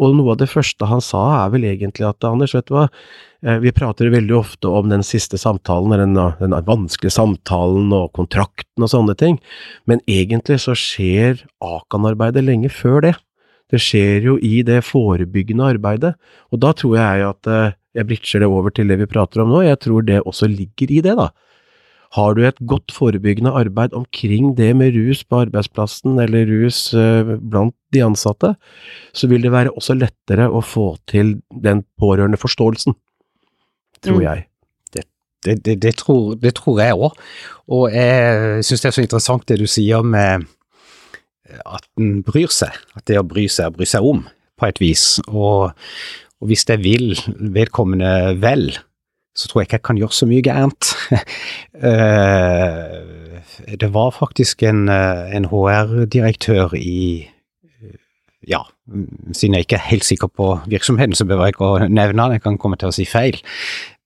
Og 0.00 0.14
noe 0.16 0.32
av 0.32 0.38
det 0.40 0.48
første 0.48 0.86
han 0.88 1.02
sa 1.04 1.20
er 1.42 1.50
vel 1.52 1.66
egentlig 1.68 2.06
at 2.08 2.24
Anders, 2.24 2.54
vet 2.56 2.70
du 2.70 2.72
hva, 2.72 2.86
eh, 3.44 3.58
vi 3.60 3.72
prater 3.76 4.08
veldig 4.12 4.36
ofte 4.38 4.70
om 4.72 4.88
den 4.88 5.04
siste 5.04 5.36
samtalen, 5.40 5.92
den, 5.92 6.16
den 6.40 6.56
vanskelige 6.64 7.12
samtalen 7.18 7.92
og 7.96 8.14
kontrakten 8.16 8.86
og 8.86 8.92
sånne 8.92 9.16
ting, 9.20 9.36
men 9.90 10.00
egentlig 10.08 10.62
så 10.64 10.76
skjer 10.78 11.44
Akan-arbeidet 11.60 12.46
lenge 12.46 12.72
før 12.72 13.04
det. 13.04 13.14
Det 13.70 13.78
skjer 13.82 14.24
jo 14.24 14.38
i 14.42 14.64
det 14.66 14.80
forebyggende 14.88 15.68
arbeidet, 15.76 16.16
og 16.50 16.64
da 16.64 16.72
tror 16.74 16.96
jeg 16.96 17.28
at 17.28 17.52
eh, 17.52 17.76
jeg 18.00 18.08
bridger 18.08 18.42
det 18.42 18.48
over 18.48 18.72
til 18.72 18.88
det 18.88 19.00
vi 19.02 19.10
prater 19.10 19.44
om 19.44 19.52
nå, 19.52 19.64
jeg 19.66 19.82
tror 19.84 20.04
det 20.06 20.22
også 20.24 20.48
ligger 20.48 20.96
i 20.96 21.04
det, 21.04 21.16
da. 21.18 21.28
Har 22.16 22.34
du 22.34 22.42
et 22.42 22.58
godt 22.66 22.90
forebyggende 22.90 23.52
arbeid 23.54 23.94
omkring 23.94 24.56
det 24.58 24.72
med 24.76 24.96
rus 24.96 25.22
på 25.24 25.44
arbeidsplassen, 25.44 26.18
eller 26.18 26.48
rus 26.48 26.88
eh, 26.94 27.36
blant 27.38 27.76
de 27.94 28.02
ansatte, 28.02 28.54
så 29.14 29.30
vil 29.30 29.46
det 29.46 29.52
være 29.54 29.74
også 29.76 29.94
lettere 29.94 30.48
å 30.50 30.62
få 30.64 30.96
til 31.10 31.36
den 31.50 31.84
pårørende 32.00 32.40
forståelsen, 32.40 32.96
tror 34.02 34.18
mm. 34.18 34.24
jeg. 34.26 34.46
Det, 35.40 35.54
det, 35.64 35.76
det, 35.80 35.94
tror, 35.96 36.34
det, 36.36 36.52
tror, 36.58 36.82
jeg 36.82 36.96
òg, 36.98 37.14
og 37.72 37.86
jeg 37.94 38.64
syns 38.66 38.82
det 38.82 38.90
er 38.90 38.96
så 38.98 39.04
interessant 39.06 39.46
det 39.48 39.56
du 39.62 39.68
sier 39.70 40.02
med 40.04 40.44
at 41.64 41.86
en 41.96 42.20
bryr 42.26 42.50
seg, 42.52 42.74
at 42.98 43.06
det 43.08 43.16
å 43.20 43.26
bry 43.26 43.46
seg 43.48 43.68
er 43.68 43.72
å 43.72 43.78
bry 43.78 43.88
seg 43.88 44.06
om, 44.06 44.24
på 44.60 44.68
et 44.68 44.80
vis. 44.82 45.04
Og, 45.30 45.70
og 46.40 46.50
hvis 46.50 46.66
jeg 46.68 46.82
vil 46.82 47.14
vedkommende 47.54 48.36
vel, 48.42 48.68
så 49.36 49.48
tror 49.48 49.60
jeg 49.60 49.68
ikke 49.68 49.78
jeg 49.78 49.86
kan 49.88 50.00
gjøre 50.00 50.16
så 50.16 50.30
mye 50.30 50.46
gærent. 50.46 50.94
Eh, 51.80 53.76
det 53.80 53.88
var 53.94 54.10
faktisk 54.12 54.62
en, 54.68 54.88
eh, 54.92 55.30
en 55.36 55.46
HR-direktør 55.48 56.74
i 56.76 57.28
ja, 58.48 58.60
siden 59.32 59.54
jeg 59.54 59.64
ikke 59.66 59.76
er 59.78 59.88
helt 59.90 60.04
sikker 60.04 60.28
på 60.28 60.48
virksomheten, 60.66 61.14
så 61.14 61.24
behøver 61.24 61.48
jeg 61.48 61.54
ikke 61.54 61.68
å 61.68 61.78
nevne 61.86 62.22
den, 62.22 62.36
jeg 62.36 62.44
kan 62.44 62.58
komme 62.60 62.76
til 62.80 62.90
å 62.90 62.94
si 62.94 63.06
feil. 63.08 63.38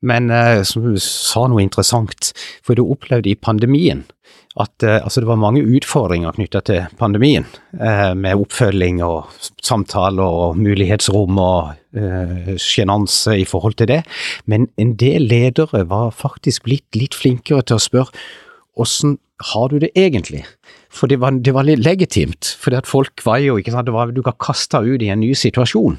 Men 0.05 0.31
uh, 0.33 0.63
som 0.67 0.87
sa 1.01 1.47
noe 1.49 1.65
interessant, 1.65 2.33
for 2.65 2.77
du 2.77 2.85
opplevde 2.85 3.33
i 3.33 3.39
pandemien 3.39 4.05
at 4.61 4.85
uh, 4.87 5.01
altså 5.01 5.23
det 5.23 5.29
var 5.31 5.41
mange 5.43 5.65
utfordringer 5.65 6.37
knytta 6.37 6.61
til 6.69 6.85
pandemien, 7.01 7.47
uh, 7.81 8.13
med 8.15 8.45
oppfølging 8.45 9.01
og 9.07 9.33
samtaler 9.65 10.41
og 10.45 10.61
mulighetsrom 10.61 11.41
og 11.41 11.81
sjenanse 12.59 13.37
i 13.39 13.45
forhold 13.47 13.77
til 13.79 13.87
det. 13.87 14.01
Men 14.51 14.65
en 14.83 14.97
del 14.99 15.29
ledere 15.31 15.85
var 15.87 16.09
faktisk 16.11 16.65
blitt 16.67 16.99
litt 16.99 17.15
flinkere 17.15 17.63
til 17.63 17.79
å 17.79 17.85
spørre 17.85 18.25
åssen 18.83 19.21
har 19.53 19.69
du 19.71 19.81
det 19.83 19.91
egentlig? 19.99 20.45
For 20.95 21.11
det 21.11 21.19
var, 21.23 21.35
det 21.43 21.55
var 21.55 21.67
litt 21.67 21.83
legitimt, 21.85 22.55
for 22.59 22.75
folk 22.87 23.23
var 23.27 23.43
jo 23.43 23.59
ikke 23.59 23.75
sant, 23.75 23.91
var, 23.95 24.13
du 24.15 24.23
ga 24.23 24.35
kasta 24.39 24.83
ut 24.85 25.03
i 25.03 25.11
en 25.13 25.23
ny 25.23 25.33
situasjon, 25.39 25.99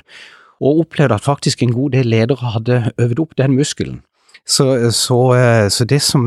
og 0.62 0.86
opplevde 0.86 1.18
at 1.18 1.26
faktisk 1.26 1.64
en 1.64 1.76
god 1.76 1.96
del 1.98 2.12
ledere 2.12 2.54
hadde 2.56 2.82
øvd 3.02 3.24
opp 3.24 3.38
den 3.40 3.58
muskelen. 3.58 4.04
Så, 4.46 4.92
så, 4.94 5.18
så, 5.74 5.86
det 5.90 6.04
som 6.06 6.26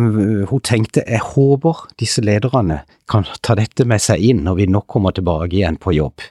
hun 0.51 0.63
tenkte, 0.67 1.05
jeg 1.07 1.23
håper 1.23 1.85
disse 2.03 2.19
lederne 2.25 2.81
kan 3.07 3.23
ta 3.47 3.55
dette 3.55 3.87
med 3.87 4.03
seg 4.03 4.25
inn 4.27 4.41
når 4.43 4.57
vi 4.59 4.67
nå 4.67 4.81
kommer 4.91 5.15
tilbake 5.15 5.55
igjen 5.55 5.79
på 5.79 5.95
jobb. 5.95 6.25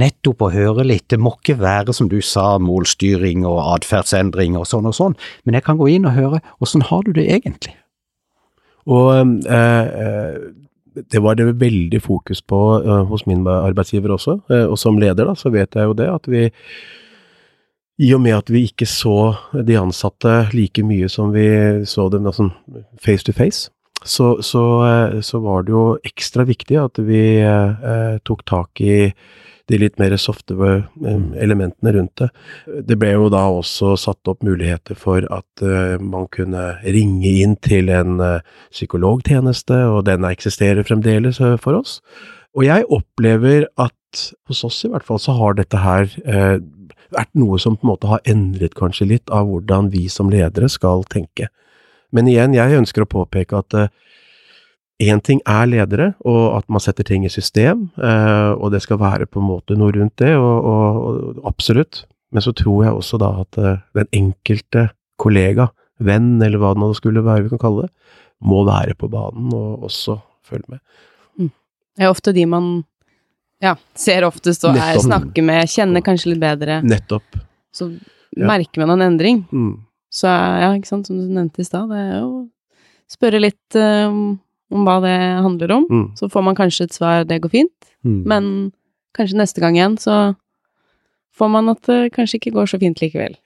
Nettopp 0.00 0.46
å 0.46 0.52
høre 0.54 0.86
litt, 0.88 1.04
det 1.12 1.20
må 1.20 1.34
ikke 1.36 1.58
være 1.60 1.92
som 1.92 2.08
du 2.08 2.22
sa, 2.24 2.54
målstyring 2.56 3.44
og 3.44 3.60
atferdsendring 3.74 4.56
og 4.56 4.64
sånn 4.70 4.88
og 4.88 4.96
sånn, 4.96 5.18
men 5.44 5.58
jeg 5.58 5.66
kan 5.66 5.76
gå 5.76 5.90
inn 5.92 6.08
og 6.08 6.16
høre, 6.16 6.40
åssen 6.64 6.86
har 6.88 7.04
du 7.04 7.12
det 7.18 7.28
egentlig? 7.28 7.76
Og 8.88 9.44
eh, 9.50 10.36
det 11.12 11.22
var 11.22 11.36
det 11.36 11.50
veldig 11.60 12.00
fokus 12.02 12.40
på 12.40 12.60
eh, 12.80 13.02
hos 13.10 13.26
min 13.28 13.44
arbeidsgiver 13.50 14.14
også, 14.16 14.38
eh, 14.48 14.64
og 14.64 14.78
som 14.80 14.96
leder 15.02 15.28
da, 15.28 15.34
så 15.36 15.52
vet 15.52 15.74
jeg 15.74 15.90
jo 15.90 15.96
det 15.98 16.08
at 16.12 16.30
vi 16.30 16.46
i 17.98 18.12
og 18.14 18.20
med 18.24 18.36
at 18.36 18.52
vi 18.52 18.66
ikke 18.68 18.88
så 18.88 19.36
de 19.66 19.78
ansatte 19.80 20.34
like 20.52 20.84
mye 20.84 21.08
som 21.08 21.32
vi 21.32 21.46
så 21.88 22.08
dem 22.12 22.28
altså 22.28 22.50
face 23.00 23.24
to 23.24 23.32
face, 23.32 23.70
så, 24.04 24.36
så, 24.44 24.64
uh, 24.84 25.20
så 25.24 25.40
var 25.40 25.64
det 25.64 25.72
jo 25.72 25.86
ekstra 26.04 26.44
viktig 26.46 26.76
at 26.82 27.00
vi 27.06 27.22
tok 28.28 28.44
tak 28.46 28.84
i 28.84 29.10
de 29.66 29.78
litt 29.80 29.98
mer 29.98 30.14
softe 30.20 30.54
eh, 30.54 30.84
mm. 31.02 31.34
elementene 31.42 31.92
rundt 31.96 32.22
det. 32.22 32.28
Det 32.86 32.98
ble 33.00 33.12
jo 33.16 33.30
da 33.32 33.42
også 33.50 33.94
satt 33.98 34.30
opp 34.30 34.44
muligheter 34.46 34.98
for 34.98 35.26
at 35.34 35.64
eh, 35.64 35.96
man 36.02 36.28
kunne 36.34 36.68
ringe 36.84 37.32
inn 37.42 37.56
til 37.64 37.90
en 37.94 38.20
eh, 38.22 38.46
psykologtjeneste, 38.74 39.80
og 39.90 40.04
den 40.08 40.26
eksisterer 40.28 40.86
fremdeles 40.86 41.42
for 41.62 41.80
oss. 41.80 41.98
Og 42.56 42.66
jeg 42.68 42.86
opplever 42.94 43.66
at 43.82 44.26
hos 44.48 44.62
oss 44.64 44.84
i 44.86 44.92
hvert 44.92 45.04
fall 45.06 45.20
så 45.20 45.34
har 45.36 45.58
dette 45.58 45.82
her 45.82 46.06
vært 47.14 47.32
noe 47.38 47.58
som 47.62 47.76
på 47.76 47.86
en 47.86 47.92
måte 47.92 48.10
har 48.10 48.24
endret 48.28 48.74
kanskje 48.78 49.08
litt 49.12 49.30
av 49.30 49.48
hvordan 49.50 49.90
vi 49.92 50.06
som 50.12 50.30
ledere 50.32 50.68
skal 50.72 51.04
tenke. 51.12 51.50
Men 52.14 52.30
igjen, 52.30 52.54
jeg 52.56 52.78
ønsker 52.80 53.04
å 53.04 53.10
påpeke 53.10 53.58
at 53.60 53.90
Én 54.96 55.20
ting 55.20 55.42
er 55.44 55.66
ledere, 55.68 56.14
og 56.24 56.54
at 56.56 56.70
man 56.72 56.80
setter 56.80 57.04
ting 57.04 57.26
i 57.26 57.32
system, 57.32 57.90
uh, 58.00 58.56
og 58.56 58.70
det 58.72 58.80
skal 58.80 58.96
være 59.02 59.26
på 59.28 59.42
en 59.42 59.50
måte 59.50 59.76
noe 59.76 59.92
rundt 59.92 60.14
det, 60.22 60.32
og, 60.40 60.68
og, 60.70 61.00
og 61.04 61.50
absolutt. 61.50 62.06
Men 62.32 62.44
så 62.44 62.54
tror 62.56 62.86
jeg 62.86 62.96
også 62.96 63.20
da 63.20 63.28
at 63.42 63.58
uh, 63.60 63.82
den 63.98 64.08
enkelte 64.16 64.88
kollega, 65.20 65.68
venn, 66.00 66.38
eller 66.40 66.60
hva 66.60 66.72
det 66.72 66.80
nå 66.80 66.88
skulle 66.96 67.24
være 67.24 67.44
vi 67.44 67.52
kan 67.52 67.60
kalle 67.60 67.86
det, 67.86 67.92
må 68.48 68.62
være 68.68 68.96
på 68.96 69.08
banen 69.12 69.52
og 69.56 69.84
også 69.90 70.16
følge 70.44 70.76
med. 70.76 70.80
Mm. 71.36 71.52
Det 71.96 72.04
er 72.04 72.12
ofte 72.12 72.32
de 72.36 72.48
man 72.48 72.66
ja, 73.62 73.74
ser 73.96 74.26
oftest 74.26 74.64
og 74.68 74.76
er, 74.76 74.98
snakker 75.00 75.44
med, 75.44 75.68
kjenner 75.70 76.04
kanskje 76.04 76.34
litt 76.34 76.42
bedre. 76.42 76.80
Nettopp. 76.84 77.38
Så 77.74 77.88
ja. 77.90 78.46
merker 78.48 78.82
man 78.82 78.96
en 78.96 79.06
endring. 79.10 79.44
Mm. 79.52 79.74
Så 80.12 80.28
ja, 80.28 80.70
ikke 80.76 80.90
sant, 80.90 81.08
som 81.08 81.18
du 81.20 81.28
nevnte 81.28 81.62
i 81.62 81.68
stad, 81.68 81.88
det 81.92 82.00
er 82.00 82.18
jo 82.20 82.46
spørre 83.10 83.40
litt 83.42 83.78
um, 83.78 84.36
om 84.72 84.86
hva 84.86 84.98
det 85.04 85.16
handler 85.46 85.76
om. 85.76 85.86
Mm. 85.90 86.06
Så 86.18 86.28
får 86.32 86.44
man 86.46 86.58
kanskje 86.58 86.88
et 86.88 86.96
svar 86.96 87.24
'det 87.24 87.40
går 87.44 87.52
fint', 87.52 87.90
mm. 88.04 88.22
men 88.26 88.72
kanskje 89.16 89.40
neste 89.40 89.62
gang 89.62 89.76
igjen 89.76 89.96
så 89.98 90.36
får 91.36 91.48
man 91.52 91.68
at 91.68 91.82
det 91.86 92.12
kanskje 92.16 92.40
ikke 92.40 92.56
går 92.56 92.66
så 92.70 92.80
fint 92.80 93.00
likevel. 93.00 93.36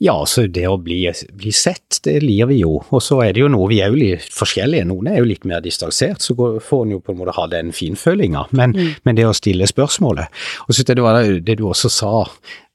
Ja, 0.00 0.14
så 0.26 0.46
det 0.48 0.64
å 0.64 0.78
bli, 0.80 1.02
bli, 1.36 1.50
sett, 1.52 1.98
det 2.06 2.22
lir 2.22 2.48
vi 2.48 2.62
jo. 2.62 2.78
Og 2.88 3.02
så 3.04 3.18
er 3.20 3.34
det 3.36 3.42
jo 3.42 3.50
noe 3.52 3.68
vi 3.68 3.82
er 3.84 3.92
jo 3.92 3.98
litt 4.00 4.30
forskjellige. 4.32 4.86
Noen 4.88 5.10
er 5.12 5.20
jo 5.20 5.28
litt 5.28 5.44
mer 5.48 5.60
distansert, 5.64 6.24
så 6.24 6.32
får 6.36 6.86
en 6.86 6.94
jo 6.94 7.02
på 7.04 7.12
en 7.12 7.20
måte 7.20 7.36
ha 7.36 7.44
den 7.52 7.74
finfølinga. 7.76 8.46
Men, 8.56 8.72
mm. 8.72 8.94
men, 9.04 9.18
det 9.18 9.28
å 9.28 9.36
stille 9.36 9.68
spørsmålet 9.68 10.32
Og 10.64 10.72
så 10.72 10.86
det 10.88 11.04
var 11.04 11.20
det, 11.20 11.58
du 11.60 11.66
også 11.68 11.92
sa, 11.92 12.24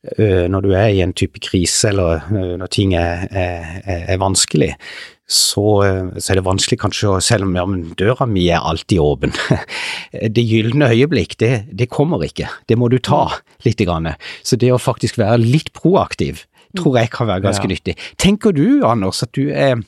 når 0.06 0.62
du 0.62 0.70
er 0.78 0.92
i 0.94 1.02
en 1.02 1.16
type 1.18 1.42
krise 1.42 1.90
eller 1.90 2.30
når 2.30 2.70
ting 2.70 2.94
er, 2.94 3.26
er, 3.34 3.82
er 4.06 4.22
vanskelig, 4.22 4.76
så, 5.26 5.82
så, 6.20 6.28
er 6.30 6.38
det 6.38 6.46
vanskelig 6.46 6.78
kanskje, 6.84 7.16
selv 7.26 7.48
om 7.48 7.56
ja, 7.58 7.66
døra 7.98 8.28
mi 8.30 8.46
er 8.54 8.62
alltid 8.62 9.02
åpen. 9.02 9.34
det 10.38 10.46
gylne 10.46 10.92
øyeblikk, 10.94 11.40
det, 11.42 11.54
det, 11.74 11.90
kommer 11.90 12.22
ikke. 12.26 12.52
Det 12.70 12.78
må 12.78 12.92
du 12.94 13.00
ta 13.02 13.28
litt. 13.66 13.82
Grann. 13.82 14.14
Så 14.46 14.56
det 14.62 14.70
å 14.72 14.82
faktisk 14.82 15.18
være 15.20 15.42
litt 15.42 15.74
proaktiv, 15.76 16.46
tror 16.78 17.00
jeg 17.00 17.12
kan 17.14 17.30
være 17.30 17.46
ganske 17.48 17.68
ja. 17.68 17.74
nyttig. 17.74 17.98
Tenker 18.22 18.56
du, 18.56 18.66
Anders, 18.88 19.24
at 19.26 19.34
du 19.38 19.50
er 19.50 19.82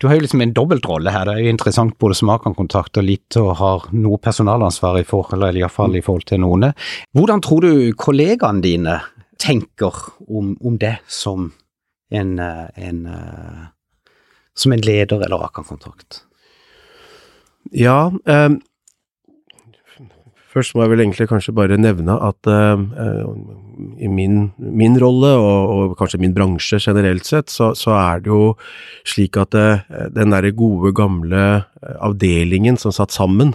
du 0.00 0.08
har 0.08 0.16
jo 0.18 0.24
liksom 0.24 0.40
en 0.42 0.52
dobbeltrolle 0.52 1.12
her. 1.14 1.28
Det 1.28 1.34
er 1.34 1.44
jo 1.44 1.52
interessant 1.54 1.94
både 2.02 2.16
som 2.18 2.32
Akan-kontakt 2.34 2.98
og 2.98 3.06
litt 3.06 3.36
og 3.38 3.52
har 3.60 3.84
noe 3.94 4.18
personalansvar 4.18 4.98
i 4.98 5.04
forhold, 5.06 5.38
eller 5.38 5.60
iallfall 5.60 5.94
i 5.94 6.02
forhold 6.02 6.26
til 6.28 6.42
noen. 6.42 6.72
Hvordan 7.14 7.44
tror 7.44 7.62
du 7.62 7.94
kollegaene 7.96 8.64
dine 8.64 8.98
tenker 9.40 9.94
om, 10.26 10.56
om 10.60 10.78
det 10.82 10.96
som 11.06 11.52
en, 12.10 12.34
en, 12.40 13.00
som 14.54 14.74
en 14.74 14.84
leder 14.84 15.22
eller 15.24 15.46
Akan-kontakt? 15.46 16.24
Ja, 17.70 18.10
um 18.10 18.60
Først 20.54 20.76
må 20.76 20.84
jeg 20.84 20.92
vel 20.92 21.02
egentlig 21.02 21.26
kanskje 21.30 21.54
bare 21.56 21.78
nevne 21.80 22.14
at 22.22 22.46
uh, 22.46 22.78
i 23.98 24.10
min, 24.10 24.52
min 24.58 24.98
rolle, 25.02 25.32
og, 25.34 25.72
og, 25.74 25.94
kanskje 25.98 26.20
min 26.22 26.34
bransje 26.36 26.78
generelt 26.84 27.26
sett, 27.26 27.50
så, 27.50 27.72
så 27.78 27.94
er 27.98 28.22
det 28.22 28.30
jo 28.30 28.52
slik 29.08 29.38
at 29.40 29.56
uh, 29.58 29.82
den 30.14 30.34
derre 30.34 30.54
gode, 30.54 30.94
gamle 30.94 31.64
avdelingen 31.98 32.78
som 32.78 32.94
satt 32.94 33.14
sammen, 33.14 33.50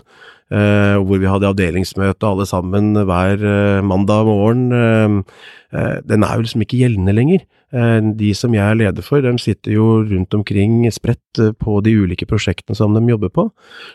uh, 0.51 0.99
hvor 0.99 1.23
vi 1.23 1.31
hadde 1.31 1.47
avdelingsmøte 1.53 2.27
alle 2.27 2.49
sammen 2.49 2.91
hver 2.99 3.47
mandag 3.85 4.27
morgen, 4.27 5.23
den 5.69 6.25
er 6.25 6.35
jo 6.35 6.43
liksom 6.43 6.65
ikke 6.65 6.81
gjeldende 6.81 7.13
lenger. 7.15 7.47
Eh, 7.69 7.99
de 8.17 8.31
som 8.33 8.53
jeg 8.55 8.65
er 8.65 8.77
leder 8.79 9.05
for, 9.05 9.21
de 9.21 9.35
sitter 9.41 9.75
jo 9.75 9.99
rundt 10.01 10.33
omkring 10.33 10.81
spredt 10.93 11.41
eh, 11.41 11.51
på 11.53 11.77
de 11.85 11.93
ulike 12.01 12.25
prosjektene 12.29 12.77
som 12.77 12.95
de 12.95 13.03
jobber 13.11 13.29
på. 13.33 13.45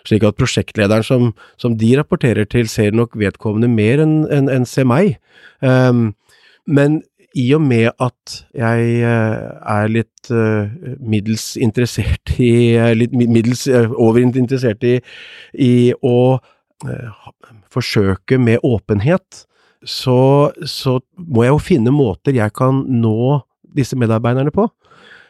Slik 0.06 0.26
at 0.28 0.38
prosjektlederen 0.38 1.06
som, 1.06 1.32
som 1.58 1.74
de 1.78 1.94
rapporterer 1.98 2.46
til, 2.46 2.68
ser 2.70 2.94
nok 2.94 3.18
vedkommende 3.18 3.70
mer 3.72 4.04
enn 4.04 4.20
en, 4.30 4.50
en 4.52 4.68
ser 4.68 4.86
meg. 4.86 5.16
Um, 5.58 6.12
men 6.70 7.02
i 7.34 7.48
og 7.56 7.64
med 7.66 7.90
at 7.98 8.34
jeg 8.54 9.00
er 9.02 9.88
litt 9.90 10.28
middels 11.02 11.56
interessert 11.58 12.30
i 12.38 12.78
Litt 12.94 13.10
middels 13.10 13.64
overinteressert 13.66 14.86
i, 14.86 14.92
i 15.58 15.74
å 15.98 16.38
forsøke 17.74 18.38
med 18.38 18.62
åpenhet, 18.62 19.42
så, 19.82 20.52
så, 20.62 21.00
må 21.18 21.42
jeg 21.42 21.52
jo 21.56 21.60
finne 21.62 21.92
måter 21.94 22.38
jeg 22.38 22.54
kan 22.54 22.84
nå 23.02 23.42
disse 23.76 23.98
medarbeiderne 23.98 24.52
på. 24.54 24.68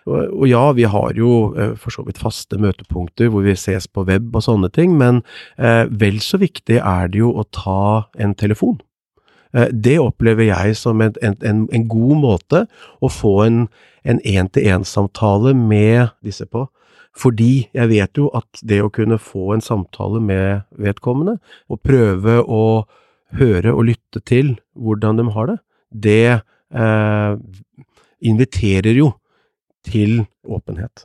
Og, 0.05 0.45
ja, 0.49 0.65
vi 0.77 0.85
har 0.85 1.17
jo 1.17 1.55
eh, 1.57 1.73
for 1.81 1.95
så 1.95 2.03
vidt 2.05 2.21
faste 2.21 2.59
møtepunkter 2.61 3.31
hvor 3.33 3.45
vi 3.47 3.55
ses 3.57 3.87
på 3.89 4.05
web 4.05 4.35
og 4.37 4.45
sånne 4.45 4.69
ting, 4.75 4.99
men 5.01 5.23
eh, 5.57 5.89
vel 5.89 6.21
så 6.21 6.41
viktig 6.43 6.77
er 6.83 7.09
det 7.13 7.23
jo 7.23 7.33
å 7.33 7.47
ta 7.49 8.11
en 8.21 8.35
telefon. 8.37 8.77
Eh, 9.57 9.71
det 9.73 9.97
opplever 10.03 10.51
jeg 10.51 10.77
som 10.77 11.01
en, 11.01 11.17
en, 11.25 11.65
en, 11.65 11.89
god 11.89 12.21
måte 12.21 12.65
å 13.01 13.09
få 13.09 13.35
en 13.49 13.65
én-til-én-samtale 14.05 15.55
med 15.57 16.13
disse 16.27 16.45
på. 16.53 16.67
Fordi 17.15 17.69
jeg 17.73 17.91
vet 17.93 18.19
jo 18.19 18.29
at 18.35 18.61
det 18.67 18.83
å 18.83 18.93
kunne 18.93 19.21
få 19.23 19.55
en 19.55 19.65
samtale 19.65 20.21
med 20.21 20.67
vedkommende, 20.83 21.39
og 21.71 21.81
prøve 21.87 22.41
å 22.43 22.65
høre 23.39 23.73
og 23.73 23.87
lytte 23.89 24.21
til 24.27 24.57
hvordan 24.75 25.21
de 25.21 25.31
har 25.33 25.49
det, 25.49 25.61
det 25.95 26.25
eh, 26.75 27.39
inviterer 28.25 28.97
jo 28.97 29.13
til 29.85 30.23
åpenhet. 30.45 31.05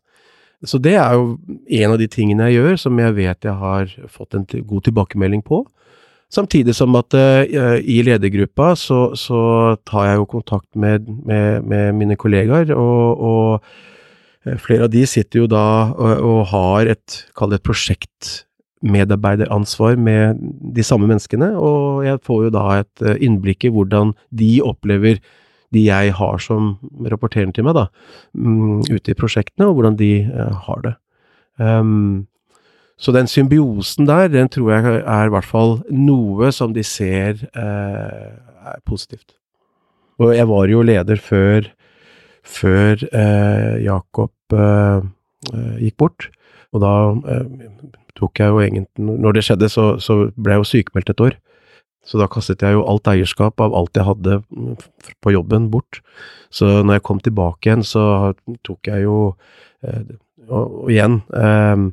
Så 0.67 0.76
det 0.84 0.97
er 0.99 1.13
jo 1.15 1.38
en 1.80 1.93
av 1.93 1.99
de 2.01 2.07
tingene 2.11 2.49
jeg 2.49 2.57
gjør, 2.59 2.74
som 2.82 2.97
jeg 2.99 3.13
vet 3.15 3.45
jeg 3.47 3.53
har 3.61 3.93
fått 4.11 4.36
en 4.36 4.43
god 4.47 4.82
tilbakemelding 4.88 5.43
på. 5.45 5.59
Samtidig 6.30 6.76
som 6.78 6.93
at 6.99 7.15
uh, 7.17 7.43
i 7.80 8.03
ledergruppa 8.05 8.76
så, 8.78 9.15
så, 9.17 9.39
tar 9.88 10.05
jeg 10.05 10.17
jo 10.20 10.26
kontakt 10.30 10.76
med, 10.78 11.07
med, 11.26 11.63
med 11.65 11.95
mine 11.97 12.15
kollegaer, 12.20 12.70
og, 12.76 13.17
og, 13.17 13.63
eh, 14.45 14.57
flere 14.61 14.84
av 14.86 14.91
de 14.93 15.05
sitter 15.09 15.39
jo 15.41 15.47
da 15.49 15.89
og, 15.95 16.22
og 16.22 16.45
har 16.51 16.86
et, 16.93 17.26
kall 17.34 17.49
det 17.49 17.57
et 17.63 17.65
prosjektmedarbeideransvar 17.65 19.97
med 19.97 20.38
de 20.78 20.84
samme 20.86 21.09
menneskene, 21.09 21.57
og 21.57 22.05
jeg 22.05 22.22
får 22.28 22.39
jo 22.45 22.49
da 22.59 22.78
et 22.84 22.97
eh, 23.01 23.17
innblikk 23.26 23.65
i 23.65 23.74
hvordan 23.74 24.13
de 24.30 24.61
opplever 24.61 25.17
de 25.76 25.86
jeg 25.86 26.13
har 26.17 26.41
som 26.41 26.74
rapporterer 27.11 27.51
til 27.53 27.67
meg, 27.67 27.78
da, 27.78 27.88
um, 28.38 28.82
ute 28.89 29.13
i 29.13 29.17
prosjektene, 29.17 29.70
og 29.70 29.78
hvordan 29.78 29.97
de 29.99 30.11
uh, 30.30 30.53
har 30.65 30.84
det. 30.86 30.93
Um, 31.59 32.28
så 32.99 33.13
den 33.15 33.30
symbiosen 33.32 34.07
der, 34.09 34.28
den 34.32 34.49
tror 34.51 34.74
jeg 34.74 35.01
er 35.01 35.30
i 35.30 35.34
hvert 35.34 35.47
fall 35.47 35.78
noe 35.91 36.51
som 36.55 36.74
de 36.76 36.84
ser 36.84 37.45
uh, 37.53 38.32
er 38.74 38.82
positivt. 38.88 39.38
Og 40.20 40.34
jeg 40.36 40.49
var 40.49 40.67
jo 40.67 40.82
leder 40.84 41.22
før, 41.24 41.70
før 42.43 43.05
uh, 43.13 43.78
Jakob 43.84 44.34
gikk 45.80 45.95
bort, 46.01 46.26
og 46.74 46.82
da 46.82 46.93
tok 48.17 48.41
jeg 48.41 48.49
jo 48.49 48.61
egentlig 48.63 49.20
Når 49.22 49.36
det 49.38 49.43
skjedde, 49.45 49.70
så, 49.70 49.86
så 50.01 50.15
ble 50.36 50.55
jeg 50.55 50.63
jo 50.63 50.70
sykemeldt 50.72 51.11
et 51.13 51.22
år. 51.24 51.38
Så 52.10 52.18
da 52.18 52.26
kastet 52.32 52.64
jeg 52.66 52.74
jo 52.74 52.86
alt 52.89 53.05
eierskap 53.12 53.62
av 53.62 53.76
alt 53.78 53.97
jeg 53.97 54.07
hadde 54.07 54.39
på 55.22 55.34
jobben, 55.36 55.70
bort. 55.70 56.01
Så 56.49 56.82
når 56.82 56.97
jeg 56.97 57.05
kom 57.05 57.22
tilbake 57.22 57.70
igjen, 57.70 57.86
så 57.86 58.34
tok 58.66 58.89
jeg 58.89 59.05
jo 59.05 59.20
eh, 59.86 60.18
og, 60.49 60.89
igjen, 60.89 61.20
eh, 61.38 61.86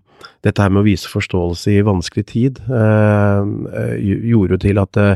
dette 0.47 0.65
her 0.65 0.73
med 0.73 0.83
å 0.83 0.87
vise 0.87 1.11
forståelse 1.13 1.75
i 1.75 1.85
vanskelig 1.87 2.27
tid 2.31 2.61
eh, 2.65 3.47
eh 3.81 3.95
gjorde 4.33 4.57
jo 4.57 4.61
til 4.65 4.81
at 4.81 4.93
det, 4.97 5.09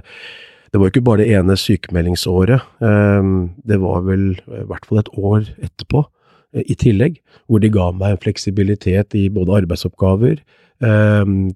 det 0.70 0.78
var 0.78 0.86
jo 0.86 0.92
ikke 0.94 1.07
bare 1.09 1.24
det 1.24 1.32
ene 1.38 1.57
sykemeldingsåret, 1.59 2.68
eh, 2.84 3.32
det 3.72 3.80
var 3.82 4.07
vel 4.07 4.24
i 4.36 4.64
hvert 4.68 4.86
fall 4.86 5.03
et 5.03 5.12
år 5.16 5.51
etterpå 5.59 6.05
eh, 6.05 6.64
i 6.66 6.76
tillegg, 6.78 7.20
hvor 7.48 7.62
de 7.62 7.72
ga 7.72 7.90
meg 7.96 8.20
fleksibilitet 8.22 9.16
i 9.18 9.28
både 9.32 9.62
arbeidsoppgaver, 9.62 10.42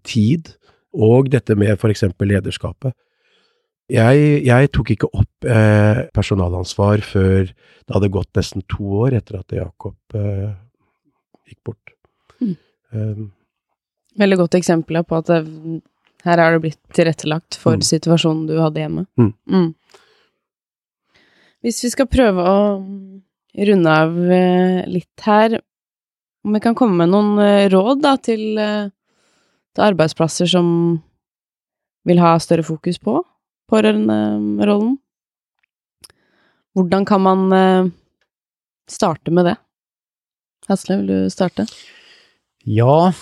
tid 0.05 0.51
og 0.93 1.31
dette 1.33 1.55
med 1.57 1.79
f.eks. 1.79 2.03
lederskapet. 2.21 2.93
Jeg, 3.93 4.21
jeg, 4.47 4.69
tok 4.73 4.95
ikke 4.95 5.11
opp 5.13 5.45
eh, 5.45 6.07
personalansvar 6.17 7.03
før 7.05 7.51
det 7.51 7.93
hadde 7.93 8.13
gått 8.15 8.31
nesten 8.39 8.65
to 8.71 9.03
år 9.05 9.19
etter 9.19 9.43
at 9.43 9.53
Jakob 9.53 10.17
eh, 10.17 10.55
gikk 11.51 11.61
bort. 11.69 11.93
Mm. 12.41 12.55
Um, 12.97 13.27
Veldig 14.17 14.39
godt 14.41 14.57
eksempel 14.57 15.03
på 15.05 15.19
at 15.21 15.29
det, 15.29 15.43
her 16.25 16.41
er 16.41 16.55
det 16.55 16.63
blitt 16.65 16.81
tilrettelagt 16.97 17.59
for 17.61 17.77
mm. 17.77 17.85
situasjonen 17.85 18.47
du 18.49 18.57
hadde 18.63 18.81
hjemme. 18.81 19.05
Mm. 19.21 19.33
mm. 19.53 19.69
Hvis 21.65 21.81
vi 21.85 21.91
skal 21.93 22.09
prøve 22.13 22.45
å 22.45 22.57
runde 23.69 23.93
av 23.93 24.17
eh, 24.33 24.81
litt 24.91 25.25
her, 25.25 25.59
om 26.45 26.57
vi 26.57 26.61
kan 26.65 26.77
komme 26.77 27.05
med 27.05 27.13
noen 27.13 27.39
eh, 27.41 27.69
råd 27.73 28.03
da, 28.05 28.17
til, 28.21 28.43
eh, 28.61 28.89
til 29.77 29.87
arbeidsplasser 29.87 30.49
som 30.51 30.67
vil 32.05 32.21
ha 32.21 32.35
større 32.41 32.65
fokus 32.67 33.01
på 33.01 33.21
pårørenderollen. 33.71 34.97
Hvordan 36.75 37.07
kan 37.07 37.23
man 37.23 37.53
eh, 37.55 37.93
starte 38.91 39.31
med 39.35 39.53
det? 39.53 39.57
Hasle, 40.69 41.01
vil 41.01 41.11
du 41.11 41.33
starte? 41.33 41.67
Ja. 42.65 43.13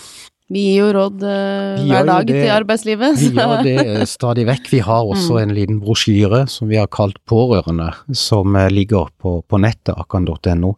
Vi 0.53 0.61
gir 0.67 0.83
jo 0.83 0.87
råd 0.93 1.23
uh, 1.23 1.81
hver 1.87 2.05
dag 2.07 2.25
det, 2.27 2.35
til 2.35 2.51
arbeidslivet. 2.53 3.19
Vi 3.19 3.29
gjør 3.33 3.63
det 3.65 4.07
stadig 4.11 4.45
vekk. 4.47 4.67
Vi 4.73 4.81
har 4.85 5.07
også 5.07 5.37
mm. 5.37 5.41
en 5.41 5.53
liten 5.55 5.79
brosjyre 5.81 6.43
som 6.51 6.69
vi 6.69 6.77
har 6.77 6.89
kalt 6.93 7.17
Pårørende, 7.29 7.89
som 8.15 8.55
ligger 8.71 9.09
på, 9.23 9.37
på 9.47 9.59
nettet, 9.63 9.95
akan.no, 9.95 10.75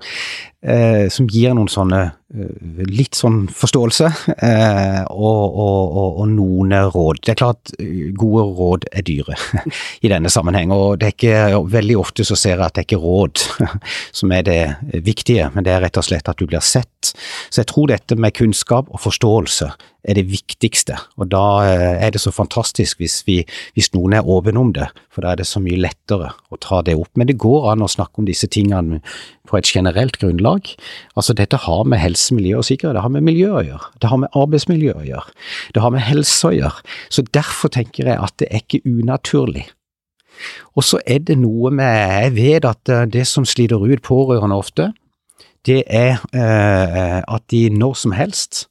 eh, 0.66 1.06
som 1.14 1.30
gir 1.32 1.56
noen 1.56 1.72
sånne 1.72 2.04
Eh, 2.36 2.86
litt 2.90 3.16
sånn 3.16 3.44
forståelse 3.54 4.08
eh, 4.34 5.02
og, 5.14 5.44
og, 5.46 5.84
og, 5.86 6.18
og, 6.24 6.26
noen 6.32 6.74
råd. 6.92 7.20
Det 7.22 7.32
er 7.36 7.38
klart 7.38 7.72
eh, 7.78 8.10
gode 8.18 8.48
råd 8.58 8.88
er 8.92 9.06
dyre 9.06 9.38
i 10.04 10.12
denne 10.12 10.32
sammenheng, 10.34 10.74
og 10.74 10.98
det 11.00 11.12
er 11.12 11.16
ikke, 11.16 11.62
veldig 11.72 12.00
ofte 12.02 12.26
så 12.28 12.38
ser 12.40 12.58
jeg 12.58 12.66
at 12.66 12.76
det 12.76 12.84
er 12.84 12.88
ikke 12.90 13.02
råd 13.04 13.44
som 14.20 14.34
er 14.36 14.48
det 14.48 14.60
viktige, 15.06 15.52
men 15.54 15.68
det 15.68 15.76
er 15.76 15.86
rett 15.86 16.02
og 16.02 16.08
slett 16.08 16.32
at 16.32 16.42
du 16.42 16.50
blir 16.50 16.66
sett. 16.66 17.14
Så 17.14 17.62
jeg 17.62 17.70
tror 17.72 17.94
dette 17.94 18.18
med 18.20 18.36
kunnskap 18.36 18.90
og 18.90 19.04
forståelse 19.06 19.70
er 20.06 20.18
det 20.18 20.28
viktigste, 20.30 20.98
og 21.18 21.30
da 21.34 21.44
er 21.66 22.14
det 22.14 22.22
så 22.22 22.32
fantastisk 22.34 23.02
hvis, 23.02 23.20
vi, 23.28 23.40
hvis 23.74 23.92
noen 23.96 24.14
er 24.18 24.30
åpen 24.30 24.60
om 24.60 24.72
det, 24.76 24.88
for 25.14 25.26
da 25.26 25.34
er 25.34 25.42
det 25.42 25.48
så 25.50 25.62
mye 25.64 25.80
lettere 25.82 26.32
å 26.54 26.60
ta 26.62 26.82
det 26.86 26.96
opp. 27.00 27.12
Men 27.18 27.30
det 27.30 27.40
går 27.42 27.72
an 27.72 27.86
å 27.86 27.90
snakke 27.92 28.22
om 28.22 28.28
disse 28.30 28.50
tingene 28.52 29.02
på 29.50 29.58
et 29.60 29.70
generelt 29.70 30.20
grunnlag. 30.22 30.70
Altså 31.18 31.36
dette 31.38 31.60
har 31.66 31.88
med 31.90 32.02
helse, 32.02 32.36
miljø 32.38 32.60
og 32.62 32.68
sikkerhet, 32.70 32.98
det 32.98 33.06
har 33.06 33.14
med 33.14 33.26
miljø 33.26 33.54
å 33.54 33.64
gjøre, 33.66 33.90
det 34.02 34.12
har 34.12 34.22
med 34.22 34.38
arbeidsmiljø 34.38 34.94
å 34.94 35.08
gjøre, 35.08 35.40
det 35.76 35.86
har 35.86 35.96
med 35.96 36.06
helse 36.06 36.52
å 36.52 36.54
gjøre. 36.56 36.86
Så 37.10 37.26
derfor 37.36 37.74
tenker 37.74 38.12
jeg 38.12 38.22
at 38.22 38.38
det 38.42 38.52
er 38.52 38.64
ikke 38.64 38.84
unaturlig. 38.86 39.68
Og 40.76 40.84
så 40.84 41.00
er 41.08 41.22
det 41.24 41.38
noe 41.40 41.72
med, 41.72 41.88
jeg 41.88 42.36
vet 42.36 42.68
at 42.68 42.92
eh, 42.92 43.06
det 43.08 43.26
som 43.30 43.48
sliter 43.48 43.82
ut 43.82 44.04
pårørende 44.04 44.58
ofte, 44.60 44.92
det 45.66 45.82
er 45.88 46.20
eh, 46.36 47.22
at 47.24 47.46
de 47.52 47.70
når 47.74 47.96
som 48.04 48.14
helst 48.16 48.66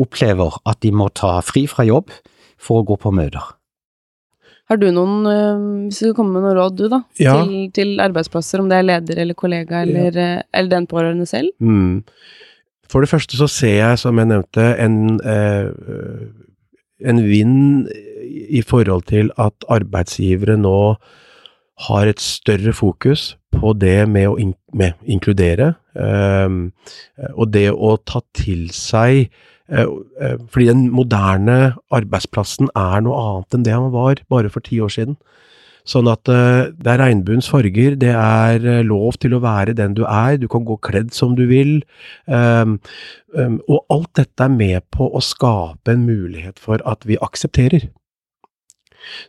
opplever 0.00 0.58
at 0.68 0.80
de 0.84 0.92
må 0.96 1.08
ta 1.14 1.38
fri 1.44 1.66
fra 1.70 1.86
jobb 1.88 2.12
for 2.60 2.80
å 2.80 2.86
gå 2.90 2.98
på 3.00 3.12
møter. 3.14 3.56
Har 4.70 4.78
du 4.78 4.86
noen, 4.94 5.24
eh, 5.26 5.62
hvis 5.88 5.98
du 5.98 6.04
skal 6.04 6.18
komme 6.20 6.36
med 6.36 6.44
noen 6.46 6.58
råd, 6.60 6.76
du 6.78 6.84
da, 6.92 7.00
ja. 7.18 7.34
til, 7.42 7.70
til, 7.74 7.96
arbeidsplasser, 8.02 8.62
om 8.62 8.68
det 8.70 8.78
er 8.78 8.86
leder 8.86 9.18
eller 9.24 9.34
kollega 9.38 9.80
eller, 9.82 10.14
ja. 10.14 10.28
Eh, 10.38 10.44
eller 10.54 10.70
den 10.76 10.86
pårørende 10.90 11.26
selv? 11.26 11.50
Mm. 11.58 12.04
For 12.90 13.02
det 13.02 13.10
første 13.10 13.38
så 13.38 13.48
ser 13.50 13.74
jeg, 13.80 13.98
som 14.02 14.18
jeg 14.18 14.30
nevnte, 14.30 14.68
en, 14.82 15.18
eh, 15.26 15.72
en 17.10 17.22
vind 17.26 17.90
i 18.30 18.62
forhold 18.66 19.08
til 19.10 19.32
at 19.42 19.66
arbeidsgivere 19.70 20.58
nå 20.58 20.78
har 21.86 22.10
et 22.10 22.20
større 22.20 22.72
fokus 22.76 23.34
på 23.56 23.72
det 23.78 24.04
med 24.08 24.28
å 24.30 24.36
in 24.40 24.54
med 24.76 24.98
inkludere, 25.10 25.72
eh, 25.98 26.58
og 27.34 27.50
det 27.50 27.70
å 27.72 27.96
ta 28.06 28.22
til 28.36 28.68
seg 28.74 29.24
eh, 29.70 29.88
fordi 30.50 30.68
den 30.68 30.84
moderne 30.94 31.74
arbeidsplassen 31.90 32.70
er 32.78 33.02
noe 33.02 33.24
annet 33.24 33.58
enn 33.58 33.66
det 33.66 33.74
han 33.74 33.90
var 33.94 34.22
bare 34.30 34.52
for 34.52 34.62
ti 34.66 34.78
år 34.82 34.94
siden. 34.94 35.18
Sånn 35.88 36.10
at 36.12 36.28
eh, 36.30 36.70
det 36.76 36.92
er 36.92 37.02
regnbuens 37.02 37.48
farger, 37.50 37.96
det 37.98 38.12
er 38.14 38.84
lov 38.86 39.18
til 39.18 39.34
å 39.34 39.42
være 39.42 39.74
den 39.78 39.96
du 39.98 40.04
er, 40.06 40.36
du 40.38 40.46
kan 40.52 40.66
gå 40.68 40.78
kledd 40.84 41.14
som 41.16 41.34
du 41.38 41.46
vil. 41.50 41.80
Um, 42.30 42.78
um, 43.34 43.58
og 43.66 43.86
alt 43.90 44.12
dette 44.20 44.46
er 44.46 44.54
med 44.54 44.84
på 44.94 45.08
å 45.08 45.24
skape 45.24 45.96
en 45.96 46.04
mulighet 46.06 46.60
for 46.62 46.84
at 46.86 47.08
vi 47.08 47.18
aksepterer. 47.18 47.88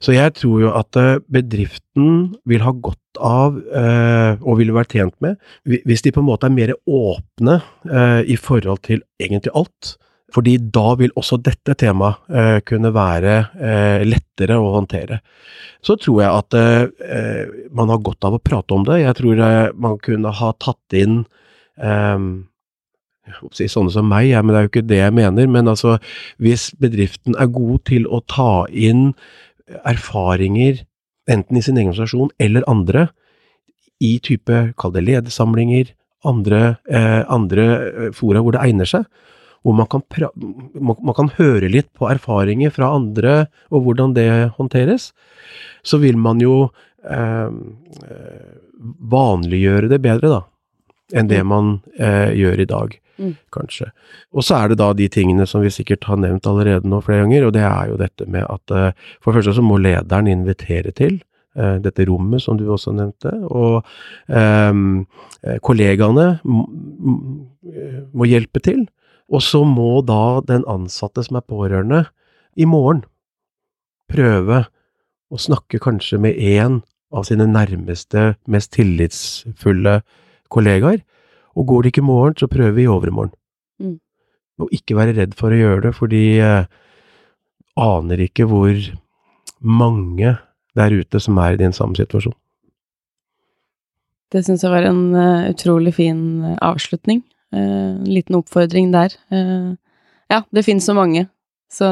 Så 0.03 0.15
jeg 0.15 0.36
tror 0.38 0.61
jo 0.65 0.74
at 0.78 0.99
eh, 0.99 1.19
bedriften 1.32 2.36
vil 2.49 2.63
ha 2.65 2.74
godt 2.74 3.22
av, 3.22 3.57
eh, 3.57 4.38
og 4.41 4.59
vil 4.61 4.74
være 4.76 4.91
tjent 4.97 5.17
med, 5.24 5.39
hvis 5.67 6.05
de 6.05 6.13
på 6.15 6.24
en 6.24 6.30
måte 6.30 6.47
er 6.47 6.55
mer 6.55 6.74
åpne 6.88 7.59
eh, 7.89 8.22
i 8.32 8.38
forhold 8.39 8.84
til 8.88 9.03
egentlig 9.22 9.53
alt. 9.57 9.95
Fordi 10.32 10.55
da 10.74 10.93
vil 10.99 11.11
også 11.19 11.39
dette 11.43 11.76
temaet 11.80 12.32
eh, 12.32 12.59
kunne 12.67 12.93
være 12.95 13.34
eh, 13.59 14.03
lettere 14.07 14.55
å 14.59 14.69
håndtere. 14.78 15.19
Så 15.84 15.97
tror 15.99 16.22
jeg 16.24 16.43
at 16.43 16.57
eh, 16.59 17.57
man 17.76 17.91
har 17.91 18.03
godt 18.03 18.28
av 18.28 18.38
å 18.38 18.43
prate 18.43 18.78
om 18.78 18.86
det. 18.88 19.01
Jeg 19.03 19.17
tror 19.19 19.43
man 19.76 19.99
kunne 20.03 20.32
ha 20.39 20.53
tatt 20.61 20.97
inn 20.97 21.24
si, 23.55 23.67
sånne 23.69 23.93
som 23.93 24.07
meg, 24.09 24.30
ja, 24.32 24.41
men 24.43 24.53
det 24.53 24.59
er 24.59 24.65
jo 24.65 24.72
ikke 24.72 24.88
det 24.88 24.99
jeg 25.01 25.15
mener. 25.17 25.47
Men 25.51 25.72
altså, 25.72 25.97
hvis 26.41 26.69
bedriften 26.82 27.38
er 27.39 27.51
god 27.51 27.84
til 27.89 28.07
å 28.07 28.22
ta 28.30 28.65
inn 28.69 29.11
erfaringer, 29.88 30.84
enten 31.32 31.57
i 31.57 31.63
sin 31.63 31.78
egen 31.78 31.91
organisasjon 31.91 32.32
eller 32.41 32.65
andre, 32.69 33.09
i 34.01 34.15
type, 34.24 34.61
kall 34.82 34.93
det 34.95 35.03
ledersamlinger, 35.05 35.91
andre, 36.26 36.78
eh, 36.89 37.22
andre 37.30 37.67
eh, 38.07 38.09
fora 38.17 38.41
hvor 38.41 38.55
det 38.55 38.63
egner 38.63 38.89
seg, 38.89 39.05
hvor 39.61 39.76
man 39.78 39.86
kan, 39.89 40.01
man 40.82 41.15
kan, 41.17 41.30
høre 41.38 41.69
litt 41.69 41.91
på 41.97 42.07
erfaringer 42.09 42.74
fra 42.74 42.89
andre 42.95 43.45
og 43.69 43.86
hvordan 43.86 44.15
det 44.17 44.30
håndteres, 44.57 45.11
så 45.86 45.99
vil 46.01 46.17
man 46.17 46.41
jo 46.41 46.72
eh, 47.05 47.49
vanliggjøre 49.13 49.91
det 49.91 50.01
bedre, 50.01 50.32
da, 50.34 50.41
enn 51.13 51.30
det 51.30 51.43
mm. 51.43 51.53
man 51.53 51.72
eh, 51.99 52.34
gjør 52.38 52.65
i 52.65 52.69
dag. 52.74 52.97
Mm. 53.22 53.34
Kanskje. 53.53 53.91
Og 54.34 54.45
så 54.45 54.57
er 54.57 54.72
det 54.72 54.80
da 54.82 54.91
de 54.97 55.07
tingene 55.13 55.45
som 55.49 55.61
vi 55.61 55.72
sikkert 55.74 56.07
har 56.09 56.17
nevnt 56.22 56.47
allerede 56.49 56.89
nå 56.89 57.01
flere 57.05 57.26
ganger, 57.26 57.47
og 57.47 57.53
det 57.55 57.65
er 57.67 57.91
jo 57.91 57.99
dette 57.99 58.26
med 58.32 58.47
at 58.49 58.74
eh, 58.74 59.11
for 59.22 59.32
det 59.32 59.41
første 59.41 59.57
så 59.59 59.65
må 59.65 59.78
lederen 59.82 60.30
invitere 60.32 60.93
til 60.97 61.19
eh, 61.55 61.78
dette 61.84 62.07
rommet 62.09 62.41
som 62.41 62.57
du 62.57 62.65
også 62.65 62.95
nevnte, 62.97 63.36
og 63.45 63.86
eh, 64.34 64.74
kollegaene 65.61 66.28
må 66.43 68.30
hjelpe 68.30 68.63
til. 68.65 68.88
Og 69.32 69.45
så 69.45 69.61
må 69.63 70.01
da 70.03 70.41
den 70.43 70.65
ansatte 70.67 71.24
som 71.24 71.38
er 71.39 71.47
pårørende, 71.47 72.05
i 72.59 72.65
morgen 72.67 73.05
prøve 74.11 74.65
å 75.32 75.38
snakke 75.39 75.80
kanskje 75.80 76.17
med 76.19 76.36
én 76.36 76.82
av 77.15 77.24
sine 77.28 77.45
nærmeste, 77.47 78.34
mest 78.51 78.74
tillitsfulle 78.76 80.01
kollegaer. 80.51 80.99
Og 81.56 81.68
går 81.68 81.84
det 81.84 81.91
ikke 81.91 82.04
i 82.04 82.08
morgen, 82.08 82.38
så 82.39 82.47
prøver 82.52 82.76
vi 82.78 82.86
i 82.86 82.91
overmorgen. 82.91 83.34
Mm. 83.82 83.97
Og 84.62 84.72
ikke 84.76 84.97
være 84.97 85.18
redd 85.18 85.36
for 85.38 85.52
å 85.52 85.60
gjøre 85.60 85.82
det, 85.88 85.95
fordi 85.97 86.24
eh, 86.39 86.70
aner 87.80 88.24
ikke 88.28 88.47
hvor 88.49 88.78
mange 89.62 90.38
der 90.78 90.95
ute 90.95 91.20
som 91.20 91.39
er 91.43 91.56
i 91.56 91.62
din 91.62 91.76
samme 91.76 91.97
situasjon. 91.99 92.36
Det 94.32 94.45
syns 94.45 94.64
jeg 94.64 94.72
var 94.72 94.88
en 94.88 95.04
uh, 95.12 95.49
utrolig 95.52 95.91
fin 95.97 96.22
uh, 96.45 96.56
avslutning. 96.64 97.20
Uh, 97.52 97.99
en 97.99 98.08
liten 98.08 98.38
oppfordring 98.39 98.93
der. 98.93 99.18
ja, 100.32 100.39
det 100.56 100.64
finnes 100.64 100.86
så 100.88 100.93
mange, 100.95 101.26
så 101.68 101.88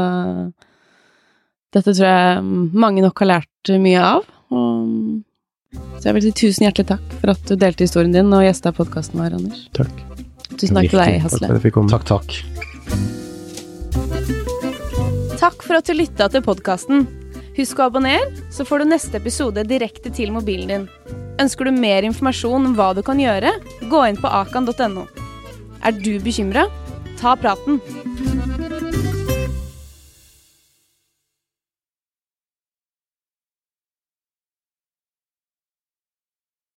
dette 1.76 1.91
tror 1.91 2.05
jeg 2.07 2.43
mange 2.80 3.03
nok 3.03 3.20
har 3.20 3.28
lært 3.28 3.72
mye 3.84 3.99
av. 3.99 4.30
Og 4.55 5.20
så 5.74 6.09
jeg 6.09 6.15
vil 6.15 6.24
si 6.26 6.32
tusen 6.45 6.65
hjertelig 6.65 6.88
takk 6.93 7.15
for 7.20 7.34
at 7.34 7.41
du 7.45 7.53
delte 7.59 7.86
historien 7.86 8.13
din 8.15 8.34
og 8.34 8.41
gjesta 8.45 8.72
podkasten 8.76 9.20
vår, 9.22 9.36
Anders. 9.38 9.61
Takk. 9.78 9.93
Tusen 10.55 10.80
takk 10.80 10.89
til 10.89 11.01
deg, 11.01 11.20
Hasle. 11.26 11.47
Takk, 11.91 12.05
takk. 12.09 12.28
Takk 15.39 15.63
for 15.63 15.78
at 15.78 15.86
du 15.88 15.93
lytta 15.95 16.30
til 16.34 16.43
podkasten. 16.45 17.05
Husk 17.59 17.80
å 17.80 17.89
abonnere, 17.89 18.32
så 18.55 18.63
får 18.67 18.82
du 18.82 18.91
neste 18.93 19.20
episode 19.20 19.63
direkte 19.67 20.11
til 20.15 20.32
mobilen 20.36 20.72
din. 20.72 20.86
Ønsker 21.39 21.67
du 21.67 21.76
mer 21.76 22.07
informasjon 22.07 22.72
om 22.72 22.76
hva 22.76 22.93
du 22.95 23.03
kan 23.05 23.20
gjøre, 23.20 23.51
gå 23.91 24.03
inn 24.07 24.20
på 24.20 24.32
akan.no. 24.41 25.05
Er 25.84 25.95
du 25.95 26.13
bekymra? 26.24 26.67
Ta 27.20 27.36
praten. 27.39 27.80